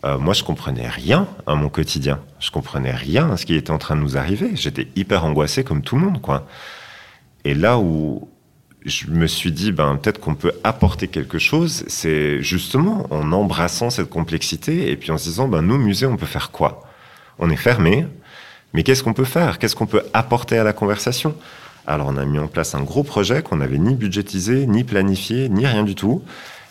Euh, 0.05 0.19
moi, 0.19 0.35
je 0.35 0.45
comprenais 0.45 0.89
rien 0.89 1.27
à 1.49 1.57
mon 1.57 1.69
quotidien. 1.69 2.21
Je 2.39 2.53
comprenais 2.53 2.93
rien 2.93 3.29
à 3.33 3.37
ce 3.37 3.45
qui 3.45 3.57
était 3.57 3.73
en 3.73 3.79
train 3.79 3.97
de 3.97 4.03
nous 4.03 4.17
arriver. 4.17 4.51
J'étais 4.55 4.87
hyper 4.95 5.25
angoissé 5.25 5.65
comme 5.65 5.83
tout 5.83 5.97
le 5.97 6.03
monde, 6.03 6.23
quoi. 6.23 6.47
Et 7.49 7.55
là 7.55 7.79
où 7.79 8.29
je 8.85 9.07
me 9.07 9.27
suis 9.27 9.53
dit, 9.53 9.73
ben, 9.73 9.97
peut-être 9.97 10.21
qu'on 10.21 10.35
peut 10.35 10.53
apporter 10.65 11.09
quelque 11.09 11.39
chose, 11.39 11.83
c'est 11.87 12.43
justement 12.43 13.07
en 13.11 13.33
embrassant 13.33 13.89
cette 13.89 14.11
complexité 14.11 14.91
et 14.91 14.97
puis 14.97 15.11
en 15.13 15.17
se 15.17 15.25
disant, 15.25 15.49
ben, 15.49 15.63
nous, 15.63 15.79
musée, 15.79 16.05
on 16.05 16.19
peut 16.19 16.27
faire 16.27 16.51
quoi? 16.51 16.83
On 17.39 17.49
est 17.49 17.57
fermé, 17.57 18.07
mais 18.75 18.83
qu'est-ce 18.83 19.03
qu'on 19.03 19.15
peut 19.15 19.25
faire? 19.25 19.59
Qu'est-ce 19.59 19.75
qu'on 19.77 19.87
peut 19.87 20.03
apporter 20.13 20.59
à 20.59 20.65
la 20.65 20.75
conversation? 20.75 21.35
Alors, 21.87 22.09
on 22.09 22.19
a 22.19 22.27
mis 22.27 22.39
en 22.39 22.49
place 22.49 22.75
un 22.75 22.83
gros 22.83 23.03
projet 23.03 23.41
qu'on 23.41 23.57
n'avait 23.57 23.79
ni 23.79 23.95
budgétisé, 23.95 24.67
ni 24.67 24.85
planifié, 24.85 25.49
ni 25.49 25.67
rien 25.67 25.85
du 25.85 25.95
tout. 25.95 26.23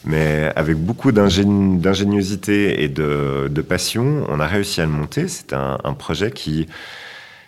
Mais 0.05 0.51
avec 0.55 0.77
beaucoup 0.77 1.11
d'ingéniosité 1.11 2.83
et 2.83 2.87
de, 2.87 3.65
passion, 3.67 4.27
on 4.29 4.39
a 4.39 4.45
réussi 4.45 4.79
à 4.79 4.85
le 4.85 4.91
monter. 4.91 5.27
C'est 5.27 5.53
un, 5.53 5.79
un 5.83 5.93
projet 5.93 6.29
qui 6.29 6.67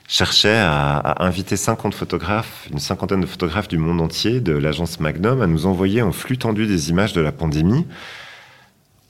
cherchait 0.10 0.58
à, 0.58 1.24
inviter 1.24 1.56
50 1.56 1.94
photographes, 1.94 2.68
une 2.72 2.80
cinquantaine 2.80 3.22
de 3.22 3.28
photographes 3.28 3.68
du 3.68 3.78
monde 3.78 4.02
entier, 4.02 4.42
de 4.42 4.54
l'agence 4.54 5.00
Magnum, 5.00 5.42
à 5.42 5.48
nous 5.48 5.68
envoyer 5.68 6.02
en 6.02 6.12
flux 6.12 6.40
tendu 6.40 6.66
des 6.66 6.90
images 6.90 7.14
de 7.14 7.22
la 7.22 7.32
pandémie. 7.32 7.86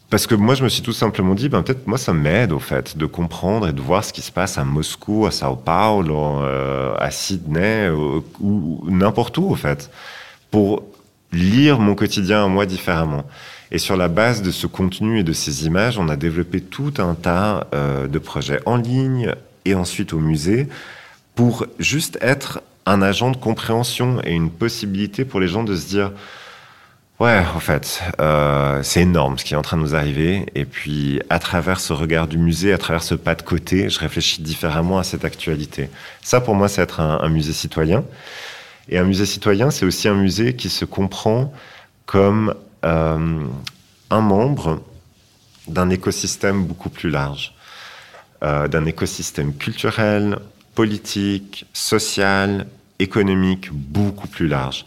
Parce 0.09 0.27
que 0.27 0.35
moi, 0.35 0.55
je 0.55 0.63
me 0.63 0.69
suis 0.69 0.81
tout 0.81 0.91
simplement 0.91 1.35
dit, 1.35 1.47
ben, 1.47 1.63
peut-être 1.63 1.87
moi, 1.87 1.97
ça 1.97 2.13
m'aide, 2.13 2.51
au 2.51 2.59
fait, 2.59 2.97
de 2.97 3.05
comprendre 3.05 3.67
et 3.67 3.73
de 3.73 3.79
voir 3.79 4.03
ce 4.03 4.11
qui 4.11 4.21
se 4.21 4.31
passe 4.31 4.57
à 4.57 4.65
Moscou, 4.65 5.25
à 5.25 5.31
Sao 5.31 5.55
Paulo, 5.55 6.41
euh, 6.41 6.93
à 6.99 7.11
Sydney, 7.11 7.89
ou, 7.89 8.83
n'importe 8.89 9.37
où, 9.37 9.49
au 9.49 9.55
fait. 9.55 9.89
Pour 10.51 10.83
lire 11.31 11.79
mon 11.79 11.95
quotidien 11.95 12.43
à 12.43 12.47
moi 12.47 12.65
différemment. 12.65 13.23
Et 13.71 13.77
sur 13.77 13.95
la 13.95 14.07
base 14.09 14.41
de 14.41 14.51
ce 14.51 14.67
contenu 14.67 15.19
et 15.19 15.23
de 15.23 15.31
ces 15.31 15.65
images, 15.65 15.97
on 15.97 16.09
a 16.09 16.17
développé 16.17 16.59
tout 16.59 16.93
un 16.97 17.13
tas 17.13 17.67
euh, 17.73 18.07
de 18.07 18.19
projets 18.19 18.59
en 18.65 18.75
ligne 18.75 19.33
et 19.65 19.75
ensuite 19.75 20.13
au 20.13 20.19
musée 20.19 20.67
pour 21.35 21.65
juste 21.79 22.17
être 22.21 22.61
un 22.85 23.01
agent 23.01 23.31
de 23.31 23.37
compréhension 23.37 24.21
et 24.23 24.31
une 24.31 24.49
possibilité 24.49 25.25
pour 25.25 25.39
les 25.39 25.47
gens 25.47 25.63
de 25.63 25.75
se 25.75 25.87
dire 25.87 26.11
Ouais, 27.19 27.43
en 27.53 27.59
fait, 27.59 28.01
euh, 28.21 28.81
c'est 28.81 29.01
énorme 29.01 29.37
ce 29.37 29.43
qui 29.43 29.53
est 29.53 29.57
en 29.57 29.61
train 29.61 29.75
de 29.75 29.81
nous 29.81 29.93
arriver. 29.93 30.45
Et 30.55 30.63
puis, 30.63 31.21
à 31.29 31.37
travers 31.39 31.81
ce 31.81 31.91
regard 31.91 32.29
du 32.29 32.37
musée, 32.37 32.71
à 32.71 32.77
travers 32.77 33.03
ce 33.03 33.13
pas 33.13 33.35
de 33.35 33.41
côté, 33.41 33.89
je 33.89 33.99
réfléchis 33.99 34.41
différemment 34.41 34.99
à 34.99 35.03
cette 35.03 35.25
actualité. 35.25 35.89
Ça, 36.21 36.39
pour 36.39 36.55
moi, 36.55 36.69
c'est 36.69 36.81
être 36.81 37.01
un, 37.01 37.27
musée 37.27 37.51
citoyen. 37.51 38.05
Et 38.87 38.97
un 38.97 39.03
musée 39.03 39.25
citoyen, 39.25 39.69
c'est 39.69 39.85
aussi 39.85 40.07
un 40.07 40.13
musée 40.13 40.55
qui 40.55 40.69
se 40.69 40.85
comprend 40.85 41.51
comme 42.05 42.55
euh, 42.85 43.43
un 44.09 44.21
membre 44.21 44.81
d'un 45.67 45.89
écosystème 45.89 46.63
beaucoup 46.63 46.89
plus 46.89 47.09
large, 47.09 47.53
euh, 48.43 48.67
d'un 48.67 48.85
écosystème 48.85 49.53
culturel, 49.53 50.39
politique, 50.75 51.65
social, 51.73 52.67
économique 52.99 53.69
beaucoup 53.71 54.27
plus 54.27 54.47
large. 54.47 54.85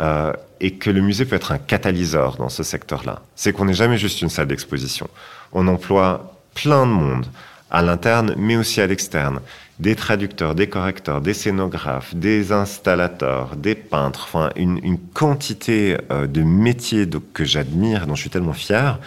Euh, 0.00 0.32
et 0.60 0.74
que 0.74 0.90
le 0.90 1.00
musée 1.00 1.24
peut 1.24 1.36
être 1.36 1.52
un 1.52 1.58
catalyseur 1.58 2.36
dans 2.36 2.48
ce 2.48 2.62
secteur-là. 2.62 3.20
C'est 3.36 3.52
qu'on 3.52 3.66
n'est 3.66 3.74
jamais 3.74 3.98
juste 3.98 4.22
une 4.22 4.30
salle 4.30 4.46
d'exposition. 4.46 5.08
On 5.52 5.66
emploie 5.68 6.34
plein 6.54 6.86
de 6.86 6.92
monde, 6.92 7.26
à 7.70 7.82
l'interne, 7.82 8.34
mais 8.36 8.56
aussi 8.56 8.80
à 8.80 8.86
l'externe. 8.86 9.40
Des 9.78 9.96
traducteurs, 9.96 10.54
des 10.54 10.68
correcteurs, 10.68 11.20
des 11.20 11.34
scénographes, 11.34 12.14
des 12.14 12.52
installateurs, 12.52 13.56
des 13.56 13.74
peintres, 13.74 14.28
enfin 14.28 14.50
une, 14.56 14.98
quantité 15.12 15.96
euh, 16.10 16.26
de 16.26 16.42
métiers 16.42 17.08
que 17.34 17.44
j'admire, 17.44 18.06
dont 18.06 18.14
je 18.14 18.20
suis 18.20 18.30
tellement 18.30 18.52
fier. 18.52 18.98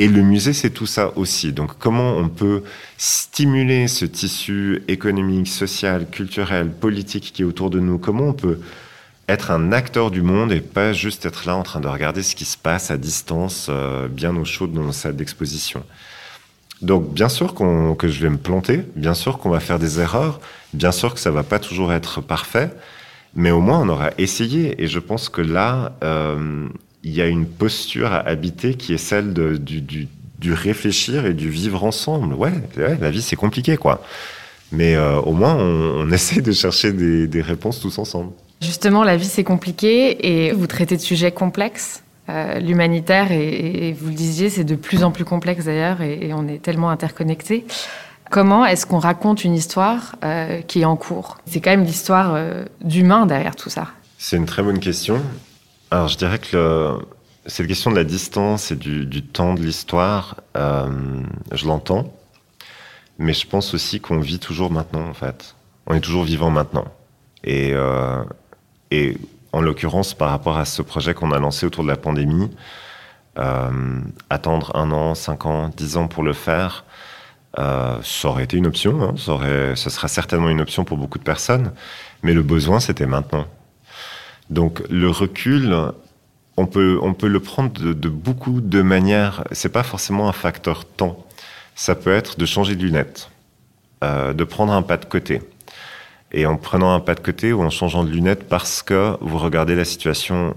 Et 0.00 0.08
le 0.08 0.22
musée, 0.22 0.54
c'est 0.54 0.70
tout 0.70 0.86
ça 0.86 1.12
aussi. 1.18 1.52
Donc, 1.52 1.72
comment 1.78 2.16
on 2.16 2.30
peut 2.30 2.62
stimuler 2.96 3.86
ce 3.86 4.06
tissu 4.06 4.82
économique, 4.88 5.46
social, 5.46 6.08
culturel, 6.08 6.70
politique 6.70 7.32
qui 7.34 7.42
est 7.42 7.44
autour 7.44 7.68
de 7.68 7.80
nous? 7.80 7.98
Comment 7.98 8.28
on 8.28 8.32
peut 8.32 8.60
être 9.28 9.50
un 9.50 9.72
acteur 9.72 10.10
du 10.10 10.22
monde 10.22 10.52
et 10.52 10.62
pas 10.62 10.94
juste 10.94 11.26
être 11.26 11.46
là 11.46 11.54
en 11.54 11.62
train 11.62 11.80
de 11.80 11.86
regarder 11.86 12.22
ce 12.22 12.34
qui 12.34 12.46
se 12.46 12.56
passe 12.56 12.90
à 12.90 12.96
distance, 12.96 13.66
euh, 13.68 14.08
bien 14.08 14.34
au 14.36 14.46
chaud 14.46 14.66
dans 14.66 14.84
nos 14.84 14.92
salles 14.92 15.16
d'exposition? 15.16 15.84
Donc 16.80 17.12
bien 17.12 17.28
sûr 17.28 17.52
que 17.52 18.08
je 18.08 18.22
vais 18.22 18.30
me 18.30 18.38
planter, 18.38 18.80
bien 18.96 19.12
sûr 19.12 19.36
qu'on 19.36 19.50
va 19.50 19.60
faire 19.60 19.78
des 19.78 20.00
erreurs, 20.00 20.40
bien 20.72 20.92
sûr 20.92 21.12
que 21.12 21.20
ça 21.20 21.30
va 21.30 21.42
pas 21.42 21.58
toujours 21.58 21.92
être 21.92 22.22
parfait, 22.22 22.70
mais 23.34 23.50
au 23.50 23.60
moins 23.60 23.80
on 23.80 23.88
aura 23.90 24.12
essayé. 24.16 24.82
Et 24.82 24.86
je 24.86 24.98
pense 24.98 25.28
que 25.28 25.42
là, 25.42 25.92
euh, 26.02 26.70
il 27.02 27.14
y 27.14 27.22
a 27.22 27.26
une 27.26 27.46
posture 27.46 28.12
à 28.12 28.18
habiter 28.18 28.74
qui 28.74 28.92
est 28.92 28.98
celle 28.98 29.32
du, 29.32 30.08
réfléchir 30.52 31.26
et 31.26 31.34
du 31.34 31.48
vivre 31.48 31.84
ensemble. 31.84 32.34
Ouais, 32.34 32.52
la 32.76 33.10
vie 33.10 33.22
c'est 33.22 33.36
compliqué 33.36 33.76
quoi. 33.76 34.02
Mais 34.72 34.94
euh, 34.94 35.20
au 35.20 35.32
moins 35.32 35.56
on, 35.56 36.10
essaie 36.12 36.40
de 36.40 36.52
chercher 36.52 36.92
des 36.92 37.42
réponses 37.42 37.80
tous 37.80 37.98
ensemble. 37.98 38.32
Justement, 38.60 39.04
la 39.04 39.16
vie, 39.16 39.26
c'est 39.26 39.44
compliqué 39.44 40.46
et 40.46 40.52
vous 40.52 40.66
traitez 40.66 40.96
de 40.96 41.00
sujets 41.00 41.32
complexes. 41.32 42.02
Euh, 42.28 42.58
l'humanitaire, 42.58 43.32
et, 43.32 43.96
vous 43.98 44.08
le 44.08 44.14
disiez, 44.14 44.50
c'est 44.50 44.64
de 44.64 44.76
plus 44.76 45.02
en 45.02 45.10
plus 45.10 45.24
complexe 45.24 45.64
d'ailleurs 45.64 46.02
et, 46.02 46.30
on 46.34 46.46
est 46.46 46.62
tellement 46.62 46.90
interconnectés. 46.90 47.64
Comment 48.30 48.66
est-ce 48.66 48.86
qu'on 48.86 48.98
raconte 48.98 49.44
une 49.44 49.54
histoire 49.54 50.14
euh, 50.22 50.60
qui 50.60 50.82
est 50.82 50.84
en 50.84 50.96
cours? 50.96 51.38
C'est 51.46 51.60
quand 51.60 51.70
même 51.70 51.84
l'histoire 51.84 52.38
d'humain 52.82 53.26
derrière 53.26 53.56
tout 53.56 53.70
ça. 53.70 53.88
C'est 54.18 54.36
une 54.36 54.46
très 54.46 54.62
bonne 54.62 54.78
question. 54.78 55.20
Alors 55.90 56.08
je 56.08 56.16
dirais 56.16 56.38
que 56.38 56.98
cette 57.46 57.66
question 57.66 57.90
de 57.90 57.96
la 57.96 58.04
distance 58.04 58.70
et 58.70 58.76
du, 58.76 59.06
du 59.06 59.22
temps 59.22 59.54
de 59.54 59.62
l'histoire, 59.62 60.36
je 60.54 61.66
l'entends. 61.66 62.12
Mais 63.18 63.32
je 63.32 63.46
pense 63.46 63.74
aussi 63.74 64.00
qu'on 64.00 64.20
vit 64.20 64.38
toujours 64.38 64.70
maintenant, 64.70 65.06
en 65.06 65.14
fait. 65.14 65.54
On 65.86 65.94
est 65.94 66.00
toujours 66.00 66.24
vivant 66.24 66.50
maintenant. 66.50 66.86
Et, 67.44 67.74
et 68.90 69.16
en 69.52 69.60
l'occurrence, 69.60 70.14
par 70.14 70.30
rapport 70.30 70.56
à 70.56 70.64
ce 70.64 70.82
projet 70.82 71.14
qu'on 71.14 71.32
a 71.32 71.38
lancé 71.38 71.66
autour 71.66 71.84
de 71.84 71.88
la 71.88 71.96
pandémie, 71.96 72.50
euh, 73.38 74.00
attendre 74.28 74.74
un 74.74 74.90
an, 74.90 75.14
cinq 75.14 75.46
ans, 75.46 75.70
dix 75.76 75.96
ans 75.96 76.08
pour 76.08 76.22
le 76.22 76.32
faire, 76.32 76.84
euh, 77.58 77.96
ça 78.02 78.28
aurait 78.28 78.44
été 78.44 78.56
une 78.56 78.66
option. 78.66 79.02
Hein. 79.02 79.14
ça, 79.16 79.32
aurait, 79.32 79.76
ça 79.76 79.90
sera 79.90 80.08
certainement 80.08 80.50
une 80.50 80.60
option 80.60 80.84
pour 80.84 80.96
beaucoup 80.96 81.18
de 81.18 81.24
personnes. 81.24 81.72
Mais 82.22 82.32
le 82.32 82.42
besoin, 82.42 82.80
c'était 82.80 83.06
maintenant. 83.06 83.46
Donc 84.50 84.82
le 84.90 85.08
recul, 85.08 85.74
on 86.56 86.66
peut, 86.66 86.98
on 87.00 87.14
peut 87.14 87.28
le 87.28 87.40
prendre 87.40 87.72
de, 87.80 88.08
beaucoup 88.08 88.60
de 88.60 88.82
manières. 88.82 89.44
C'est 89.52 89.72
pas 89.72 89.84
forcément 89.84 90.28
un 90.28 90.32
facteur 90.32 90.84
temps. 90.84 91.24
Ça 91.76 91.94
peut 91.94 92.12
être 92.12 92.38
de 92.38 92.44
changer 92.44 92.74
de 92.74 92.82
lunettes, 92.82 93.30
euh, 94.04 94.32
de 94.34 94.44
prendre 94.44 94.72
un 94.72 94.82
pas 94.82 94.96
de 94.96 95.06
côté, 95.06 95.40
et 96.32 96.44
en 96.44 96.56
prenant 96.56 96.92
un 96.92 97.00
pas 97.00 97.14
de 97.14 97.20
côté 97.20 97.52
ou 97.52 97.62
en 97.62 97.70
changeant 97.70 98.04
de 98.04 98.10
lunettes 98.10 98.48
parce 98.48 98.82
que 98.82 99.16
vous 99.20 99.38
regardez 99.38 99.74
la 99.74 99.84
situation 99.84 100.54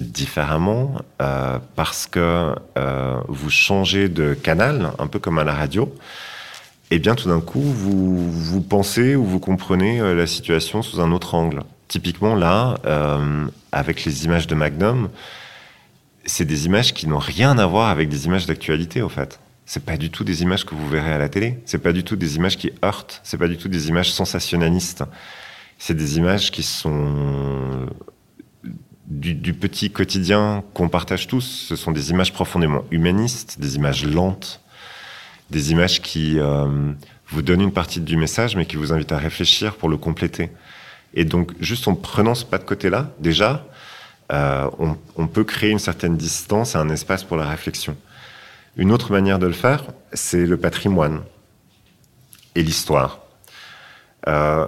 différemment, 0.00 0.96
euh, 1.22 1.58
parce 1.76 2.06
que 2.06 2.54
euh, 2.76 3.20
vous 3.28 3.50
changez 3.50 4.08
de 4.08 4.34
canal, 4.34 4.92
un 4.98 5.06
peu 5.06 5.18
comme 5.18 5.38
à 5.38 5.44
la 5.44 5.54
radio, 5.54 5.92
et 6.90 6.96
eh 6.96 6.98
bien 6.98 7.14
tout 7.14 7.28
d'un 7.28 7.40
coup, 7.40 7.60
vous, 7.60 8.30
vous 8.30 8.60
pensez 8.62 9.14
ou 9.14 9.24
vous 9.24 9.40
comprenez 9.40 10.00
la 10.14 10.26
situation 10.26 10.80
sous 10.82 11.00
un 11.00 11.12
autre 11.12 11.34
angle. 11.34 11.62
Typiquement 11.88 12.34
là, 12.34 12.78
euh, 12.84 13.46
avec 13.72 14.04
les 14.04 14.24
images 14.24 14.46
de 14.46 14.54
Magnum, 14.54 15.08
c'est 16.24 16.44
des 16.44 16.66
images 16.66 16.92
qui 16.92 17.06
n'ont 17.06 17.18
rien 17.18 17.58
à 17.58 17.66
voir 17.66 17.88
avec 17.88 18.08
des 18.08 18.26
images 18.26 18.46
d'actualité, 18.46 19.02
au 19.02 19.08
fait 19.08 19.40
c'est 19.68 19.84
pas 19.84 19.98
du 19.98 20.08
tout 20.08 20.24
des 20.24 20.40
images 20.40 20.64
que 20.64 20.74
vous 20.74 20.88
verrez 20.88 21.12
à 21.12 21.18
la 21.18 21.28
télé. 21.28 21.58
C'est 21.66 21.76
pas 21.76 21.92
du 21.92 22.02
tout 22.02 22.16
des 22.16 22.36
images 22.36 22.56
qui 22.56 22.72
heurtent. 22.82 23.20
C'est 23.22 23.36
pas 23.36 23.48
du 23.48 23.58
tout 23.58 23.68
des 23.68 23.88
images 23.88 24.10
sensationnalistes. 24.10 25.04
C'est 25.78 25.92
des 25.92 26.16
images 26.16 26.50
qui 26.50 26.62
sont 26.62 27.86
du, 29.04 29.52
petit 29.52 29.90
quotidien 29.90 30.64
qu'on 30.72 30.88
partage 30.88 31.26
tous. 31.26 31.66
Ce 31.68 31.76
sont 31.76 31.92
des 31.92 32.08
images 32.08 32.32
profondément 32.32 32.82
humanistes, 32.90 33.60
des 33.60 33.76
images 33.76 34.06
lentes, 34.06 34.62
des 35.50 35.70
images 35.70 36.00
qui 36.00 36.38
euh, 36.38 36.94
vous 37.28 37.42
donnent 37.42 37.60
une 37.60 37.72
partie 37.72 38.00
du 38.00 38.16
message, 38.16 38.56
mais 38.56 38.64
qui 38.64 38.76
vous 38.76 38.94
invitent 38.94 39.12
à 39.12 39.18
réfléchir 39.18 39.76
pour 39.76 39.90
le 39.90 39.98
compléter. 39.98 40.50
Et 41.14 41.24
donc, 41.24 41.52
juste 41.60 41.88
en 41.88 41.94
prenant 41.94 42.34
ce 42.34 42.44
pas 42.44 42.58
de 42.58 42.64
côté-là, 42.64 43.10
déjà, 43.18 43.66
euh, 44.32 44.68
on, 45.16 45.26
peut 45.26 45.44
créer 45.44 45.70
une 45.70 45.78
certaine 45.78 46.16
distance 46.16 46.74
et 46.74 46.78
un 46.78 46.90
espace 46.90 47.24
pour 47.24 47.36
la 47.36 47.48
réflexion. 47.48 47.96
Une 48.76 48.92
autre 48.92 49.10
manière 49.10 49.38
de 49.38 49.46
le 49.46 49.52
faire, 49.52 49.84
c'est 50.12 50.44
le 50.44 50.56
patrimoine 50.56 51.22
et 52.54 52.62
l'histoire. 52.62 53.20
Euh, 54.26 54.66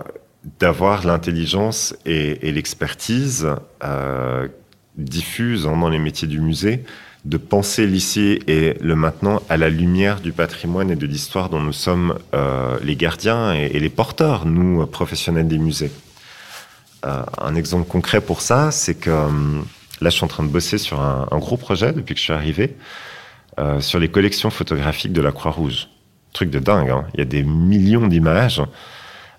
D'avoir 0.59 1.07
l'intelligence 1.07 1.95
et, 2.07 2.51
l'expertise 2.51 3.47
euh, 3.85 4.49
diffuse 4.97 5.67
hein, 5.67 5.77
dans 5.77 5.91
les 5.91 5.99
métiers 5.99 6.27
du 6.27 6.41
musée, 6.41 6.83
de 7.27 7.37
penser 7.37 7.87
l'ici 7.87 8.39
et 8.47 8.79
le 8.81 8.97
maintenant 8.97 9.43
à 9.51 9.59
la 9.59 9.69
lumière 9.69 10.23
du 10.23 10.33
patrimoine 10.33 10.91
et 10.91 10.97
de 10.97 11.05
l'histoire 11.05 11.51
dont 11.51 11.61
nous 11.61 11.75
sommes 11.75 12.19
les 12.83 12.97
gardiens 12.97 13.53
et, 13.53 13.79
les 13.79 13.91
porteurs, 13.91 14.47
nous, 14.47 14.87
professionnels 14.87 15.47
des 15.47 15.59
musées. 15.59 15.91
Euh, 17.05 17.23
un 17.39 17.55
exemple 17.55 17.89
concret 17.89 18.21
pour 18.21 18.41
ça, 18.41 18.71
c'est 18.71 18.95
que 18.95 19.11
là, 19.11 20.11
je 20.11 20.11
suis 20.11 20.25
en 20.25 20.29
train 20.29 20.43
de 20.43 20.49
bosser 20.49 20.79
sur 20.79 21.01
un, 21.01 21.27
gros 21.39 21.57
projet 21.57 21.93
depuis 21.93 22.15
que 22.15 22.21
je 22.21 22.25
suis 22.25 22.33
arrivé. 22.33 22.77
Euh, 23.59 23.81
sur 23.81 23.99
les 23.99 24.09
collections 24.09 24.49
photographiques 24.49 25.13
de 25.13 25.21
la 25.21 25.33
Croix-Rouge. 25.33 25.89
Truc 26.33 26.51
de 26.51 26.61
dingue, 26.61 26.91
hein. 26.91 27.05
il 27.15 27.19
y 27.19 27.23
a 27.23 27.27
des 27.27 27.43
millions 27.43 28.07
d'images. 28.07 28.63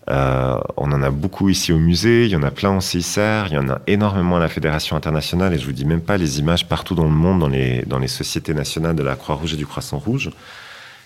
Euh, 0.10 0.60
on 0.76 0.92
en 0.92 1.02
a 1.02 1.10
beaucoup 1.10 1.48
ici 1.48 1.72
au 1.72 1.78
musée, 1.78 2.26
il 2.26 2.32
y 2.32 2.36
en 2.36 2.44
a 2.44 2.52
plein 2.52 2.72
en 2.72 2.82
CICR, 2.82 3.46
il 3.48 3.54
y 3.54 3.58
en 3.58 3.70
a 3.70 3.82
énormément 3.88 4.36
à 4.36 4.40
la 4.40 4.50
Fédération 4.50 4.98
internationale, 4.98 5.54
et 5.54 5.58
je 5.58 5.66
vous 5.66 5.72
dis 5.72 5.86
même 5.86 6.02
pas 6.02 6.18
les 6.18 6.40
images 6.40 6.68
partout 6.68 6.96
dans 6.96 7.06
le 7.06 7.12
monde, 7.12 7.40
dans 7.40 7.48
les, 7.48 7.84
dans 7.84 8.06
sociétés 8.08 8.54
nationales 8.54 8.96
de 8.96 9.04
la 9.04 9.16
Croix-Rouge 9.16 9.54
et 9.54 9.58
du 9.58 9.66
Croissant-Rouge. 9.66 10.32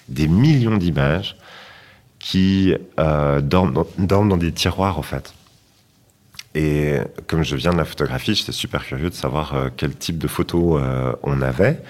Des 0.10 0.28
millions 0.28 0.78
d'images 0.78 1.36
qui 2.18 2.74
euh, 2.99 3.41
dorment, 3.41 3.86
dorment, 3.99 4.30
dans 4.30 4.38
des 4.38 4.51
tiroirs, 4.51 4.97
en 4.97 5.03
fait. 5.03 5.35
Et 6.56 6.95
comme 7.28 7.43
je 7.43 7.58
viens 7.58 7.74
de 7.74 7.78
la 7.78 7.86
photographie, 7.86 8.34
j'étais 8.34 8.53
super 8.53 8.86
curieux 8.86 9.10
de 9.10 9.14
savoir 9.16 9.53
euh, 9.53 9.68
quel 9.76 9.93
type 9.93 10.18
de 10.18 10.28
photos 10.28 10.82
euh, 10.82 11.12
on 11.22 11.41
avait. 11.41 11.82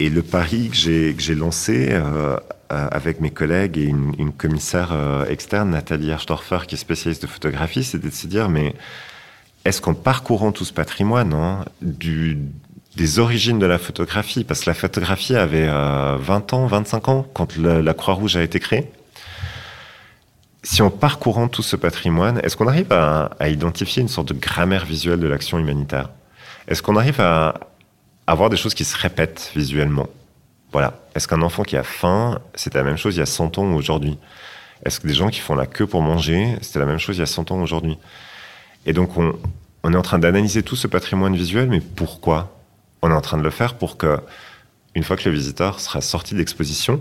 Et 0.00 0.10
le 0.10 0.22
pari 0.22 0.68
que 0.68 0.76
j'ai 0.76 1.34
lancé 1.34 1.88
euh, 1.90 2.36
avec 2.68 3.20
mes 3.20 3.30
collègues 3.30 3.78
et 3.78 3.84
une, 3.84 4.32
commissaire 4.32 4.94
externe, 5.28 5.70
Nathalie 5.70 6.10
Erstorfer, 6.10 6.60
qui 6.68 6.76
est 6.76 6.78
spécialiste 6.78 7.22
de 7.22 7.26
photographie, 7.26 7.82
c'était 7.82 8.08
de 8.08 8.14
se 8.14 8.28
dire, 8.28 8.48
mais 8.48 8.74
est-ce 9.64 9.80
qu'en 9.80 9.94
parcourant 9.94 10.52
tout 10.52 10.64
ce 10.64 10.72
patrimoine, 10.72 11.32
hein, 11.32 11.64
des 11.82 13.18
origines 13.18 13.58
de 13.58 13.66
la 13.66 13.78
photographie, 13.78 14.44
parce 14.44 14.60
que 14.60 14.70
la 14.70 14.74
photographie 14.74 15.34
avait 15.34 15.66
20 15.66 16.52
ans, 16.52 16.66
25 16.68 17.08
ans 17.08 17.26
quand 17.34 17.56
la 17.56 17.94
Croix-Rouge 17.94 18.36
a 18.36 18.42
été 18.44 18.60
créée, 18.60 18.92
si 20.68 20.82
en 20.82 20.90
parcourant 20.90 21.48
tout 21.48 21.62
ce 21.62 21.76
patrimoine, 21.76 22.40
est-ce 22.42 22.54
qu'on 22.54 22.68
arrive 22.68 22.92
à, 22.92 23.30
identifier 23.48 24.02
une 24.02 24.08
sorte 24.08 24.28
de 24.28 24.38
grammaire 24.38 24.84
visuelle 24.84 25.18
de 25.18 25.26
l'action 25.26 25.58
humanitaire? 25.58 26.10
Est-ce 26.66 26.82
qu'on 26.82 26.96
arrive 26.96 27.22
à 27.22 27.54
avoir 28.26 28.50
des 28.50 28.58
choses 28.58 28.74
qui 28.74 28.84
se 28.84 28.94
répètent 28.94 29.50
visuellement? 29.56 30.08
Voilà. 30.70 31.00
Est-ce 31.14 31.26
qu'un 31.26 31.40
enfant 31.40 31.62
qui 31.62 31.78
a 31.78 31.82
faim, 31.82 32.38
c'était 32.54 32.76
la 32.76 32.84
même 32.84 32.98
chose 32.98 33.16
il 33.16 33.20
y 33.20 33.22
a 33.22 33.26
100 33.26 33.56
ans 33.56 33.72
aujourd'hui? 33.72 34.18
Est-ce 34.84 35.00
que 35.00 35.08
des 35.08 35.14
gens 35.14 35.30
qui 35.30 35.40
font 35.40 35.54
la 35.54 35.64
queue 35.64 35.86
pour 35.86 36.02
manger, 36.02 36.58
c'était 36.60 36.80
la 36.80 36.84
même 36.84 36.98
chose 36.98 37.16
il 37.16 37.20
y 37.20 37.22
a 37.22 37.26
100 37.26 37.50
ans 37.50 37.62
aujourd'hui? 37.62 37.96
Et 38.84 38.92
donc, 38.92 39.16
on, 39.16 39.38
on 39.84 39.94
est 39.94 39.96
en 39.96 40.02
train 40.02 40.18
d'analyser 40.18 40.62
tout 40.62 40.76
ce 40.76 40.86
patrimoine 40.86 41.34
visuel, 41.34 41.70
mais 41.70 41.80
pourquoi? 41.80 42.54
On 43.00 43.10
est 43.10 43.14
en 43.14 43.22
train 43.22 43.38
de 43.38 43.42
le 43.42 43.50
faire 43.50 43.78
pour 43.78 43.96
que, 43.96 44.20
une 44.94 45.02
fois 45.02 45.16
que 45.16 45.26
le 45.26 45.34
visiteur 45.34 45.80
sera 45.80 46.02
sorti 46.02 46.34
de 46.34 46.40
l'exposition, 46.40 47.00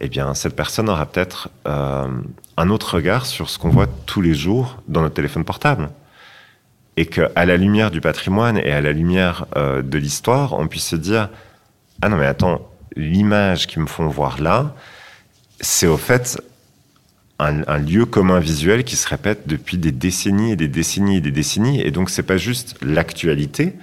eh 0.00 0.08
bien, 0.08 0.34
cette 0.34 0.56
personne 0.56 0.88
aura 0.88 1.06
peut-être 1.06 1.50
euh, 1.66 2.08
un 2.56 2.70
autre 2.70 2.96
regard 2.96 3.26
sur 3.26 3.48
ce 3.48 3.58
qu'on 3.58 3.70
voit 3.70 3.86
tous 4.06 4.20
les 4.20 4.34
jours 4.34 4.82
dans 4.88 5.02
notre 5.02 5.14
téléphone 5.14 5.44
portable. 5.44 5.90
Et 6.96 7.06
qu'à 7.06 7.44
la 7.44 7.56
lumière 7.56 7.90
du 7.90 8.00
patrimoine 8.00 8.56
et 8.58 8.70
à 8.70 8.80
la 8.80 8.92
lumière 8.92 9.46
euh, 9.56 9.82
de 9.82 9.98
l'histoire, 9.98 10.52
on 10.54 10.68
puisse 10.68 10.86
se 10.86 10.96
dire 10.96 11.28
Ah 12.02 12.08
non, 12.08 12.16
mais 12.16 12.26
attends, 12.26 12.68
l'image 12.96 13.66
qu'ils 13.66 13.82
me 13.82 13.86
font 13.86 14.08
voir 14.08 14.40
là, 14.40 14.74
c'est 15.60 15.86
au 15.86 15.96
fait 15.96 16.40
un, 17.38 17.78
lieu 17.78 18.06
commun 18.06 18.38
visuel 18.38 18.84
qui 18.84 18.96
se 18.96 19.08
répète 19.08 19.46
depuis 19.46 19.76
des 19.76 19.92
décennies 19.92 20.52
et 20.52 20.56
des 20.56 20.68
décennies 20.68 21.16
et 21.16 21.20
des 21.20 21.30
décennies. 21.30 21.80
Et 21.80 21.90
donc, 21.90 22.10
c'est 22.10 22.22
pas 22.22 22.36
juste 22.36 22.76
l'actualité, 22.82 23.74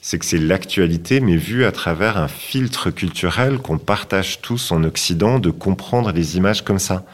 c'est 0.00 0.18
que 0.18 0.24
c'est 0.24 0.38
l'actualité, 0.38 1.20
mais 1.20 1.36
vue 1.36 1.64
à 1.64 1.72
travers 1.72 2.16
un 2.16 2.28
filtre 2.28 2.90
culturel 2.90 3.58
qu'on 3.58 3.78
partage 3.78 4.40
tous 4.40 4.72
en 4.72 4.82
Occident 4.84 5.38
de 5.38 5.50
comprendre 5.50 6.12
les 6.12 6.36
images 6.36 6.62
comme 6.62 6.78
ça. 6.78 7.04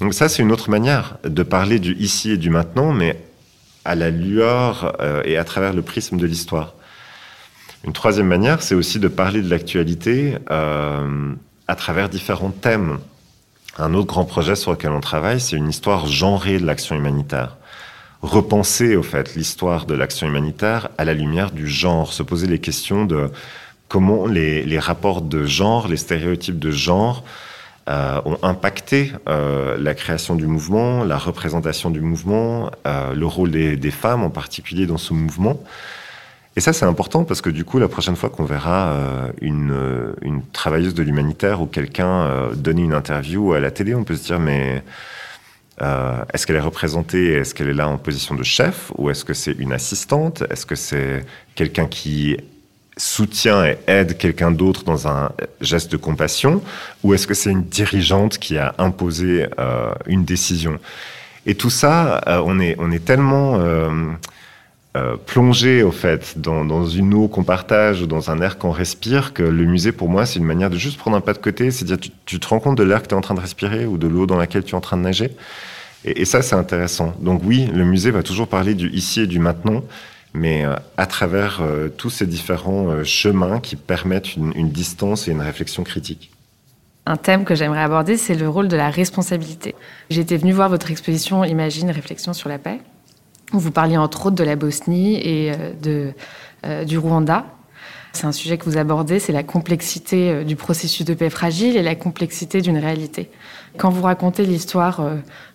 Donc 0.00 0.14
ça, 0.14 0.28
c'est 0.28 0.42
une 0.42 0.52
autre 0.52 0.70
manière 0.70 1.18
de 1.24 1.42
parler 1.42 1.78
du 1.78 1.94
ici 1.96 2.32
et 2.32 2.36
du 2.36 2.50
maintenant, 2.50 2.92
mais 2.92 3.20
à 3.84 3.94
la 3.94 4.10
lueur 4.10 4.96
euh, 5.00 5.22
et 5.24 5.36
à 5.36 5.44
travers 5.44 5.72
le 5.72 5.82
prisme 5.82 6.16
de 6.16 6.26
l'histoire. 6.26 6.74
Une 7.84 7.92
troisième 7.92 8.26
manière, 8.26 8.62
c'est 8.62 8.74
aussi 8.74 8.98
de 8.98 9.08
parler 9.08 9.40
de 9.40 9.48
l'actualité 9.48 10.36
euh, 10.50 11.32
à 11.68 11.74
travers 11.76 12.08
différents 12.08 12.50
thèmes. 12.50 12.98
Un 13.78 13.94
autre 13.94 14.08
grand 14.08 14.24
projet 14.24 14.56
sur 14.56 14.72
lequel 14.72 14.90
on 14.90 15.00
travaille, 15.00 15.40
c'est 15.40 15.56
une 15.56 15.68
histoire 15.68 16.08
genrée 16.08 16.58
de 16.58 16.66
l'action 16.66 16.96
humanitaire. 16.96 17.57
Repenser, 18.22 18.96
au 18.96 19.02
fait, 19.02 19.34
l'histoire 19.36 19.86
de 19.86 19.94
l'action 19.94 20.26
humanitaire 20.26 20.88
à 20.98 21.04
la 21.04 21.14
lumière 21.14 21.50
du 21.50 21.68
genre, 21.68 22.12
se 22.12 22.22
poser 22.22 22.46
les 22.46 22.58
questions 22.58 23.04
de 23.04 23.30
comment 23.88 24.26
les, 24.26 24.78
rapports 24.78 25.22
de 25.22 25.44
genre, 25.44 25.88
les 25.88 25.96
stéréotypes 25.96 26.58
de 26.58 26.70
genre 26.70 27.24
euh, 27.88 28.20
ont 28.24 28.38
impacté 28.42 29.12
euh, 29.28 29.76
la 29.78 29.94
création 29.94 30.34
du 30.34 30.46
mouvement, 30.46 31.04
la 31.04 31.16
représentation 31.16 31.90
du 31.90 32.00
mouvement, 32.00 32.70
euh, 32.86 33.14
le 33.14 33.26
rôle 33.26 33.50
des, 33.50 33.90
femmes 33.90 34.24
en 34.24 34.30
particulier 34.30 34.86
dans 34.86 34.98
ce 34.98 35.14
mouvement. 35.14 35.58
Et 36.58 36.60
ça, 36.60 36.72
c'est 36.72 36.86
important 36.86 37.22
parce 37.22 37.40
que 37.40 37.50
du 37.50 37.64
coup, 37.64 37.78
la 37.78 37.86
prochaine 37.86 38.16
fois 38.16 38.30
qu'on 38.30 38.44
verra 38.44 38.88
euh, 38.88 39.28
une, 39.40 40.12
une, 40.22 40.42
travailleuse 40.52 40.92
de 40.92 41.04
l'humanitaire 41.04 41.62
ou 41.62 41.66
quelqu'un 41.66 42.22
euh, 42.22 42.52
donner 42.52 42.82
une 42.82 42.94
interview 42.94 43.52
à 43.52 43.60
la 43.60 43.70
télé, 43.70 43.94
on 43.94 44.02
peut 44.02 44.16
se 44.16 44.24
dire, 44.24 44.40
mais 44.40 44.82
est-ce 45.80 46.46
qu'elle 46.46 46.56
est 46.56 46.60
représentée 46.60 47.32
Est-ce 47.34 47.54
qu'elle 47.54 47.68
est 47.68 47.74
là 47.74 47.88
en 47.88 47.98
position 47.98 48.34
de 48.34 48.42
chef 48.42 48.92
Ou 48.96 49.10
est-ce 49.10 49.24
que 49.24 49.34
c'est 49.34 49.52
une 49.52 49.72
assistante? 49.72 50.42
Est-ce 50.50 50.66
que 50.66 50.74
c'est 50.74 51.24
quelqu'un 51.54 51.86
qui 51.86 52.36
soutient 52.96 53.64
et 53.64 53.78
aide 53.86 54.18
quelqu'un 54.18 54.50
d'autre 54.50 54.82
dans 54.84 55.06
un 55.06 55.30
geste 55.60 55.92
de 55.92 55.96
compassion? 55.96 56.62
Ou 57.04 57.14
est-ce 57.14 57.26
que 57.26 57.34
c'est 57.34 57.50
une 57.50 57.64
dirigeante 57.64 58.38
qui 58.38 58.58
a 58.58 58.74
imposé 58.78 59.46
une 60.06 60.24
décision? 60.24 60.78
Et 61.46 61.54
tout 61.54 61.70
ça, 61.70 62.20
on, 62.44 62.58
est, 62.60 62.76
on 62.78 62.90
est 62.90 63.04
tellement 63.04 63.60
euh, 64.96 65.16
plonger 65.16 65.82
au 65.82 65.92
fait 65.92 66.38
dans, 66.38 66.86
une 66.86 67.12
eau 67.12 67.28
qu'on 67.28 67.44
partage 67.44 68.00
ou 68.00 68.06
dans 68.06 68.30
un 68.30 68.40
air 68.40 68.56
qu'on 68.56 68.70
respire 68.70 69.34
que 69.34 69.42
le 69.42 69.64
musée 69.66 69.92
pour 69.92 70.08
moi 70.08 70.24
c'est 70.24 70.38
une 70.38 70.46
manière 70.46 70.70
de 70.70 70.78
juste 70.78 70.96
prendre 70.96 71.14
un 71.14 71.20
pas 71.20 71.34
de 71.34 71.38
côté, 71.38 71.70
c'est 71.70 71.84
dire 71.84 71.98
tu, 71.98 72.40
te 72.40 72.48
rends 72.48 72.58
compte 72.58 72.78
de 72.78 72.82
l'air 72.84 73.02
que 73.02 73.06
tu 73.08 73.14
es 73.14 73.18
en 73.18 73.20
train 73.20 73.34
de 73.34 73.40
respirer 73.40 73.84
ou 73.84 73.98
de 73.98 74.06
l'eau 74.06 74.24
dans 74.26 74.38
laquelle 74.38 74.64
tu 74.64 74.72
es 74.72 74.74
en 74.74 74.80
train 74.80 74.96
de 74.96 75.02
nager. 75.02 75.32
Et, 76.04 76.24
ça 76.24 76.40
c'est 76.40 76.54
intéressant. 76.54 77.12
Donc 77.20 77.42
oui, 77.44 77.66
le 77.66 77.84
musée 77.84 78.10
va 78.10 78.22
toujours 78.22 78.48
parler 78.48 78.74
du 78.74 78.88
ici 78.90 79.20
et 79.20 79.26
du 79.26 79.38
maintenant, 79.38 79.84
mais 80.32 80.64
euh, 80.64 80.74
à 80.96 81.04
travers 81.04 81.60
euh, 81.60 81.90
tous 81.90 82.08
ces 82.08 82.26
différents 82.26 83.04
chemins 83.04 83.60
qui 83.60 83.76
permettent 83.76 84.36
une, 84.36 84.52
une 84.56 84.70
distance 84.70 85.28
et 85.28 85.32
une 85.32 85.42
réflexion 85.42 85.84
critique. 85.84 86.30
Un 87.04 87.16
thème 87.16 87.44
que 87.44 87.54
j'aimerais 87.54 87.82
aborder, 87.82 88.16
c'est 88.16 88.34
le 88.34 88.48
rôle 88.48 88.68
de 88.68 88.76
la 88.76 88.88
responsabilité. 88.88 89.74
J'étais 90.08 90.38
venue 90.38 90.52
voir 90.52 90.70
votre 90.70 90.90
exposition 90.90 91.44
Imagine, 91.44 91.90
réflexion 91.90 92.32
sur 92.32 92.48
la 92.48 92.58
paix 92.58 92.80
vous 93.52 93.70
parliez 93.70 93.96
entre 93.96 94.26
autres 94.26 94.36
de 94.36 94.44
la 94.44 94.56
Bosnie 94.56 95.16
et 95.16 95.52
euh, 95.86 96.10
euh, 96.66 96.84
du 96.84 96.98
Rwanda. 96.98 97.46
C'est 98.12 98.26
un 98.26 98.32
sujet 98.32 98.58
que 98.58 98.64
vous 98.64 98.78
abordez, 98.78 99.18
c'est 99.18 99.32
la 99.32 99.42
complexité 99.42 100.30
euh, 100.30 100.44
du 100.44 100.56
processus 100.56 101.06
de 101.06 101.14
paix 101.14 101.30
fragile 101.30 101.76
et 101.76 101.82
la 101.82 101.94
complexité 101.94 102.60
d'une 102.60 102.78
réalité. 102.78 103.30
Quand 103.76 103.90
vous 103.90 104.02
racontez 104.02 104.44
l'histoire 104.44 105.02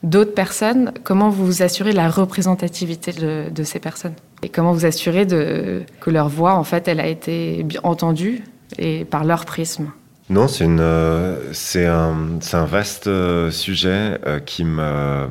d'autres 0.01 0.33
personnes, 0.33 0.93
comment 1.03 1.29
vous 1.29 1.45
vous 1.45 1.61
assurez 1.61 1.91
de 1.91 1.97
la 1.97 2.09
représentativité 2.09 3.11
de, 3.11 3.63
ces 3.63 3.79
personnes? 3.79 4.13
Et 4.43 4.49
comment 4.49 4.71
vous 4.71 4.85
assurez 4.85 5.27
que 5.27 6.09
leur 6.09 6.29
voix, 6.29 6.53
en 6.53 6.63
fait, 6.63 6.87
elle 6.87 7.01
a 7.01 7.07
été 7.07 7.65
entendue 7.81 8.43
et 8.77 9.03
par 9.03 9.25
leur 9.25 9.43
prisme? 9.45 9.91
Non, 10.29 10.47
c'est 10.47 11.85
un, 11.85 12.65
vaste 12.65 13.09
sujet 13.49 14.21
qui 14.45 14.63
me, 14.63 15.27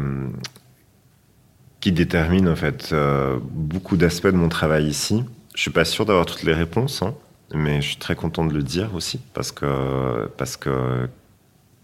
qui 1.83 1.91
détermine 1.91 2.49
en 2.49 2.55
fait 2.55 2.91
euh, 2.93 3.39
beaucoup 3.43 3.97
d'aspects 3.97 4.29
de 4.29 4.37
mon 4.37 4.49
travail 4.49 4.87
ici. 4.87 5.25
Je 5.55 5.61
suis 5.61 5.73
pas 5.73 5.85
sûr 5.85 6.07
d'avoir 6.07 6.25
toutes 6.25 6.45
les 6.45 6.55
réponses, 6.55 7.03
hein, 7.03 7.13
mais 7.53 7.83
je 7.83 7.89
suis 7.89 7.97
très 7.97 8.15
content 8.15 8.47
de 8.47 8.55
le 8.55 8.63
dire 8.63 8.95
aussi 8.95 9.21
parce 9.35 9.51
que 9.51 10.31
parce 10.39 10.57
que 10.57 11.09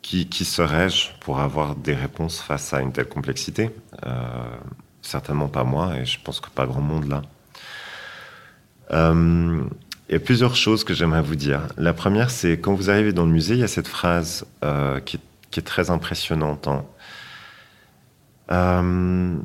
qui, 0.01 0.29
qui 0.29 0.45
serais-je 0.45 1.09
pour 1.21 1.41
avoir 1.41 1.75
des 1.75 1.95
réponses 1.95 2.41
face 2.41 2.73
à 2.73 2.81
une 2.81 2.93
telle 2.93 3.09
complexité? 3.09 3.71
Euh, 4.07 4.13
Certainement 5.03 5.49
pas 5.49 5.65
moi, 5.65 5.97
et 5.97 6.05
je 6.05 6.19
pense 6.23 6.39
que 6.41 6.51
pas 6.51 6.67
grand 6.67 6.81
monde 6.81 7.09
là. 7.09 7.23
Euh, 8.93 9.63
il 10.09 10.13
y 10.13 10.17
a 10.17 10.21
plusieurs 10.21 10.55
choses 10.55 10.85
que 10.85 10.95
j'aimerais 10.95 11.23
vous 11.23 11.37
dire. 11.37 11.63
La 11.77 11.93
première, 11.93 12.31
c'est 12.31 12.59
quand 12.59 12.75
vous 12.75 12.91
arrivez 12.91 13.13
dans 13.13 13.25
le 13.25 13.33
musée, 13.33 13.55
il 13.55 13.61
y 13.61 13.65
a 13.65 13.69
cette 13.69 13.89
phrase 13.89 14.47
qui 15.05 15.17
est, 15.17 15.21
qui, 15.51 15.61
est, 15.61 15.63
très 15.63 15.91
impressionnante. 15.91 16.69
Hein 18.49 19.41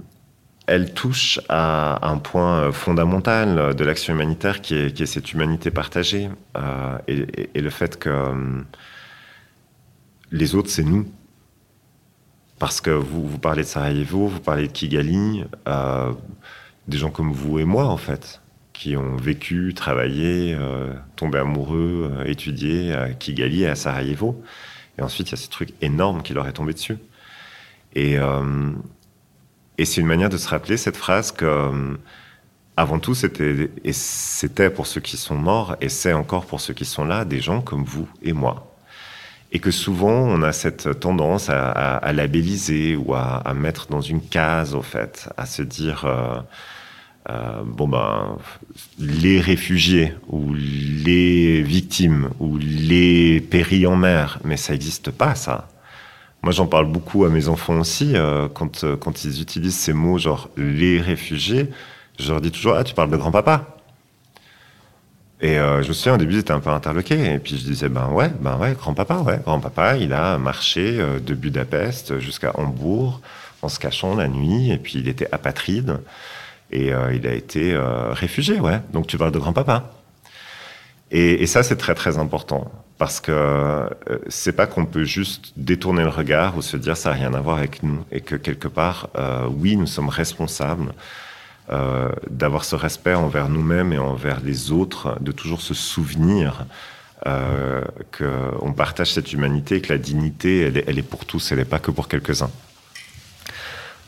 elle 0.66 0.93
touche 0.93 1.39
à 1.49 2.07
un 2.07 2.18
point 2.18 2.72
fondamental 2.72 3.76
de 3.76 3.84
l'action 3.84 4.14
humanitaire 4.14 4.61
qui 4.61 4.76
est, 4.76 5.05
cette 5.05 5.34
humanité 5.34 5.72
partagée 5.72 6.30
euh, 6.57 6.97
et, 7.07 7.61
le 7.61 7.70
fait 7.70 7.99
que 7.99 8.09
euh, 8.09 8.61
les 10.32 10.55
autres, 10.55 10.70
c'est 10.70 10.84
nous. 10.84 11.05
Parce 12.59 12.80
que 12.80 12.91
vous, 12.91 13.28
vous 13.28 13.39
parlez 13.39 13.64
de 13.64 13.68
Sarajevo, 13.68 14.28
vous 14.28 14.39
parlez 14.39 14.68
de 14.68 14.72
Kigali, 14.72 15.43
euh, 15.68 16.14
des 16.88 16.97
gens 16.97 17.09
comme 17.09 17.34
vous 17.34 17.59
et 17.59 17.66
moi, 17.66 17.86
en 17.86 17.97
fait, 17.97 18.41
qui 18.72 18.95
ont 18.95 19.18
vécu, 19.18 19.74
travaillé, 19.74 20.57
tombé 21.18 21.39
amoureux, 21.39 22.24
étudié 22.26 22.93
à 22.93 23.09
Kigali 23.09 23.64
et 23.64 23.68
à 23.68 23.76
Sarajevo. 23.76 24.41
Et 24.97 25.01
ensuite, 25.01 25.30
il 25.30 25.32
y 25.32 25.34
a 25.34 25.38
ces 25.38 25.49
trucs 25.49 25.74
énormes 25.82 26.24
qui 26.24 26.34
leur 26.34 26.47
est 26.47 26.53
tombé 26.53 26.74
dessus. 26.74 26.97
Et, 27.95 28.18
et 29.78 29.86
c'est 29.86 30.01
une 30.01 30.07
manière 30.07 30.30
de 30.30 30.38
se 30.38 30.47
rappeler 30.47 30.78
cette 30.78 30.97
phrase 30.97 31.32
que, 31.32 31.45
euh, 31.45 31.97
avant 32.78 32.99
tout, 32.99 33.15
c'était, 33.15 33.69
et 33.84 33.93
c'était 33.93 34.69
pour 34.69 34.88
ceux 34.88 35.01
qui 35.01 35.17
sont 35.17 35.36
morts, 35.36 35.76
et 35.82 35.89
c'est 35.89 36.13
encore 36.13 36.45
pour 36.45 36.61
ceux 36.61 36.74
qui 36.74 36.86
sont 36.86 37.05
là, 37.05 37.26
des 37.26 37.39
gens 37.39 37.61
comme 37.61 37.84
vous 37.84 38.07
et 38.21 38.34
moi. 38.34 38.71
Et 39.51 39.59
que 39.59 39.71
souvent, 39.71 40.11
on 40.11 40.41
a 40.41 40.51
cette 40.51 40.99
tendance 40.99 41.49
à, 41.49 41.69
à, 41.69 42.13
labelliser 42.13 42.95
ou 42.95 43.13
à, 43.13 43.53
mettre 43.55 43.88
dans 43.88 44.01
une 44.01 44.21
case, 44.21 44.74
au 44.74 44.82
fait, 44.82 45.30
à 45.38 45.45
se 45.45 45.61
dire, 45.61 46.05
euh, 46.05 46.39
euh, 47.30 47.61
bon 47.63 47.88
ben, 47.88 48.38
les 48.99 49.39
réfugiés 49.39 50.13
ou 50.28 50.53
les 50.53 51.61
victimes 51.61 52.30
ou 52.39 52.57
les 52.57 53.39
péris 53.41 53.86
en 53.86 53.95
mer, 53.95 54.39
mais 54.43 54.57
ça 54.57 54.74
n'existe 54.74 55.11
pas, 55.11 55.36
ça. 55.36 55.69
Moi, 56.44 56.52
j'en 56.52 56.68
parle 56.68 56.88
beaucoup 56.88 57.24
à 57.24 57.30
mes 57.30 57.48
enfants 57.48 57.80
aussi. 57.80 58.18
Euh, 58.18 58.50
quand, 58.54 58.84
euh, 58.84 58.98
quand 58.98 59.24
ils 59.24 59.41
utilisent 59.41 59.78
ces 59.78 59.94
mots, 59.94 60.18
genre 60.18 60.50
les 60.58 61.00
réfugiés, 61.00 61.70
je 62.20 62.30
leur 62.32 62.41
dis 62.41 62.52
toujours 62.52 62.76
Ah, 62.76 62.84
tu 62.84 62.94
parles 62.94 63.10
de 63.10 63.16
grand-papa. 63.16 63.78
Et 65.39 65.58
euh, 65.58 65.82
je 65.84 65.88
me 65.88 65.94
souviens, 65.94 66.16
au 66.16 66.18
début, 66.18 66.34
j'étais 66.36 66.52
un 66.52 66.60
peu 66.60 66.70
interloqué. 66.70 67.36
Et 67.36 67.39
puis 67.39 67.58
je 67.58 67.64
disais 67.64 67.88
Ben 67.88 68.10
ouais, 68.10 68.30
ben 68.41 68.58
ouais, 68.58 68.74
grand-papa, 68.74 69.20
ouais. 69.20 69.39
Grand-papa, 69.46 69.96
il 69.98 70.12
a 70.12 70.38
marché 70.38 70.98
de 70.98 71.34
Budapest 71.34 72.20
jusqu'à 72.20 72.52
Hambourg 72.60 73.22
en 73.62 73.70
se 73.70 73.80
cachant 73.80 74.14
la 74.16 74.28
nuit. 74.28 74.72
Et 74.72 74.78
puis 74.78 75.00
il 75.00 75.08
était 75.08 75.30
apatride. 75.32 76.00
Et 76.72 76.88
il 77.14 77.28
a 77.28 77.34
été 77.34 77.78
réfugié, 78.12 78.60
ouais. 78.60 78.82
Donc 78.91 79.08
tu 79.08 79.18
parles 79.18 79.32
de 79.32 79.39
grand-papa. 79.39 79.91
Et, 81.12 81.44
et 81.44 81.48
ça, 81.48 81.64
c'est 81.64 81.78
très, 81.78 81.96
très 81.96 82.18
important 82.18 82.70
parce 82.98 83.20
que 83.20 83.32
euh, 83.32 83.89
c'est 84.28 84.54
pas 84.54 84.68
qu'on 84.68 84.86
peut 84.86 85.04
juste 85.04 85.54
détourner 85.58 86.04
le 86.04 86.10
regard 86.10 86.58
ou 86.58 86.62
se 86.62 86.78
dire 86.78 86.96
ça 86.96 87.10
n'a 87.10 87.16
rien 87.16 87.34
à 87.34 87.41
voir 87.41 87.58
avec 87.58 87.84
nous 87.84 88.04
et 88.12 88.22
que 88.22 88.36
quelque 88.36 88.68
part, 88.68 89.10
euh, 89.18 89.48
oui, 89.50 89.76
nous 89.76 89.88
sommes 89.88 90.10
responsables 90.10 90.94
d'avoir 92.30 92.66
ce 92.66 92.76
respect 92.76 93.14
envers 93.14 93.48
nous-mêmes 93.48 93.94
et 93.94 93.98
envers 93.98 94.41
les 94.41 94.72
autres, 94.74 95.18
de 95.22 95.32
toujours 95.32 95.62
se 95.62 95.74
souvenir 95.74 96.66
euh, 97.26 97.82
qu'on 98.18 98.74
partage 98.74 99.14
cette 99.14 99.32
humanité 99.32 99.78
et 99.78 99.82
que 99.82 99.94
la 99.94 99.98
dignité, 99.98 100.84
elle 100.86 101.00
est, 101.00 101.04
pour 101.04 101.26
tous, 101.26 101.54
elle 101.54 101.60
n'est 101.60 101.66
pas 101.66 101.80
que 101.80 101.89
pour 101.89 102.10
quelques-uns. 102.10 102.52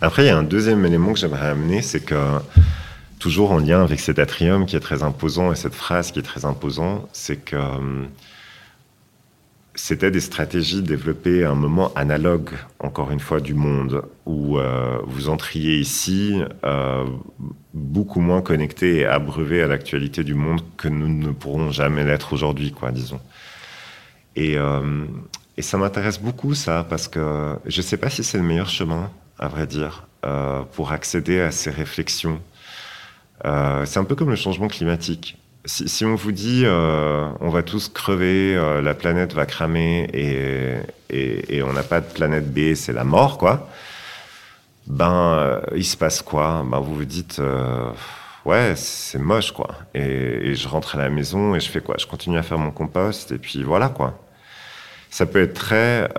Après, 0.01 0.23
il 0.23 0.27
y 0.27 0.29
a 0.29 0.37
un 0.37 0.43
deuxième 0.43 0.85
élément 0.85 1.13
que 1.13 1.19
j'aimerais 1.19 1.47
amener, 1.47 1.81
c'est 1.81 2.01
que 2.01 2.39
toujours 3.19 3.53
en 3.53 3.59
lien 3.59 3.81
avec 3.81 4.01
cet 4.01 4.19
atrium 4.19 4.65
qui 4.65 4.75
est 4.75 4.81
très 4.81 5.01
imposant 5.01 5.53
et 5.53 5.55
cette 5.55 5.75
phrase 5.75 6.11
qui 6.11 6.19
est 6.19 6.23
très 6.23 6.43
imposant, 6.43 7.07
c'est 7.13 7.37
que 7.37 7.55
c'était 9.75 10.09
des 10.09 10.21
stratégies 10.21 10.81
développées 10.81 11.43
à 11.43 11.51
un 11.51 11.55
moment 11.55 11.93
analogue, 11.95 12.51
encore 12.79 13.11
une 13.11 13.19
fois, 13.19 13.41
du 13.41 13.53
monde, 13.53 14.03
où 14.25 14.57
euh, 14.57 14.99
vous 15.05 15.27
entriez 15.29 15.77
ici 15.77 16.41
euh, 16.63 17.05
beaucoup 17.73 18.21
moins 18.21 18.41
connecté 18.41 18.99
et 18.99 19.05
abreuvé 19.05 19.61
à 19.61 19.67
l'actualité 19.67 20.23
du 20.23 20.33
monde 20.33 20.61
que 20.77 20.87
nous 20.87 21.09
ne 21.09 21.31
pourrons 21.31 21.71
jamais 21.71 22.05
l'être 22.05 22.33
aujourd'hui, 22.33 22.71
quoi, 22.71 22.91
disons. 22.91 23.19
Et, 24.37 24.57
euh, 24.57 25.05
et 25.57 25.61
ça 25.61 25.77
m'intéresse 25.77 26.19
beaucoup, 26.19 26.55
ça, 26.55 26.85
parce 26.89 27.07
que 27.09 27.55
je 27.65 27.77
ne 27.77 27.83
sais 27.83 27.97
pas 27.97 28.09
si 28.09 28.23
c'est 28.23 28.37
le 28.37 28.43
meilleur 28.43 28.69
chemin, 28.69 29.11
à 29.37 29.47
vrai 29.47 29.67
dire, 29.67 30.07
pour 30.71 30.91
accéder 30.91 31.39
à 31.39 31.51
ces 31.51 31.69
réflexions. 31.69 32.41
c'est 33.43 33.99
un 33.99 34.03
peu 34.03 34.15
comme 34.15 34.31
le 34.31 34.35
changement 34.35 34.67
climatique 34.67 35.37
si, 35.65 36.05
on 36.05 36.15
vous 36.15 36.31
dit 36.31 36.63
euh, 36.65 37.27
on 37.39 37.49
va 37.49 37.63
tous 37.63 37.89
crever, 37.89 38.55
euh, 38.55 38.81
la 38.81 38.93
planète 38.93 39.33
va 39.33 39.45
cramer 39.45 40.07
et, 40.13 40.77
et, 41.09 41.63
on 41.63 41.73
n'a 41.73 41.83
pas 41.83 42.01
de 42.01 42.05
planète 42.05 42.53
B, 42.53 42.75
c'est 42.75 42.93
la 42.93 43.03
mort, 43.03 43.37
quoi, 43.37 43.69
ben 44.87 45.11
euh, 45.11 45.61
il 45.75 45.85
se 45.85 45.97
passe 45.97 46.21
quoi? 46.21 46.63
Ben 46.69 46.79
vous 46.79 46.95
vous 46.95 47.05
dites 47.05 47.41
ouais, 48.45 48.73
c'est 48.75 49.17
moche, 49.17 49.51
quoi. 49.51 49.69
Et, 49.95 50.55
je 50.55 50.67
rentre 50.67 50.95
à 50.95 50.99
la 50.99 51.09
maison 51.09 51.55
et 51.55 51.59
je 51.59 51.69
fais 51.69 51.81
quoi? 51.81 51.95
Je 51.97 52.05
continue 52.05 52.37
à 52.37 52.43
faire 52.43 52.59
mon 52.59 52.71
compost 52.71 53.31
et 53.31 53.37
puis 53.37 53.63
voilà, 53.63 53.89
quoi. 53.89 54.19
Ça 55.09 55.25
peut 55.25 55.41
être 55.41 55.53
très. 55.55 56.09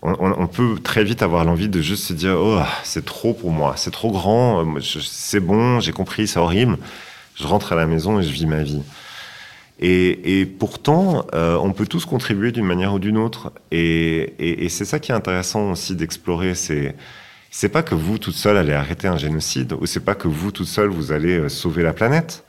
On, 0.00 0.46
peut 0.46 0.78
très 0.82 1.02
vite 1.02 1.22
avoir 1.22 1.44
l'envie 1.44 1.68
de 1.68 1.82
juste 1.82 2.04
se 2.04 2.12
dire 2.12 2.36
oh 2.38 2.60
c'est 2.84 3.04
trop 3.04 3.34
pour 3.34 3.50
moi, 3.50 3.74
c'est 3.76 3.90
trop 3.90 4.12
grand, 4.12 4.64
c'est 4.80 5.40
bon, 5.40 5.80
j'ai 5.80 5.92
compris, 5.92 6.28
c'est 6.28 6.38
horrible 6.38 6.78
je 7.38 7.46
rentre 7.46 7.72
à 7.72 7.76
la 7.76 7.86
maison 7.86 8.20
et 8.20 8.22
je 8.22 8.30
vis 8.30 8.46
ma 8.46 8.62
vie. 8.62 8.82
Et, 9.80 10.44
pourtant, 10.58 11.24
euh, 11.34 11.56
on 11.56 11.72
peut 11.72 11.86
tous 11.86 12.04
contribuer 12.04 12.50
d'une 12.50 12.64
manière 12.64 12.94
ou 12.94 12.98
d'une 12.98 13.16
autre. 13.16 13.52
Et, 13.70 14.66
c'est 14.70 14.84
ça 14.84 14.98
qui 14.98 15.12
est 15.12 15.14
intéressant 15.14 15.70
aussi 15.70 15.94
d'explorer. 15.94 16.54
C'est 16.54 16.94
c'est 17.50 17.70
pas 17.70 17.82
que 17.82 17.94
vous 17.94 18.18
toute 18.18 18.34
seule 18.34 18.58
allez 18.58 18.74
arrêter 18.74 19.08
un 19.08 19.16
génocide, 19.16 19.72
ou 19.80 19.86
c'est 19.86 20.04
pas 20.04 20.14
que 20.14 20.28
vous 20.28 20.52
toute 20.52 20.66
seule 20.66 20.90
vous 20.90 21.12
allez 21.12 21.38
euh, 21.38 21.48
sauver 21.48 21.82
la 21.82 21.94
planète, 21.94 22.44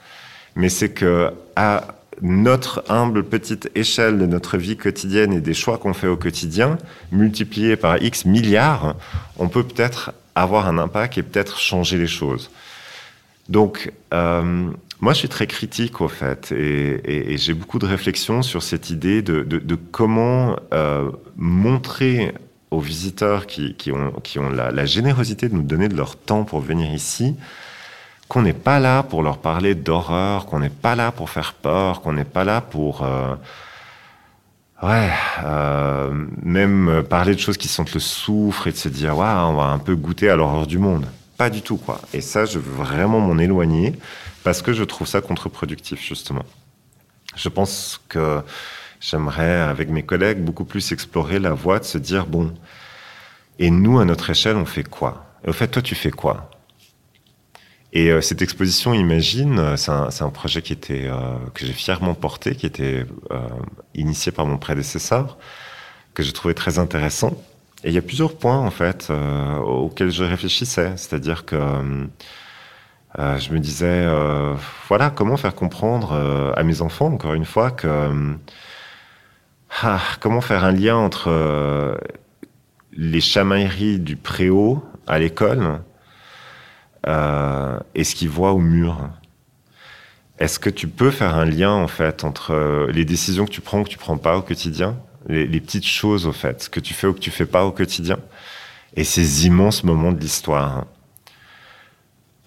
mais 0.55 0.67
c'est 0.67 0.89
que 0.89 1.31
à 1.55 1.87
notre 2.21 2.83
humble 2.89 3.23
petite 3.23 3.71
échelle 3.75 4.17
de 4.17 4.25
notre 4.25 4.57
vie 4.57 4.75
quotidienne 4.75 5.31
et 5.31 5.39
des 5.39 5.53
choix 5.53 5.77
qu'on 5.77 5.93
fait 5.93 6.07
au 6.07 6.17
quotidien, 6.17 6.77
multipliés 7.13 7.77
par 7.77 8.03
X 8.03 8.25
milliards, 8.25 8.95
on 9.37 9.47
peut 9.47 9.63
peut-être 9.63 10.11
avoir 10.35 10.67
un 10.67 10.77
impact 10.77 11.17
et 11.17 11.23
peut-être 11.23 11.59
changer 11.59 11.97
les 11.97 12.07
choses. 12.07 12.49
Donc, 13.49 13.91
euh, 14.13 14.71
moi, 15.01 15.13
je 15.13 15.19
suis 15.19 15.27
très 15.27 15.47
critique, 15.47 16.01
au 16.01 16.07
fait, 16.07 16.51
et, 16.51 17.35
j'ai 17.37 17.53
beaucoup 17.53 17.79
de 17.79 17.87
réflexions 17.87 18.43
sur 18.43 18.61
cette 18.63 18.91
idée 18.91 19.21
de, 19.21 19.75
comment 19.91 20.55
euh, 20.73 21.11
montrer 21.35 22.33
aux 22.69 22.79
visiteurs 22.79 23.47
qui, 23.47 23.91
ont, 23.91 24.49
la, 24.49 24.85
générosité 24.85 25.49
de 25.49 25.55
nous 25.55 25.63
donner 25.63 25.89
de 25.89 25.95
leur 25.95 26.15
temps 26.15 26.43
pour 26.43 26.59
venir 26.59 26.93
ici, 26.93 27.35
qu'on 28.27 28.43
n'est 28.43 28.53
pas 28.53 28.79
là 28.79 29.01
pour 29.01 29.23
leur 29.23 29.39
parler 29.39 29.73
d'horreur, 29.73 30.45
qu'on 30.45 30.59
n'est 30.59 30.69
pas 30.69 30.95
là 30.95 31.11
pour 31.11 31.31
faire 31.31 31.53
peur, 31.53 32.01
qu'on 32.01 32.13
n'est 32.13 32.25
pas 32.25 32.43
là 32.43 32.61
pour... 32.61 33.03
Euh, 33.03 33.35
même 36.41 37.03
parler 37.09 37.35
de 37.35 37.39
choses 37.39 37.57
qui 37.57 37.67
sentent 37.67 37.93
le 37.93 37.99
souffre 37.99 38.67
et 38.67 38.71
de 38.71 38.77
se 38.77 38.87
dire, 38.87 39.17
on 39.17 39.53
va 39.53 39.65
un 39.65 39.79
peu 39.79 39.95
goûter 39.95 40.29
à 40.29 40.37
l'horreur 40.37 40.67
du 40.67 40.77
monde. 40.77 41.05
Pas 41.39 41.49
du 41.49 41.61
tout, 41.61 41.77
quoi. 41.77 42.01
Et 42.13 42.19
ça, 42.19 42.43
je 42.43 42.59
veux 42.59 42.83
vraiment 42.83 43.21
m'en 43.21 43.37
éloigner 43.37 43.93
parce 44.43 44.61
que 44.61 44.73
je 44.73 44.83
trouve 44.83 45.07
ça 45.07 45.21
contre-productif, 45.21 46.05
justement. 46.05 46.43
Je 47.33 47.47
pense 47.47 48.01
que 48.09 48.41
j'aimerais, 48.99 49.61
avec 49.61 49.87
mes 49.87 50.03
collègues, 50.03 50.39
beaucoup 50.43 50.65
plus 50.65 50.91
explorer 50.91 51.39
la 51.39 51.53
voie 51.53 51.79
de 51.79 51.85
se 51.85 51.97
dire, 51.97 52.25
bon, 52.25 52.53
et 53.57 53.71
nous, 53.71 53.99
à 53.99 54.03
notre 54.03 54.29
échelle, 54.29 54.57
on 54.57 54.65
fait 54.65 54.83
quoi? 54.83 55.33
Et 55.45 55.49
au 55.49 55.53
fait, 55.53 55.69
toi, 55.69 55.81
tu 55.81 55.95
fais 55.95 56.11
quoi? 56.11 56.49
Et 57.93 58.11
euh, 58.11 58.19
cette 58.19 58.41
exposition 58.41 58.93
Imagine, 58.93 59.77
c'est 59.77 59.91
un, 59.91 60.29
projet 60.31 60.61
qui 60.61 60.73
était 60.73 61.07
euh, 61.07 61.37
que 61.53 61.65
j'ai 61.65 61.71
fièrement 61.71 62.15
porté, 62.15 62.53
qui 62.53 62.65
était 62.65 63.05
euh, 63.31 63.47
initié 63.95 64.33
par 64.33 64.45
mon 64.45 64.57
prédécesseur, 64.57 65.37
que 66.13 66.21
j'ai 66.21 66.33
trouvé 66.33 66.53
très 66.53 66.79
intéressant 66.79 67.41
et 67.83 67.89
il 67.89 67.93
y 67.93 67.97
a 67.97 68.01
plusieurs 68.01 68.35
points, 68.35 68.57
en 68.57 68.71
fait, 68.71 69.07
euh, 69.09 69.57
auxquels 69.57 70.11
je 70.11 70.23
réfléchissais. 70.23 70.93
C'est-à-dire 70.97 71.45
que 71.45 71.55
euh, 73.17 73.37
je 73.37 73.53
me 73.53 73.59
disais, 73.59 74.03
euh, 74.05 74.55
voilà, 74.87 75.09
comment 75.09 75.37
faire 75.37 75.55
comprendre 75.55 76.13
à 76.55 76.63
mes 76.63 76.81
enfants, 76.81 77.07
encore 77.07 77.33
une 77.33 77.45
fois, 77.45 77.71
que. 77.71 78.35
Ah, 79.81 80.01
comment 80.19 80.41
faire 80.41 80.63
un 80.63 80.71
lien 80.71 80.95
entre 80.97 81.99
les 82.91 83.21
chamailleries 83.21 83.99
du 83.99 84.15
préau 84.15 84.83
à 85.07 85.19
l'école 85.19 85.81
et 87.07 88.03
ce 88.03 88.15
qu'ils 88.15 88.29
voient 88.29 88.51
au 88.53 88.59
mur 88.59 89.09
Est-ce 90.39 90.59
que 90.59 90.71
tu 90.71 90.87
peux 90.87 91.11
faire 91.11 91.35
un 91.35 91.45
lien, 91.45 91.71
en 91.71 91.87
fait, 91.87 92.23
entre 92.23 92.87
les 92.91 93.05
décisions 93.05 93.45
que 93.45 93.51
tu 93.51 93.61
prends 93.61 93.81
ou 93.81 93.83
que 93.83 93.89
tu 93.89 93.99
prends 93.99 94.17
pas 94.17 94.37
au 94.37 94.41
quotidien 94.41 94.97
les, 95.29 95.61
petites 95.61 95.85
choses 95.85 96.25
au 96.25 96.31
fait, 96.31 96.69
que 96.69 96.79
tu 96.79 96.93
fais 96.93 97.07
ou 97.07 97.13
que 97.13 97.19
tu 97.19 97.31
fais 97.31 97.45
pas 97.45 97.65
au 97.65 97.71
quotidien, 97.71 98.17
et 98.95 99.03
ces 99.03 99.45
immenses 99.45 99.83
moments 99.83 100.11
de 100.11 100.19
l'histoire. 100.19 100.85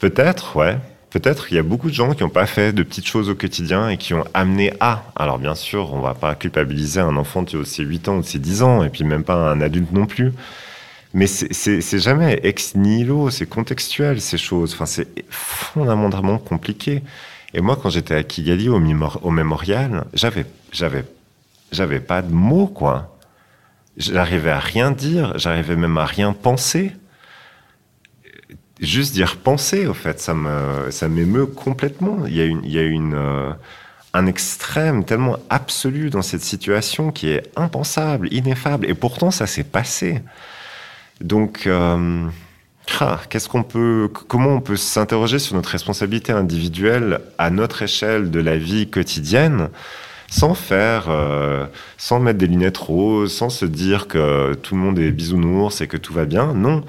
Peut-être, 0.01 0.57
ouais, 0.57 0.79
peut-être 1.11 1.47
il 1.51 1.55
y 1.55 1.59
a 1.59 1.63
beaucoup 1.63 1.89
de 1.89 1.95
gens 1.95 2.13
qui 2.13 2.25
n'ont 2.25 2.29
pas 2.29 2.47
fait 2.47 2.73
de 2.73 2.83
petites 2.83 3.07
choses 3.07 3.31
au 3.31 3.37
quotidien 3.37 3.89
et 3.89 3.97
qui 3.97 4.15
ont 4.15 4.25
amené 4.35 4.73
à. 4.81 5.05
Alors 5.15 5.39
bien 5.39 5.55
sûr, 5.55 5.95
on 5.95 6.01
va 6.01 6.15
pas 6.15 6.35
culpabiliser 6.35 7.01
un 7.01 7.17
enfant 7.17 7.43
de 7.43 7.63
ses 7.63 7.85
8 7.85 8.09
ans 8.09 8.17
ou 8.17 8.21
de 8.23 8.27
ses 8.27 8.41
10 8.41 8.63
ans, 8.63 8.83
et 8.83 8.91
puis 8.91 9.05
même 9.05 9.25
pas 9.25 9.37
un 9.37 9.61
adulte 9.61 9.93
non 9.93 10.07
plus. 10.07 10.33
Mais 11.15 11.27
c'est 11.27 11.99
jamais 11.99 12.41
ex 12.43 12.75
nihilo, 12.75 13.29
c'est 13.31 13.47
contextuel 13.47 14.21
ces 14.21 14.39
choses. 14.39 14.73
Enfin, 14.73 14.87
c'est 14.87 15.09
fondamentalement 15.29 16.39
compliqué. 16.39 17.03
Et 17.53 17.61
moi, 17.61 17.79
quand 17.81 17.91
j'étais 17.91 18.15
à 18.15 18.23
Kigali 18.23 18.71
au, 18.71 18.81
au 19.23 19.31
mémorial, 19.31 20.05
j'avais 20.15 21.05
j'avais 21.73 22.01
pas 22.01 22.23
de 22.23 22.33
mots, 22.33 22.67
quoi. 22.67 23.19
J'arrivais 23.97 24.51
à 24.51 24.61
rien 24.61 24.91
dire, 24.91 25.37
j'arrivais 25.39 25.77
même 25.77 25.99
à 25.99 26.05
rien 26.05 26.33
penser. 26.33 26.93
Juste 28.81 29.13
dire 29.13 29.37
penser, 29.37 29.87
au 29.87 29.95
fait, 29.95 30.21
ça 30.21 30.35
me, 30.35 30.91
ça 30.91 31.09
m'émeut 31.09 31.47
complètement. 31.47 32.27
Il 32.27 32.35
y 32.35 32.41
a 32.41 32.45
une, 32.45 32.65
il 32.65 32.73
y 32.73 32.79
a 32.79 32.83
une, 32.83 33.15
euh, 33.15 33.53
un 34.15 34.27
extrême 34.27 35.05
tellement 35.05 35.37
absolu 35.51 36.11
dans 36.11 36.23
cette 36.23 36.43
situation 36.43 37.13
qui 37.13 37.29
est 37.29 37.51
impensable, 37.57 38.33
ineffable, 38.33 38.87
et 38.89 38.95
pourtant 38.95 39.31
ça 39.31 39.47
s'est 39.47 39.65
passé. 39.65 40.23
Donc, 41.21 41.67
euh, 41.67 42.27
ah, 43.01 43.21
qu'est-ce 43.29 43.49
qu'on 43.49 43.63
peut, 43.63 44.11
comment 44.29 44.51
on 44.51 44.61
peut 44.61 44.77
s'interroger 44.77 45.39
sur 45.39 45.55
notre 45.55 45.71
responsabilité 45.71 46.33
individuelle 46.33 47.21
à 47.39 47.51
notre 47.51 47.83
échelle 47.83 48.31
de 48.31 48.41
la 48.41 48.57
vie 48.57 48.91
quotidienne? 48.91 49.69
Sans 50.33 50.55
faire, 50.55 51.11
euh, 51.11 51.67
sans 51.99 52.19
mettre 52.19 52.39
des 52.39 52.47
lunettes 52.47 52.79
roses, 52.79 53.35
sans 53.35 53.51
se 53.51 53.67
dire 53.67 54.09
que 54.09 54.55
tout 54.55 54.75
le 54.75 54.81
monde 54.81 54.99
est 54.99 55.11
bisounours 55.11 55.83
et 55.83 55.87
que 55.87 55.99
tout 55.99 56.15
va 56.15 56.25
bien. 56.25 56.55
Non. 56.55 56.85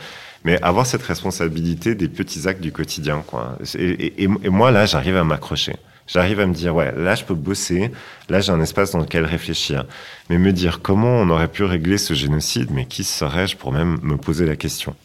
Mais 0.46 0.62
avoir 0.62 0.86
cette 0.86 1.04
responsabilité 1.04 1.94
des 1.94 2.08
petits 2.08 2.48
actes 2.48 2.62
du 2.62 2.72
quotidien, 2.72 3.22
quoi. 3.28 3.58
Et, 3.78 4.28
moi, 4.28 4.72
là, 4.72 4.86
j'arrive 4.86 5.18
à 5.18 5.26
m'accrocher. 5.26 5.76
J'arrive 6.08 6.40
à 6.40 6.46
me 6.46 6.54
dire, 6.54 6.74
ouais, 6.74 6.94
là, 6.96 7.16
je 7.16 7.26
peux 7.26 7.34
bosser. 7.34 7.92
Là, 8.30 8.40
j'ai 8.40 8.54
un 8.54 8.62
espace 8.62 8.92
dans 8.92 9.00
lequel 9.00 9.26
réfléchir. 9.26 9.86
Mais 10.30 10.38
me 10.38 10.54
dire 10.54 10.80
comment 10.82 11.20
on 11.20 11.30
aurait 11.30 11.50
pu 11.50 11.66
régler 11.66 11.98
ce 11.98 12.14
génocide, 12.14 12.72
mais 12.72 12.86
qui 12.86 13.04
serais-je 13.04 13.58
pour 13.58 13.74
même 13.74 14.00
me 14.04 14.16
poser 14.16 14.46
la 14.46 14.56
question? 14.56 14.96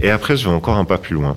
Et 0.00 0.10
après, 0.10 0.36
je 0.36 0.48
vais 0.48 0.54
encore 0.54 0.76
un 0.76 0.84
pas 0.84 0.98
plus 0.98 1.14
loin. 1.14 1.36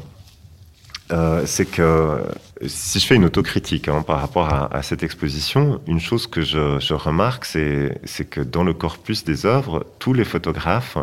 Euh, 1.11 1.43
c'est 1.45 1.65
que 1.65 2.21
si 2.65 2.99
je 2.99 3.05
fais 3.05 3.15
une 3.15 3.25
autocritique 3.25 3.87
hein, 3.87 4.01
par 4.01 4.19
rapport 4.19 4.51
à, 4.51 4.81
cette 4.81 5.03
exposition, 5.03 5.81
une 5.87 5.99
chose 5.99 6.27
que 6.27 6.41
je, 6.41 6.93
remarque, 6.93 7.45
c'est 7.45 8.29
que 8.29 8.41
dans 8.41 8.63
le 8.63 8.73
corpus 8.73 9.23
des 9.23 9.45
œuvres, 9.45 9.85
tous 9.99 10.13
les 10.13 10.23
photographes 10.23 10.97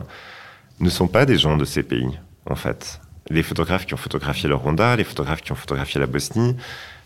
ne 0.81 0.91
sont 0.91 1.07
pas 1.07 1.27
des 1.27 1.39
gens 1.39 1.57
de 1.57 1.65
ces 1.65 1.83
pays, 1.83 2.19
en 2.47 2.57
fait. 2.57 3.01
Les 3.31 3.43
photographes 3.43 3.87
qui 3.87 3.95
ont 3.95 3.99
photographié 3.99 4.49
le 4.49 4.55
Rwanda, 4.55 4.97
les 4.97 5.05
photographes 5.05 5.43
qui 5.43 5.53
ont 5.53 5.57
photographié 5.57 6.01
la 6.01 6.07
Bosnie, 6.07 6.57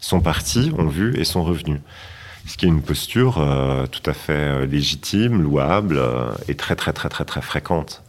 sont 0.01 0.21
partis, 0.21 0.73
ont 0.77 0.89
vu 0.89 1.17
et 1.19 1.25
sont 1.25 1.45
revenus. 1.45 1.81
Ce 2.47 2.57
qui 2.57 2.65
est 2.65 2.69
une 2.69 2.83
posture 2.83 3.39
euh, 3.39 3.87
tout 3.87 4.09
à 4.09 4.15
fait 4.15 4.33
euh, 4.33 4.67
légitime, 4.67 5.43
louable 5.43 6.01
et 6.49 6.55
très 6.55 6.77
très 6.77 6.93
très 6.93 7.09
très 7.09 7.25
très 7.25 7.43
fréquente. 7.43 8.03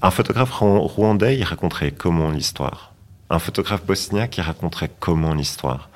Un 0.00 0.10
photographe 0.10 0.50
rwandais, 0.52 1.36
il 1.36 1.44
raconterait 1.44 1.92
comment 1.92 2.30
l'histoire? 2.30 2.89
Un 3.30 3.38
photographe 3.38 3.84
bosnien 3.84 4.26
qui 4.26 4.40
raconterait 4.40 4.90
comment 4.98 5.34
l'histoire. 5.34 5.88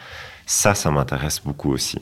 Ça, 0.46 0.74
ça 0.74 0.90
m'intéresse 0.90 1.40
beaucoup 1.44 1.72
aussi. 1.72 1.98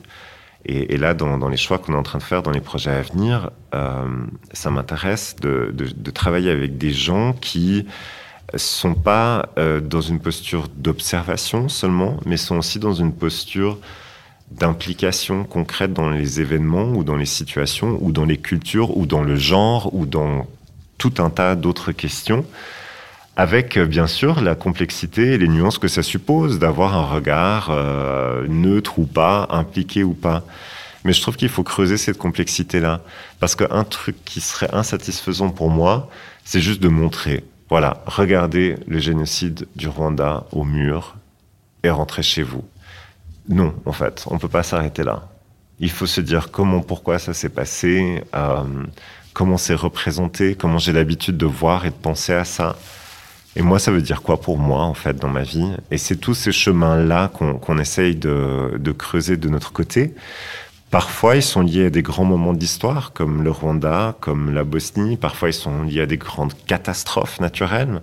Et, 0.65 0.95
là, 0.95 1.13
dans, 1.13 1.49
les 1.49 1.57
choix 1.57 1.77
qu'on 1.77 1.93
est 1.93 1.97
en 1.97 2.03
train 2.03 2.19
de 2.19 2.23
faire 2.23 2.41
dans 2.41 2.51
les 2.51 2.61
projets 2.61 2.91
à 2.91 3.01
venir, 3.01 3.51
euh, 3.73 4.07
ça 4.53 4.71
m'intéresse 4.71 5.35
de, 5.41 5.73
travailler 6.11 6.51
avec 6.51 6.77
des 6.77 6.91
gens 6.91 7.33
qui 7.33 7.85
sont 8.55 8.93
pas 8.93 9.49
euh, 9.57 9.81
dans 9.81 9.99
une 9.99 10.19
posture 10.19 10.69
d'observation 10.73 11.67
seulement, 11.67 12.17
mais 12.25 12.37
sont 12.37 12.57
aussi 12.57 12.79
dans 12.79 12.93
une 12.93 13.11
posture 13.11 13.77
d'implication 14.51 15.43
concrète 15.43 15.91
dans 15.91 16.09
les 16.09 16.39
événements 16.39 16.91
ou 16.91 17.03
dans 17.03 17.17
les 17.17 17.25
situations 17.25 17.97
ou 17.99 18.11
dans 18.11 18.25
les 18.25 18.37
cultures 18.37 18.95
ou 18.95 19.05
dans 19.05 19.23
le 19.23 19.35
genre 19.35 19.93
ou 19.93 20.05
dans 20.05 20.47
tout 20.97 21.13
un 21.17 21.29
tas 21.29 21.55
d'autres 21.55 21.91
questions 21.91 22.45
avec 23.35 23.77
euh, 23.77 23.85
bien 23.85 24.07
sûr 24.07 24.41
la 24.41 24.55
complexité 24.55 25.33
et 25.33 25.37
les 25.37 25.47
nuances 25.47 25.79
que 25.79 25.87
ça 25.87 26.03
suppose 26.03 26.59
d'avoir 26.59 26.95
un 26.95 27.05
regard 27.05 27.69
euh, 27.71 28.45
neutre 28.47 28.99
ou 28.99 29.05
pas, 29.05 29.47
impliqué 29.49 30.03
ou 30.03 30.13
pas. 30.13 30.43
Mais 31.03 31.13
je 31.13 31.21
trouve 31.21 31.35
qu'il 31.35 31.49
faut 31.49 31.63
creuser 31.63 31.97
cette 31.97 32.17
complexité-là. 32.17 33.01
Parce 33.39 33.55
qu'un 33.55 33.83
truc 33.83 34.15
qui 34.23 34.39
serait 34.39 34.73
insatisfaisant 34.73 35.49
pour 35.49 35.69
moi, 35.69 36.09
c'est 36.45 36.61
juste 36.61 36.81
de 36.81 36.87
montrer, 36.87 37.43
voilà, 37.69 38.03
regardez 38.05 38.77
le 38.87 38.99
génocide 38.99 39.67
du 39.75 39.87
Rwanda 39.87 40.45
au 40.51 40.63
mur 40.63 41.15
et 41.83 41.89
rentrez 41.89 42.23
chez 42.23 42.43
vous. 42.43 42.63
Non, 43.49 43.73
en 43.85 43.91
fait, 43.91 44.23
on 44.27 44.35
ne 44.35 44.39
peut 44.39 44.47
pas 44.47 44.63
s'arrêter 44.63 45.03
là. 45.03 45.27
Il 45.79 45.89
faut 45.89 46.05
se 46.05 46.21
dire 46.21 46.51
comment, 46.51 46.81
pourquoi 46.81 47.19
ça 47.19 47.33
s'est 47.33 47.49
passé, 47.49 48.23
euh, 48.35 48.63
comment 49.33 49.57
c'est 49.57 49.73
représenté, 49.73 50.55
comment 50.55 50.77
j'ai 50.77 50.93
l'habitude 50.93 51.35
de 51.35 51.45
voir 51.45 51.85
et 51.85 51.89
de 51.89 51.95
penser 51.95 52.33
à 52.33 52.45
ça. 52.45 52.77
Et 53.55 53.61
moi, 53.61 53.77
ça 53.77 53.91
veut 53.91 54.01
dire 54.01 54.21
quoi 54.21 54.41
pour 54.41 54.57
moi, 54.57 54.81
en 54.83 54.95
fait, 54.95 55.15
dans 55.15 55.29
ma 55.29 55.43
vie? 55.43 55.71
Et 55.91 55.97
c'est 55.97 56.15
tous 56.15 56.33
ces 56.33 56.51
chemins-là 56.51 57.29
qu'on 57.29 57.77
essaye 57.77 58.15
de, 58.15 58.91
creuser 58.97 59.37
de 59.37 59.47
notre 59.47 59.71
côté. 59.71 60.15
Parfois, 60.89 61.35
ils 61.35 61.43
sont 61.43 61.61
liés 61.61 61.87
à 61.87 61.89
des 61.89 62.01
grands 62.01 62.25
moments 62.25 62.53
d'histoire, 62.53 63.13
comme 63.13 63.43
le 63.43 63.51
Rwanda, 63.51 64.15
comme 64.21 64.53
la 64.53 64.63
Bosnie. 64.63 65.17
Parfois, 65.17 65.49
ils 65.49 65.53
sont 65.53 65.83
liés 65.83 66.01
à 66.01 66.05
des 66.05 66.17
grandes 66.17 66.53
catastrophes 66.65 67.39
naturelles. 67.39 68.01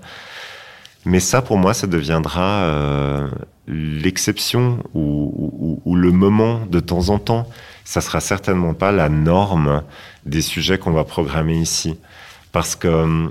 Mais 1.05 1.21
ça, 1.21 1.43
pour 1.43 1.57
moi, 1.57 1.75
ça 1.75 1.87
deviendra 1.87 2.63
euh, 2.63 3.29
l'exception 3.67 4.79
ou, 4.95 5.81
ou, 5.85 5.97
le 5.97 6.13
moment 6.13 6.67
de 6.67 6.79
temps 6.79 7.09
en 7.09 7.19
temps. 7.19 7.49
Ça 7.85 8.01
sera 8.01 8.21
certainement 8.21 8.75
pas 8.75 8.93
la 8.93 9.09
norme 9.09 9.83
des 10.27 10.43
sujets 10.43 10.79
qu'on 10.79 10.93
va 10.93 11.05
programmer 11.05 11.59
ici. 11.59 11.99
Parce 12.53 12.77
que 12.77 13.31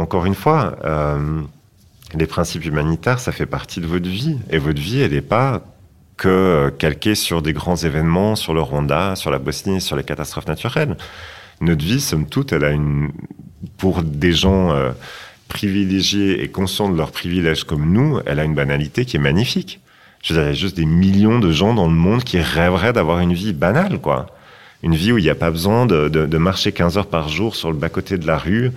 encore 0.00 0.26
une 0.26 0.34
fois, 0.34 0.76
euh, 0.84 1.42
les 2.14 2.26
principes 2.26 2.64
humanitaires, 2.64 3.20
ça 3.20 3.32
fait 3.32 3.46
partie 3.46 3.80
de 3.80 3.86
votre 3.86 4.08
vie. 4.08 4.38
Et 4.50 4.58
votre 4.58 4.80
vie, 4.80 5.00
elle 5.00 5.12
n'est 5.12 5.20
pas 5.20 5.62
que 6.16 6.72
calquée 6.78 7.14
sur 7.14 7.40
des 7.40 7.52
grands 7.52 7.76
événements, 7.76 8.36
sur 8.36 8.52
le 8.52 8.60
Rwanda, 8.60 9.16
sur 9.16 9.30
la 9.30 9.38
Bosnie, 9.38 9.80
sur 9.80 9.96
les 9.96 10.04
catastrophes 10.04 10.48
naturelles. 10.48 10.96
Notre 11.60 11.84
vie, 11.84 12.00
somme 12.00 12.26
toute, 12.26 12.52
elle 12.52 12.64
a 12.64 12.70
une, 12.70 13.10
pour 13.78 14.02
des 14.02 14.32
gens 14.32 14.72
euh, 14.72 14.90
privilégiés 15.48 16.42
et 16.42 16.48
conscients 16.48 16.88
de 16.88 16.96
leurs 16.96 17.12
privilèges 17.12 17.64
comme 17.64 17.92
nous, 17.92 18.20
elle 18.26 18.38
a 18.38 18.44
une 18.44 18.54
banalité 18.54 19.04
qui 19.04 19.16
est 19.16 19.20
magnifique. 19.20 19.80
Je 20.22 20.34
il 20.34 20.36
y 20.36 20.40
a 20.40 20.52
juste 20.52 20.76
des 20.76 20.84
millions 20.84 21.38
de 21.38 21.50
gens 21.50 21.74
dans 21.74 21.88
le 21.88 21.94
monde 21.94 22.24
qui 22.24 22.38
rêveraient 22.40 22.92
d'avoir 22.92 23.20
une 23.20 23.32
vie 23.32 23.52
banale, 23.52 23.98
quoi. 23.98 24.26
Une 24.82 24.94
vie 24.94 25.12
où 25.12 25.18
il 25.18 25.24
n'y 25.24 25.30
a 25.30 25.34
pas 25.34 25.50
besoin 25.50 25.86
de, 25.86 26.36
marcher 26.38 26.72
15 26.72 26.98
heures 26.98 27.06
par 27.06 27.28
jour 27.28 27.56
sur 27.56 27.70
le 27.70 27.76
bas-côté 27.76 28.16
de 28.16 28.26
la 28.26 28.38
rue, 28.38 28.70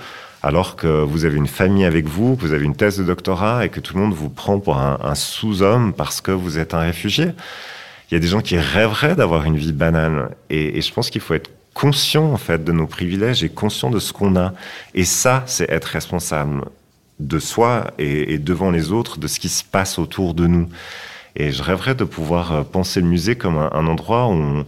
alors 0.44 0.76
que 0.76 0.88
vous 0.88 1.24
avez 1.24 1.38
une 1.38 1.48
famille 1.48 1.86
avec 1.86 2.06
vous, 2.06 2.36
que 2.36 2.42
vous 2.42 2.52
avez 2.52 2.66
une 2.66 2.76
thèse 2.76 2.98
de 2.98 3.06
doctorat 3.06 3.66
et 3.66 3.70
que 3.70 3.80
tout 3.80 3.96
le 3.96 4.02
monde 4.02 4.14
vous 4.14 4.30
prend 4.30 4.60
pour 4.60 4.78
un, 4.78 5.16
sous-homme 5.16 5.94
parce 5.94 6.20
que 6.20 6.32
vous 6.32 6.60
êtes 6.60 6.74
un 6.74 6.82
réfugié. 6.82 7.28
Il 8.12 8.16
y 8.16 8.18
a 8.18 8.20
des 8.20 8.28
gens 8.28 8.42
qui 8.42 8.58
rêveraient 8.58 9.16
d'avoir 9.16 9.46
une 9.46 9.56
vie 9.56 9.72
banale. 9.72 10.36
Et, 10.50 10.82
je 10.82 10.94
pense 10.94 11.10
qu'il 11.10 11.22
faut 11.22 11.34
être 11.34 11.50
conscient, 11.74 12.26
en 12.26 12.38
fait, 12.38 12.62
de 12.64 12.74
nos 12.74 12.86
privilèges 12.86 13.42
et 13.44 13.50
conscient 13.50 13.90
de 13.90 14.00
ce 14.00 14.12
qu'on 14.12 14.36
a. 14.36 14.54
Et 14.94 15.06
ça, 15.06 15.44
c'est 15.46 15.70
être 15.72 15.86
responsable 15.86 16.66
de 17.20 17.40
soi 17.40 17.92
et, 17.98 18.38
devant 18.38 18.70
les 18.70 18.92
autres, 18.92 19.20
de 19.20 19.28
ce 19.28 19.40
qui 19.40 19.50
se 19.50 19.64
passe 19.64 19.98
autour 19.98 20.34
de 20.34 20.46
nous. 20.46 20.68
Et 21.38 21.52
je 21.52 21.64
rêverais 21.64 21.96
de 21.96 22.04
pouvoir 22.04 22.52
euh, 22.52 22.64
penser 22.64 23.00
le 23.00 23.08
musée 23.08 23.36
comme 23.36 23.58
un, 23.58 23.70
un 23.72 23.88
endroit 23.88 24.28
où 24.28 24.34
on, 24.34 24.66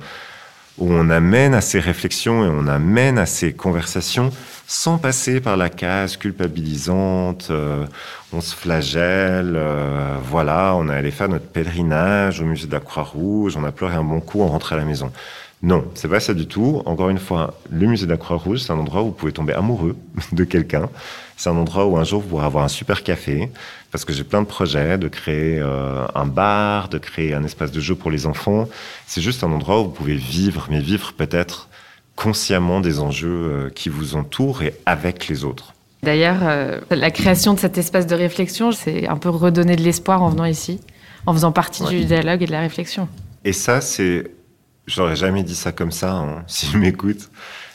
où 0.78 0.92
on 0.92 1.10
amène 1.10 1.54
à 1.54 1.62
ces 1.62 1.80
réflexions 1.80 2.44
et 2.44 2.50
on 2.50 2.68
amène 2.68 3.18
à 3.18 3.26
ces 3.26 3.54
conversations 3.54 4.32
sans 4.68 4.98
passer 4.98 5.42
par 5.42 5.58
la 5.58 5.70
case 5.70 6.18
culpabilisante, 6.18 7.50
euh, 7.52 7.86
on 8.34 8.42
se 8.42 8.56
flagelle, 8.56 9.54
euh, 9.56 10.18
voilà, 10.24 10.74
on 10.76 10.90
est 10.90 10.94
allé 10.94 11.12
faire 11.12 11.30
notre 11.30 11.46
pèlerinage 11.46 12.42
au 12.42 12.46
musée 12.46 12.68
de 12.68 12.72
la 12.72 12.80
Croix-Rouge, 12.80 13.58
on 13.58 13.64
a 13.64 13.72
pleuré 13.72 13.96
un 13.96 14.04
bon 14.04 14.22
coup, 14.22 14.42
on 14.42 14.48
rentre 14.48 14.74
à 14.74 14.76
la 14.76 14.86
maison. 14.86 15.12
Non, 15.66 15.84
c'est 15.96 16.08
pas 16.08 16.20
ça 16.20 16.36
du 16.36 16.46
tout. 16.46 16.84
Encore 16.86 17.10
une 17.10 17.18
fois, 17.18 17.56
le 17.72 17.88
musée 17.88 18.06
de 18.06 18.12
la 18.12 18.18
Croix-Rouge, 18.18 18.60
c'est 18.60 18.72
un 18.72 18.78
endroit 18.78 19.02
où 19.02 19.06
vous 19.06 19.12
pouvez 19.14 19.32
tomber 19.32 19.54
amoureux 19.54 19.96
de 20.32 20.44
quelqu'un. 20.44 20.90
C'est 21.38 21.50
un 21.50 21.58
endroit 21.58 21.88
où 21.88 21.98
un 21.98 22.04
jour 22.04 22.22
vous 22.22 22.28
pourrez 22.28 22.46
avoir 22.46 22.64
un 22.64 22.68
super 22.68 23.02
café, 23.02 23.50
parce 23.92 24.06
que 24.06 24.14
j'ai 24.14 24.24
plein 24.24 24.44
de 24.44 24.48
projets 24.48 25.00
de 25.00 25.08
créer 25.08 25.58
euh, 25.60 26.06
un 26.14 26.28
bar, 26.28 26.88
de 26.88 27.00
créer 27.00 27.34
un 27.34 27.44
espace 27.44 27.72
de 27.72 27.80
jeu 27.80 27.96
pour 27.96 28.12
les 28.12 28.28
enfants. 28.28 28.70
C'est 29.08 29.22
juste 29.22 29.44
un 29.44 29.52
endroit 29.52 29.82
où 29.82 29.86
vous 29.86 29.90
pouvez 29.90 30.14
vivre, 30.14 30.68
mais 30.70 30.80
vivre 30.82 31.14
peut-être 31.14 31.68
consciemment 32.16 32.80
des 32.80 33.00
enjeux 33.00 33.28
euh, 33.30 33.70
qui 33.74 33.90
vous 33.90 34.16
entourent 34.16 34.62
et 34.62 34.76
avec 34.86 35.28
les 35.30 35.46
autres. 35.46 35.74
D'ailleurs, 36.04 36.42
euh, 36.44 36.80
la 36.92 37.10
création 37.10 37.56
de 37.56 37.60
cet 37.60 37.80
espace 37.80 38.06
de 38.06 38.14
réflexion, 38.14 38.72
c'est 38.72 39.08
un 39.08 39.18
peu 39.18 39.30
redonner 39.30 39.76
de 39.76 39.82
l'espoir 39.82 40.22
en 40.22 40.30
venant 40.30 40.46
ici, 40.46 40.80
en 41.26 41.34
faisant 41.34 41.52
partie 41.52 41.84
du 41.86 42.06
dialogue 42.06 42.44
et 42.44 42.46
de 42.46 42.52
la 42.52 42.62
réflexion. 42.62 43.08
Et 43.44 43.52
ça, 43.52 43.82
c'est. 43.82 44.26
J'aurais 44.88 45.16
jamais 45.16 45.44
dit 45.44 45.56
ça 45.56 45.72
comme 45.72 45.92
ça, 45.92 46.14
hein, 46.14 46.44
s'ils 46.48 46.78
m'écoutent, 46.78 47.30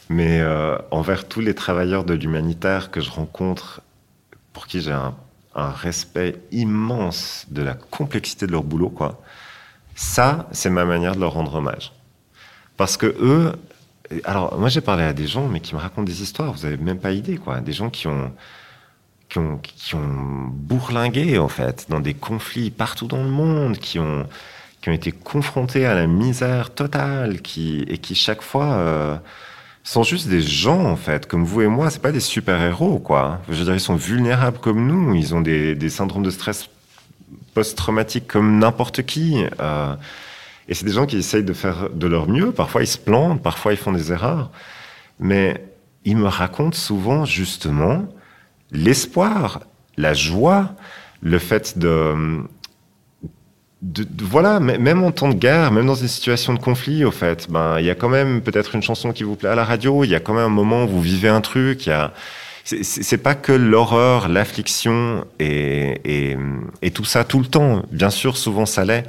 mais 0.08 0.40
euh, 0.40 0.78
envers 0.90 1.26
tous 1.28 1.40
les 1.40 1.54
travailleurs 1.54 2.04
de 2.04 2.14
l'humanitaire 2.14 2.90
que 2.90 3.00
je 3.00 3.10
rencontre, 3.10 3.82
pour 4.52 4.66
qui 4.66 4.80
j'ai 4.80 4.92
un, 4.92 5.14
un, 5.54 5.70
respect 5.70 6.36
immense 6.50 7.46
de 7.50 7.62
la 7.62 7.74
complexité 7.74 8.46
de 8.46 8.52
leur 8.52 8.62
boulot, 8.62 8.90
quoi. 8.90 9.22
Ça, 9.94 10.48
c'est 10.52 10.70
ma 10.70 10.84
manière 10.84 11.14
de 11.14 11.20
leur 11.20 11.32
rendre 11.32 11.54
hommage. 11.54 11.92
Parce 12.76 12.96
que 12.96 13.06
eux, 13.20 13.52
alors, 14.24 14.58
moi, 14.58 14.68
j'ai 14.68 14.80
parlé 14.80 15.04
à 15.04 15.12
des 15.12 15.26
gens, 15.26 15.46
mais 15.46 15.60
qui 15.60 15.74
me 15.74 15.80
racontent 15.80 16.02
des 16.02 16.22
histoires. 16.22 16.52
Vous 16.52 16.64
avez 16.64 16.76
même 16.76 16.98
pas 16.98 17.12
idée, 17.12 17.36
quoi. 17.36 17.60
Des 17.60 17.72
gens 17.72 17.90
qui 17.90 18.08
ont, 18.08 18.32
qui 19.28 19.38
ont, 19.38 19.58
qui 19.58 19.94
ont 19.94 20.48
bourlingué, 20.50 21.38
en 21.38 21.48
fait, 21.48 21.86
dans 21.88 22.00
des 22.00 22.14
conflits 22.14 22.70
partout 22.70 23.06
dans 23.06 23.22
le 23.22 23.30
monde, 23.30 23.78
qui 23.78 23.98
ont, 23.98 24.26
qui 24.80 24.88
ont 24.88 24.92
été 24.92 25.12
confrontés 25.12 25.86
à 25.86 25.94
la 25.94 26.06
misère 26.06 26.74
totale, 26.74 27.42
qui, 27.42 27.84
et 27.88 27.98
qui, 27.98 28.14
chaque 28.14 28.42
fois, 28.42 28.72
euh, 28.72 29.16
sont 29.84 30.02
juste 30.02 30.28
des 30.28 30.40
gens, 30.40 30.84
en 30.84 30.96
fait, 30.96 31.26
comme 31.26 31.44
vous 31.44 31.62
et 31.62 31.68
moi. 31.68 31.90
C'est 31.90 32.02
pas 32.02 32.12
des 32.12 32.20
super-héros, 32.20 32.98
quoi. 32.98 33.40
Je 33.48 33.54
veux 33.54 33.64
dire, 33.64 33.74
ils 33.74 33.80
sont 33.80 33.96
vulnérables 33.96 34.58
comme 34.58 34.86
nous. 34.86 35.14
Ils 35.14 35.34
ont 35.34 35.40
des, 35.40 35.74
des 35.74 35.90
syndromes 35.90 36.22
de 36.22 36.30
stress 36.30 36.68
post-traumatique 37.54 38.26
comme 38.26 38.58
n'importe 38.58 39.02
qui. 39.02 39.44
Euh, 39.60 39.94
et 40.68 40.74
c'est 40.74 40.86
des 40.86 40.92
gens 40.92 41.06
qui 41.06 41.16
essayent 41.16 41.44
de 41.44 41.52
faire 41.52 41.90
de 41.90 42.06
leur 42.06 42.28
mieux. 42.28 42.52
Parfois, 42.52 42.82
ils 42.82 42.86
se 42.86 42.98
plantent, 42.98 43.42
parfois, 43.42 43.72
ils 43.72 43.78
font 43.78 43.92
des 43.92 44.12
erreurs. 44.12 44.50
Mais 45.18 45.66
ils 46.04 46.16
me 46.16 46.28
racontent 46.28 46.76
souvent, 46.76 47.26
justement, 47.26 48.06
l'espoir, 48.70 49.60
la 49.96 50.14
joie, 50.14 50.74
le 51.22 51.38
fait 51.38 51.78
de, 51.78 52.44
de, 53.82 54.06
voilà, 54.22 54.60
même 54.60 55.02
en 55.02 55.10
temps 55.10 55.28
de 55.28 55.34
guerre, 55.34 55.72
même 55.72 55.86
dans 55.86 55.94
une 55.94 56.08
situation 56.08 56.52
de 56.52 56.58
conflit, 56.58 57.04
au 57.04 57.10
fait, 57.10 57.46
ben, 57.50 57.78
il 57.78 57.86
y 57.86 57.90
a 57.90 57.94
quand 57.94 58.10
même 58.10 58.42
peut-être 58.42 58.74
une 58.74 58.82
chanson 58.82 59.12
qui 59.12 59.22
vous 59.22 59.36
plaît 59.36 59.48
à 59.48 59.54
la 59.54 59.64
radio, 59.64 60.04
il 60.04 60.10
y 60.10 60.14
a 60.14 60.20
quand 60.20 60.34
même 60.34 60.44
un 60.44 60.48
moment 60.48 60.84
où 60.84 60.88
vous 60.88 61.00
vivez 61.00 61.28
un 61.28 61.40
truc, 61.40 61.86
il 61.86 61.92
a, 61.92 62.12
c'est 62.64 63.18
pas 63.18 63.34
que 63.34 63.52
l'horreur, 63.52 64.28
l'affliction 64.28 65.24
et, 65.38 66.00
et, 66.04 66.36
et, 66.82 66.90
tout 66.90 67.04
ça 67.04 67.24
tout 67.24 67.40
le 67.40 67.46
temps. 67.46 67.82
Bien 67.90 68.10
sûr, 68.10 68.36
souvent 68.36 68.66
ça 68.66 68.84
l'est. 68.84 69.04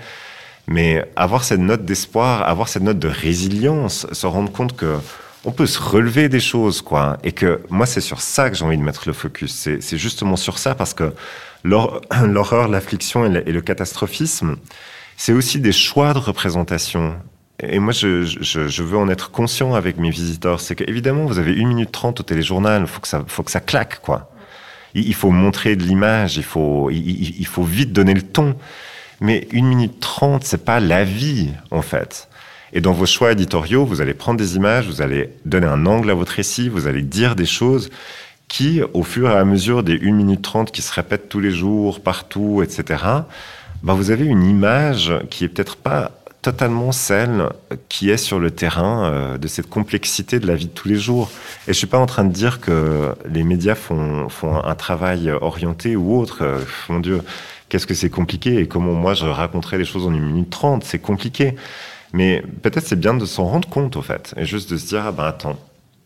Mais 0.67 1.05
avoir 1.15 1.43
cette 1.43 1.59
note 1.59 1.85
d'espoir, 1.85 2.47
avoir 2.47 2.69
cette 2.69 2.83
note 2.83 2.99
de 2.99 3.07
résilience, 3.07 4.07
se 4.11 4.25
rendre 4.25 4.51
compte 4.51 4.75
que 4.75 4.97
on 5.43 5.51
peut 5.51 5.65
se 5.65 5.81
relever 5.81 6.29
des 6.29 6.39
choses, 6.39 6.81
quoi. 6.81 7.17
Et 7.23 7.31
que 7.31 7.61
moi, 7.69 7.85
c'est 7.85 8.01
sur 8.01 8.21
ça 8.21 8.49
que 8.49 8.55
j'ai 8.55 8.63
envie 8.63 8.77
de 8.77 8.83
mettre 8.83 9.03
le 9.07 9.13
focus. 9.13 9.67
C'est 9.79 9.97
justement 9.97 10.35
sur 10.35 10.59
ça 10.59 10.75
parce 10.75 10.93
que 10.93 11.13
l'horreur, 11.63 12.67
l'affliction 12.67 13.25
et, 13.25 13.51
le 13.51 13.61
catastrophisme, 13.61 14.57
c'est 15.17 15.33
aussi 15.33 15.59
des 15.59 15.71
choix 15.71 16.13
de 16.13 16.19
représentation. 16.19 17.15
Et 17.63 17.79
moi, 17.79 17.93
je, 17.93 18.81
veux 18.81 18.97
en 18.97 19.07
être 19.09 19.29
conscient 19.29 19.75
avec 19.75 19.97
mes 19.97 20.09
visiteurs. 20.09 20.59
C'est 20.59 20.75
qu'évidemment, 20.75 21.25
vous 21.25 21.37
avez 21.37 21.53
une 21.53 21.67
minute 21.69 21.91
trente 21.91 22.19
au 22.19 22.23
téléjournal. 22.23 22.81
Il 22.83 22.87
faut 22.87 23.43
que 23.43 23.51
ça, 23.51 23.59
claque, 23.59 24.01
quoi. 24.01 24.31
Il, 24.95 25.13
faut 25.13 25.29
montrer 25.29 25.75
de 25.75 25.83
l'image. 25.83 26.37
Il 26.37 26.43
faut, 26.43 26.89
vite 27.59 27.93
donner 27.93 28.15
le 28.15 28.23
ton. 28.23 28.55
Mais 29.19 29.47
une 29.51 29.67
minute 29.67 29.99
trente, 29.99 30.43
c'est 30.43 30.65
pas 30.65 30.79
la 30.79 31.03
vie, 31.03 31.49
en 31.69 31.83
fait. 31.83 32.27
Et 32.73 32.81
dans 32.81 32.93
vos 32.93 33.05
choix 33.05 33.33
éditoriaux, 33.33 33.85
vous 33.85 34.01
allez 34.01 34.15
prendre 34.15 34.39
des 34.39 34.55
images, 34.55 34.87
vous 34.87 35.03
allez 35.03 35.29
donner 35.45 35.67
un 35.67 35.85
angle 35.85 36.09
à 36.09 36.13
votre 36.15 36.31
récit, 36.31 36.69
vous 36.69 36.87
allez 36.87 37.03
dire 37.03 37.35
des 37.35 37.45
choses 37.45 37.91
qui, 38.51 38.81
au 38.93 39.03
fur 39.03 39.29
et 39.31 39.37
à 39.37 39.45
mesure 39.45 39.81
des 39.81 39.97
1 39.97 40.11
minute 40.11 40.41
30 40.41 40.71
qui 40.73 40.81
se 40.81 40.93
répètent 40.93 41.29
tous 41.29 41.39
les 41.39 41.51
jours, 41.51 42.01
partout, 42.01 42.61
etc., 42.61 43.01
bah, 43.81 43.93
vous 43.93 44.11
avez 44.11 44.25
une 44.25 44.43
image 44.43 45.13
qui 45.29 45.45
est 45.45 45.47
peut-être 45.47 45.77
pas 45.77 46.11
totalement 46.41 46.91
celle 46.91 47.45
qui 47.87 48.09
est 48.09 48.17
sur 48.17 48.39
le 48.39 48.51
terrain 48.51 49.05
euh, 49.05 49.37
de 49.37 49.47
cette 49.47 49.69
complexité 49.69 50.39
de 50.39 50.47
la 50.47 50.55
vie 50.55 50.65
de 50.65 50.71
tous 50.71 50.89
les 50.89 50.97
jours. 50.97 51.31
Et 51.65 51.73
je 51.73 51.77
suis 51.77 51.87
pas 51.87 51.97
en 51.97 52.05
train 52.05 52.25
de 52.25 52.33
dire 52.33 52.59
que 52.59 53.15
les 53.25 53.43
médias 53.43 53.75
font, 53.75 54.27
font 54.27 54.61
un 54.61 54.75
travail 54.75 55.31
orienté 55.31 55.95
ou 55.95 56.19
autre. 56.19 56.39
Euh, 56.41 56.59
mon 56.89 56.99
Dieu, 56.99 57.21
qu'est-ce 57.69 57.87
que 57.87 57.93
c'est 57.93 58.09
compliqué 58.09 58.57
et 58.59 58.67
comment 58.67 58.93
moi 58.93 59.13
je 59.13 59.27
raconterais 59.27 59.77
les 59.77 59.85
choses 59.85 60.05
en 60.05 60.13
une 60.13 60.25
minute 60.25 60.49
trente, 60.49 60.83
c'est 60.83 60.99
compliqué. 60.99 61.55
Mais 62.11 62.43
peut-être 62.63 62.85
c'est 62.85 62.99
bien 62.99 63.13
de 63.13 63.25
s'en 63.25 63.45
rendre 63.45 63.69
compte 63.69 63.95
au 63.95 64.01
fait 64.01 64.33
et 64.35 64.45
juste 64.45 64.69
de 64.73 64.77
se 64.77 64.87
dire 64.87 65.05
ah 65.05 65.13
ben 65.13 65.23
attends. 65.23 65.57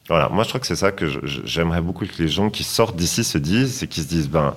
Voilà, 0.08 0.30
moi 0.30 0.44
je 0.44 0.50
crois 0.50 0.60
que 0.60 0.68
c'est 0.68 0.76
ça 0.76 0.92
que 0.92 1.06
j'aimerais 1.46 1.82
beaucoup 1.82 2.06
que 2.06 2.22
les 2.22 2.28
gens 2.28 2.50
qui 2.50 2.64
sortent 2.64 2.96
d'ici 2.96 3.24
se 3.24 3.38
disent, 3.38 3.76
c'est 3.76 3.88
qu'ils 3.88 4.04
se 4.04 4.08
disent 4.08 4.30
ben 4.30 4.56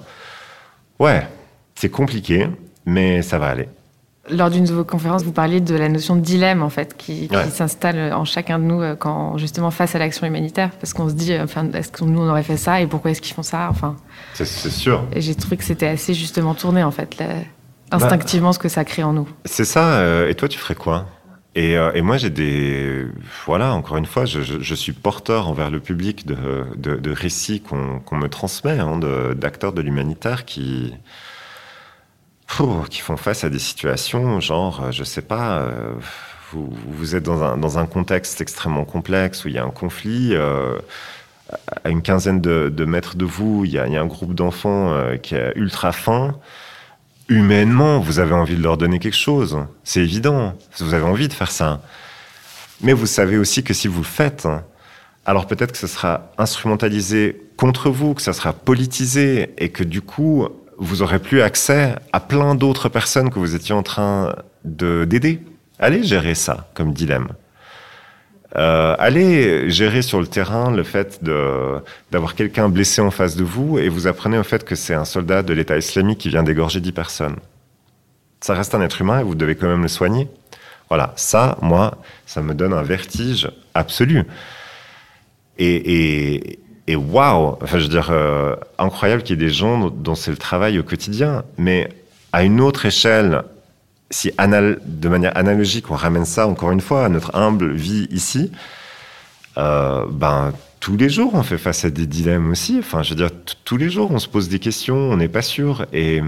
ouais, 0.99 1.26
c'est 1.74 1.88
compliqué, 1.88 2.49
mais 2.84 3.22
ça 3.22 3.38
va 3.38 3.49
aller. 3.49 3.68
Lors 4.30 4.51
d'une 4.51 4.64
de 4.64 4.74
vos 4.74 4.84
conférences, 4.84 5.22
vous 5.22 5.32
parliez 5.32 5.61
de 5.61 5.74
la 5.74 5.88
notion 5.88 6.14
de 6.14 6.20
dilemme 6.20 6.62
en 6.62 6.68
fait 6.68 6.96
qui, 6.99 7.30
s'installe 7.51 8.12
en 8.12 8.26
chacun 8.26 8.59
de 8.59 8.64
nous 8.64 8.82
euh, 8.82 8.94
quand 8.94 9.38
justement 9.38 9.70
face 9.70 9.94
à 9.94 9.99
l'action 9.99 10.26
humanitaire, 10.26 10.70
parce 10.78 10.92
qu'on 10.92 11.09
se 11.09 11.14
dit, 11.14 11.32
euh, 11.32 11.44
enfin, 11.44 11.66
est-ce 11.72 11.90
que 11.90 12.05
nous 12.05 12.20
on 12.20 12.28
aurait 12.28 12.42
fait 12.42 12.59
ça 12.59 12.82
et 12.82 12.86
pourquoi 12.86 13.12
est-ce 13.12 13.22
qu'ils 13.22 13.34
font 13.34 13.42
ça, 13.42 13.68
enfin. 13.70 13.96
C'est 14.34 14.44
sûr. 14.44 15.05
Et 15.14 15.22
j'ai 15.22 15.34
trouvé 15.34 15.57
que 15.57 15.64
c'était 15.64 15.86
assez 15.86 16.12
justement 16.12 16.55
tourné 16.55 16.82
en 16.82 16.90
fait, 16.90 17.22
instinctivement 17.90 18.53
ce 18.53 18.59
que 18.59 18.68
ça 18.68 18.84
crée 18.84 19.03
en 19.03 19.14
nous. 19.14 19.28
C'est 19.46 19.64
ça. 19.64 19.94
Euh, 19.94 20.28
et 20.28 20.34
toi, 20.34 20.49
tu 20.49 20.59
ferais 20.59 20.74
quoi? 20.74 21.07
Et, 21.55 21.72
et, 21.72 22.03
moi, 22.03 22.18
j'ai 22.18 22.30
des. 22.30 23.07
Voilà, 23.46 23.72
encore 23.74 23.96
une 23.96 24.07
fois, 24.07 24.24
je, 24.26 24.74
suis 24.74 24.92
porteur 24.92 25.49
envers 25.49 25.70
le 25.70 25.80
public 25.80 26.26
de, 26.26 26.66
de, 26.76 27.11
récits 27.11 27.61
qu'on 27.61 28.16
me 28.16 28.28
transmet, 28.28 28.78
hein, 28.78 29.01
d'acteurs 29.34 29.72
de 29.72 29.80
l'humanitaire 29.80 30.44
qui, 30.44 30.94
qui 32.90 33.01
font 33.01 33.16
face 33.16 33.44
à 33.44 33.51
des 33.51 33.59
situations, 33.59 34.40
genre, 34.40 34.84
euh, 34.84 34.90
je 34.92 35.05
sais 35.05 35.22
pas, 35.22 35.59
euh, 35.59 35.92
vous, 36.53 36.72
vous, 36.88 37.14
êtes 37.14 37.24
dans 37.24 37.42
un, 37.42 37.57
dans 37.57 37.78
un, 37.78 37.86
contexte 37.86 38.40
extrêmement 38.40 38.84
complexe 38.84 39.44
où 39.44 39.49
il 39.49 39.55
y 39.55 39.59
a 39.59 39.64
un 39.64 39.70
conflit. 39.70 40.34
Euh, 40.34 40.78
à 41.84 41.88
une 41.88 42.03
quinzaine 42.03 42.40
de, 42.40 42.84
mètres 42.84 43.16
de 43.16 43.24
vous, 43.24 43.64
il 43.64 43.72
y 43.72 43.78
a, 43.78 43.84
un 43.84 44.07
groupe 44.07 44.34
d'enfants 44.34 44.92
euh, 44.92 45.16
qui 45.16 45.34
est 45.34 45.53
ultra 45.57 45.92
faim. 45.92 46.36
Humainement, 47.29 48.01
vous 48.01 48.20
avez 48.20 48.35
envie 48.35 48.57
de 48.57 48.62
leur 48.62 48.79
donner 48.79 48.99
quelque 48.99 49.16
chose. 49.16 49.59
C'est 49.85 50.01
évident. 50.01 50.55
Vous 50.79 50.95
avez 50.95 51.05
envie 51.05 51.29
de 51.29 51.33
faire 51.33 51.51
ça. 51.51 51.83
Mais 52.81 52.93
vous 52.93 53.07
savez 53.07 53.37
aussi 53.37 53.62
que 53.62 53.74
si 53.74 53.87
vous 53.87 54.01
le 54.01 54.07
faites, 54.07 54.49
alors 55.26 55.47
peut-être 55.47 55.72
que 55.72 55.79
ce 55.79 55.87
sera 55.87 56.33
instrumentalisé 56.39 57.43
contre 57.59 57.91
vous, 57.91 58.14
que 58.14 58.22
ça 58.22 58.33
sera 58.33 58.53
politisé 58.55 59.53
et 59.59 59.68
que 59.68 59.85
du 59.85 60.01
coup, 60.01 60.49
vous 60.79 61.03
aurez 61.03 61.18
plus 61.18 61.43
accès 61.43 61.97
à 62.12 62.20
plein 62.20 62.55
d'autres 62.55 62.89
personnes 62.89 63.29
que 63.29 63.39
vous 63.39 63.55
étiez 63.55 63.74
en 63.74 63.83
train 63.83 64.35
de 64.64 65.05
d'aider. 65.05 65.43
Allez 65.79 66.03
gérer 66.03 66.35
ça 66.35 66.70
comme 66.72 66.95
dilemme. 66.95 67.29
Euh, 68.57 68.96
allez 68.99 69.68
gérer 69.68 70.01
sur 70.01 70.20
le 70.20 70.26
terrain 70.26 70.70
le 70.70 70.82
fait 70.82 71.22
d'avoir 72.11 72.34
quelqu'un 72.34 72.68
blessé 72.68 73.03
en 73.03 73.11
face 73.11 73.36
de 73.36 73.44
vous 73.44 73.78
et 73.78 73.88
vous 73.88 74.07
apprenez 74.07 74.38
au 74.38 74.42
fait 74.42 74.64
que 74.64 74.74
c'est 74.74 74.94
un 74.94 75.05
soldat 75.05 75.42
de 75.42 75.53
l'État 75.53 75.76
islamique 75.76 76.18
qui 76.18 76.30
vient 76.30 76.42
d'égorger 76.42 76.80
dix 76.80 76.92
personnes. 76.92 77.36
Ça 78.40 78.55
reste 78.55 78.74
un 78.74 78.80
être 78.80 79.01
humain 79.01 79.20
et 79.20 79.22
vous 79.22 79.34
devez 79.34 79.57
quand 79.57 79.68
même 79.68 79.82
le 79.82 79.88
soigner. 79.88 80.28
Voilà, 80.88 81.12
ça, 81.16 81.59
moi, 81.61 81.99
ça 82.24 82.40
me 82.40 82.55
donne 82.55 82.72
un 82.72 82.82
vertige 82.82 83.51
absolu. 83.74 84.22
Et, 85.59 85.74
et, 85.74 86.59
et 86.86 86.96
waouh, 86.96 87.59
enfin 87.61 87.78
je 87.78 87.82
veux 87.82 87.90
dire, 87.90 88.09
euh, 88.11 88.57
incroyable 88.78 89.22
qu'il 89.22 89.38
y 89.38 89.44
ait 89.44 89.46
des 89.46 89.53
gens 89.53 89.90
dont 89.90 90.14
c'est 90.14 90.30
le 90.30 90.38
travail 90.38 90.78
au 90.78 90.82
quotidien, 90.82 91.44
mais 91.59 91.90
à 92.32 92.44
une 92.44 92.61
autre 92.61 92.86
échelle, 92.86 93.42
si 94.11 94.33
anal 94.39 94.81
de 94.85 95.09
manière 95.09 95.37
analogique 95.37 95.91
on 95.91 95.95
ramène 95.95 96.25
ça 96.25 96.47
encore 96.47 96.71
une 96.73 96.81
fois 96.81 97.05
à 97.05 97.09
notre 97.09 97.35
humble 97.37 97.73
vie 97.73 98.09
ici, 98.11 98.51
euh, 99.57 100.07
ben 100.11 100.53
tous 100.81 100.97
les 100.97 101.11
jours 101.11 101.35
on 101.35 101.43
fait 101.43 101.59
face 101.59 101.85
à 101.85 101.91
des 101.91 102.07
dilemmes 102.07 102.51
aussi. 102.51 102.77
Enfin, 102.79 103.03
je 103.03 103.11
veux 103.11 103.17
dire, 103.17 103.31
tous 103.65 103.77
les 103.77 103.91
jours 103.91 104.11
on 104.11 104.19
se 104.19 104.29
pose 104.29 104.49
des 104.49 104.59
questions, 104.59 104.97
on 104.97 105.17
n'est 105.17 105.29
pas 105.29 105.43
sûr. 105.43 105.87
Et, 105.93 106.23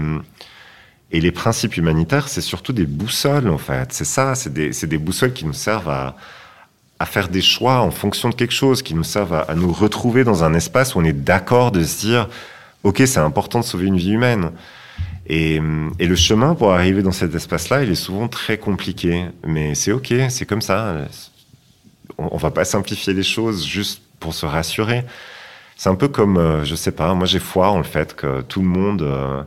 les 1.13 1.31
principes 1.31 1.75
humanitaires, 1.75 2.29
c'est 2.29 2.41
surtout 2.41 2.71
des 2.71 2.85
boussoles 2.85 3.49
en 3.49 3.57
fait. 3.57 3.91
C'est 3.91 4.05
ça, 4.05 4.33
c'est 4.35 4.53
des, 4.53 4.97
boussoles 4.97 5.33
qui 5.33 5.45
nous 5.45 5.53
servent 5.53 5.89
à 5.89 6.15
à 7.01 7.05
faire 7.07 7.29
des 7.29 7.41
choix 7.41 7.79
en 7.79 7.89
fonction 7.89 8.29
de 8.29 8.35
quelque 8.35 8.53
chose, 8.53 8.83
qui 8.83 8.93
nous 8.93 9.03
servent 9.03 9.33
à, 9.33 9.55
nous 9.55 9.73
retrouver 9.73 10.23
dans 10.23 10.43
un 10.43 10.53
espace 10.53 10.93
où 10.93 10.99
on 10.99 11.03
est 11.03 11.13
d'accord 11.13 11.71
de 11.71 11.83
se 11.83 11.99
dire, 12.01 12.29
OK, 12.83 13.01
c'est 13.07 13.19
important 13.19 13.59
de 13.59 13.65
sauver 13.65 13.87
une 13.87 13.97
vie 13.97 14.11
humaine. 14.11 14.51
Et, 15.27 15.59
le 15.59 16.15
chemin 16.15 16.55
pour 16.55 16.73
arriver 16.73 17.01
dans 17.03 17.11
cet 17.11 17.33
espace-là, 17.35 17.83
il 17.83 17.91
est 17.91 17.95
souvent 17.95 18.27
très 18.27 18.57
compliqué. 18.57 19.25
Mais 19.45 19.75
c'est 19.75 19.91
OK, 19.91 20.13
c'est 20.29 20.45
comme 20.45 20.61
ça. 20.61 21.05
On, 22.17 22.29
on, 22.31 22.37
va 22.37 22.51
pas 22.51 22.65
simplifier 22.65 23.13
les 23.13 23.23
choses 23.23 23.65
juste 23.65 24.01
pour 24.19 24.33
se 24.33 24.45
rassurer. 24.45 25.03
C'est 25.81 25.89
un 25.89 25.95
peu 25.95 26.07
comme, 26.07 26.37
euh, 26.37 26.63
je 26.63 26.75
sais 26.75 26.91
pas, 26.91 27.11
moi 27.15 27.25
j'ai 27.25 27.39
foi 27.39 27.69
en 27.71 27.79
le 27.79 27.83
fait 27.83 28.15
que 28.15 28.41
tout 28.41 28.61
le 28.61 28.67
monde... 28.67 29.01
Euh, 29.01 29.41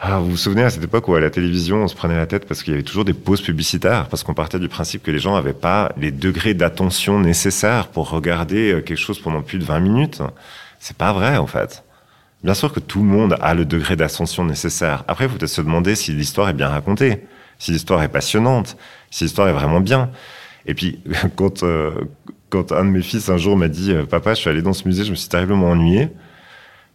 ah, 0.00 0.18
vous 0.18 0.30
vous 0.30 0.36
souvenez 0.36 0.64
à 0.64 0.70
cette 0.70 0.82
époque 0.82 1.06
où 1.08 1.14
à 1.14 1.20
la 1.20 1.30
télévision 1.30 1.84
on 1.84 1.86
se 1.86 1.94
prenait 1.94 2.16
la 2.16 2.26
tête 2.26 2.44
parce 2.48 2.62
qu'il 2.62 2.72
y 2.72 2.74
avait 2.74 2.82
toujours 2.82 3.04
des 3.04 3.12
pauses 3.12 3.40
publicitaires, 3.40 4.08
parce 4.08 4.24
qu'on 4.24 4.34
partait 4.34 4.58
du 4.58 4.68
principe 4.68 5.04
que 5.04 5.12
les 5.12 5.20
gens 5.20 5.34
n'avaient 5.34 5.52
pas 5.52 5.92
les 5.96 6.10
degrés 6.10 6.54
d'attention 6.54 7.20
nécessaires 7.20 7.86
pour 7.86 8.10
regarder 8.10 8.72
euh, 8.72 8.80
quelque 8.80 8.98
chose 8.98 9.20
pendant 9.20 9.42
plus 9.42 9.58
de 9.58 9.64
20 9.64 9.78
minutes. 9.78 10.22
C'est 10.80 10.96
pas 10.96 11.12
vrai 11.12 11.36
en 11.36 11.46
fait. 11.46 11.84
Bien 12.42 12.54
sûr 12.54 12.72
que 12.72 12.80
tout 12.80 13.00
le 13.00 13.08
monde 13.08 13.36
a 13.40 13.54
le 13.54 13.64
degré 13.64 13.96
d'attention 13.96 14.44
nécessaire. 14.44 15.04
Après, 15.08 15.26
il 15.26 15.30
faut 15.30 15.36
peut-être 15.36 15.50
se 15.50 15.60
demander 15.60 15.94
si 15.94 16.12
l'histoire 16.12 16.48
est 16.48 16.54
bien 16.54 16.68
racontée, 16.68 17.26
si 17.58 17.72
l'histoire 17.72 18.02
est 18.02 18.08
passionnante, 18.08 18.76
si 19.10 19.24
l'histoire 19.24 19.48
est 19.48 19.52
vraiment 19.52 19.80
bien. 19.80 20.10
Et 20.66 20.74
puis, 20.74 21.00
quand, 21.36 21.62
euh, 21.62 21.90
quand 22.48 22.72
un 22.72 22.84
de 22.84 22.90
mes 22.90 23.02
fils 23.02 23.28
un 23.28 23.36
jour 23.36 23.56
m'a 23.56 23.68
dit 23.68 23.92
euh, 23.92 24.04
Papa, 24.06 24.34
je 24.34 24.40
suis 24.40 24.50
allé 24.50 24.62
dans 24.62 24.72
ce 24.72 24.88
musée, 24.88 25.04
je 25.04 25.10
me 25.10 25.16
suis 25.16 25.28
terriblement 25.28 25.70
ennuyé», 25.70 26.08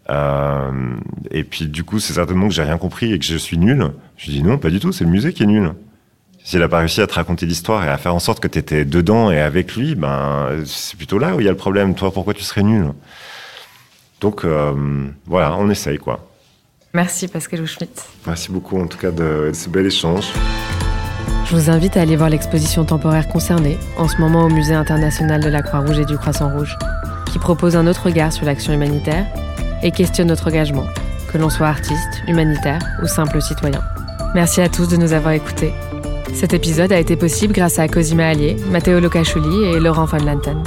euh, 0.10 0.96
et 1.32 1.43
puis 1.43 1.66
du 1.68 1.84
coup, 1.84 2.00
c'est 2.00 2.14
certainement 2.14 2.48
que 2.48 2.54
j'ai 2.54 2.64
rien 2.64 2.78
compris 2.78 3.14
et 3.14 3.20
que 3.20 3.26
je 3.26 3.38
suis 3.38 3.58
nul. 3.58 3.91
Je 4.18 4.32
dis 4.32 4.43
non, 4.43 4.58
pas 4.58 4.70
du 4.70 4.80
tout, 4.80 4.91
c'est 4.91 5.04
le 5.04 5.10
musée 5.10 5.34
qui 5.34 5.43
est 5.43 5.48
nul. 5.48 5.72
S'il 6.43 6.60
n'a 6.60 6.68
pas 6.68 6.80
réussi 6.80 7.02
à 7.02 7.08
te 7.08 7.16
raconter 7.16 7.48
l'histoire 7.48 7.84
et 7.84 7.89
à 7.89 7.98
faire 7.98 8.14
en 8.14 8.20
sorte 8.20 8.39
que 8.39 8.48
tu 8.48 8.60
étais 8.60 8.86
dedans 8.86 9.32
et 9.32 9.39
avec 9.39 9.76
lui, 9.76 9.96
ben 9.96 10.62
c'est 10.66 10.96
plutôt 10.96 11.18
là 11.18 11.36
où 11.36 11.39
il 11.39 11.46
y 11.46 11.48
a 11.48 11.52
le 11.52 11.58
problème. 11.58 11.96
Toi, 11.96 12.12
pourquoi 12.14 12.36
tu 12.36 12.43
serais 12.43 12.62
nul? 12.62 12.91
Donc 14.22 14.43
euh, 14.43 14.74
voilà, 15.26 15.55
on 15.57 15.70
essaye 15.70 15.97
quoi. 15.97 16.28
Merci 16.93 17.28
Pascal 17.28 17.66
Schmitt. 17.66 18.05
Merci 18.26 18.51
beaucoup 18.51 18.80
en 18.80 18.88
tout 18.88 18.97
cas 18.97 19.11
de, 19.11 19.49
de 19.49 19.51
ce 19.53 19.70
bel 19.70 19.86
échange. 19.86 20.32
Je 21.45 21.55
vous 21.55 21.70
invite 21.70 21.95
à 21.95 22.01
aller 22.01 22.16
voir 22.16 22.30
l'exposition 22.30 22.86
temporaire 22.86 23.28
concernée, 23.28 23.78
en 23.97 24.07
ce 24.07 24.18
moment 24.18 24.45
au 24.45 24.49
Musée 24.49 24.74
international 24.74 25.43
de 25.43 25.49
la 25.49 25.61
Croix-Rouge 25.61 25.99
et 25.99 26.05
du 26.05 26.18
Croissant 26.18 26.49
Rouge, 26.49 26.76
qui 27.32 27.38
propose 27.38 27.76
un 27.76 27.86
autre 27.86 28.05
regard 28.05 28.34
sur 28.34 28.45
l'action 28.45 28.74
humanitaire 28.74 29.28
et 29.84 29.91
questionne 29.91 30.30
notre 30.30 30.47
engagement, 30.47 30.86
que 31.32 31.38
l'on 31.38 31.51
soit 31.51 31.68
artiste, 31.68 32.24
humanitaire 32.28 32.80
ou 33.03 33.07
simple 33.07 33.41
citoyen. 33.41 33.84
Merci 34.34 34.61
à 34.61 34.70
tous 34.70 34.88
de 34.88 34.97
nous 34.97 35.13
avoir 35.13 35.34
écoutés. 35.34 35.72
Cet 36.34 36.53
épisode 36.53 36.91
a 36.91 36.99
été 36.99 37.16
possible 37.16 37.53
grâce 37.53 37.78
à 37.78 37.88
Cosima 37.88 38.28
Allier, 38.28 38.57
Matteo 38.72 38.99
Locacholi 38.99 39.66
et 39.66 39.80
Laurent 39.80 40.05
Van 40.05 40.18
Lanten. 40.18 40.63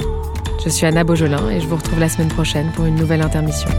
Je 0.63 0.69
suis 0.69 0.85
Anna 0.85 1.03
Beaujolin 1.03 1.49
et 1.49 1.61
je 1.61 1.67
vous 1.67 1.77
retrouve 1.77 1.99
la 1.99 2.09
semaine 2.09 2.27
prochaine 2.27 2.69
pour 2.73 2.85
une 2.85 2.95
nouvelle 2.95 3.21
intermission. 3.21 3.69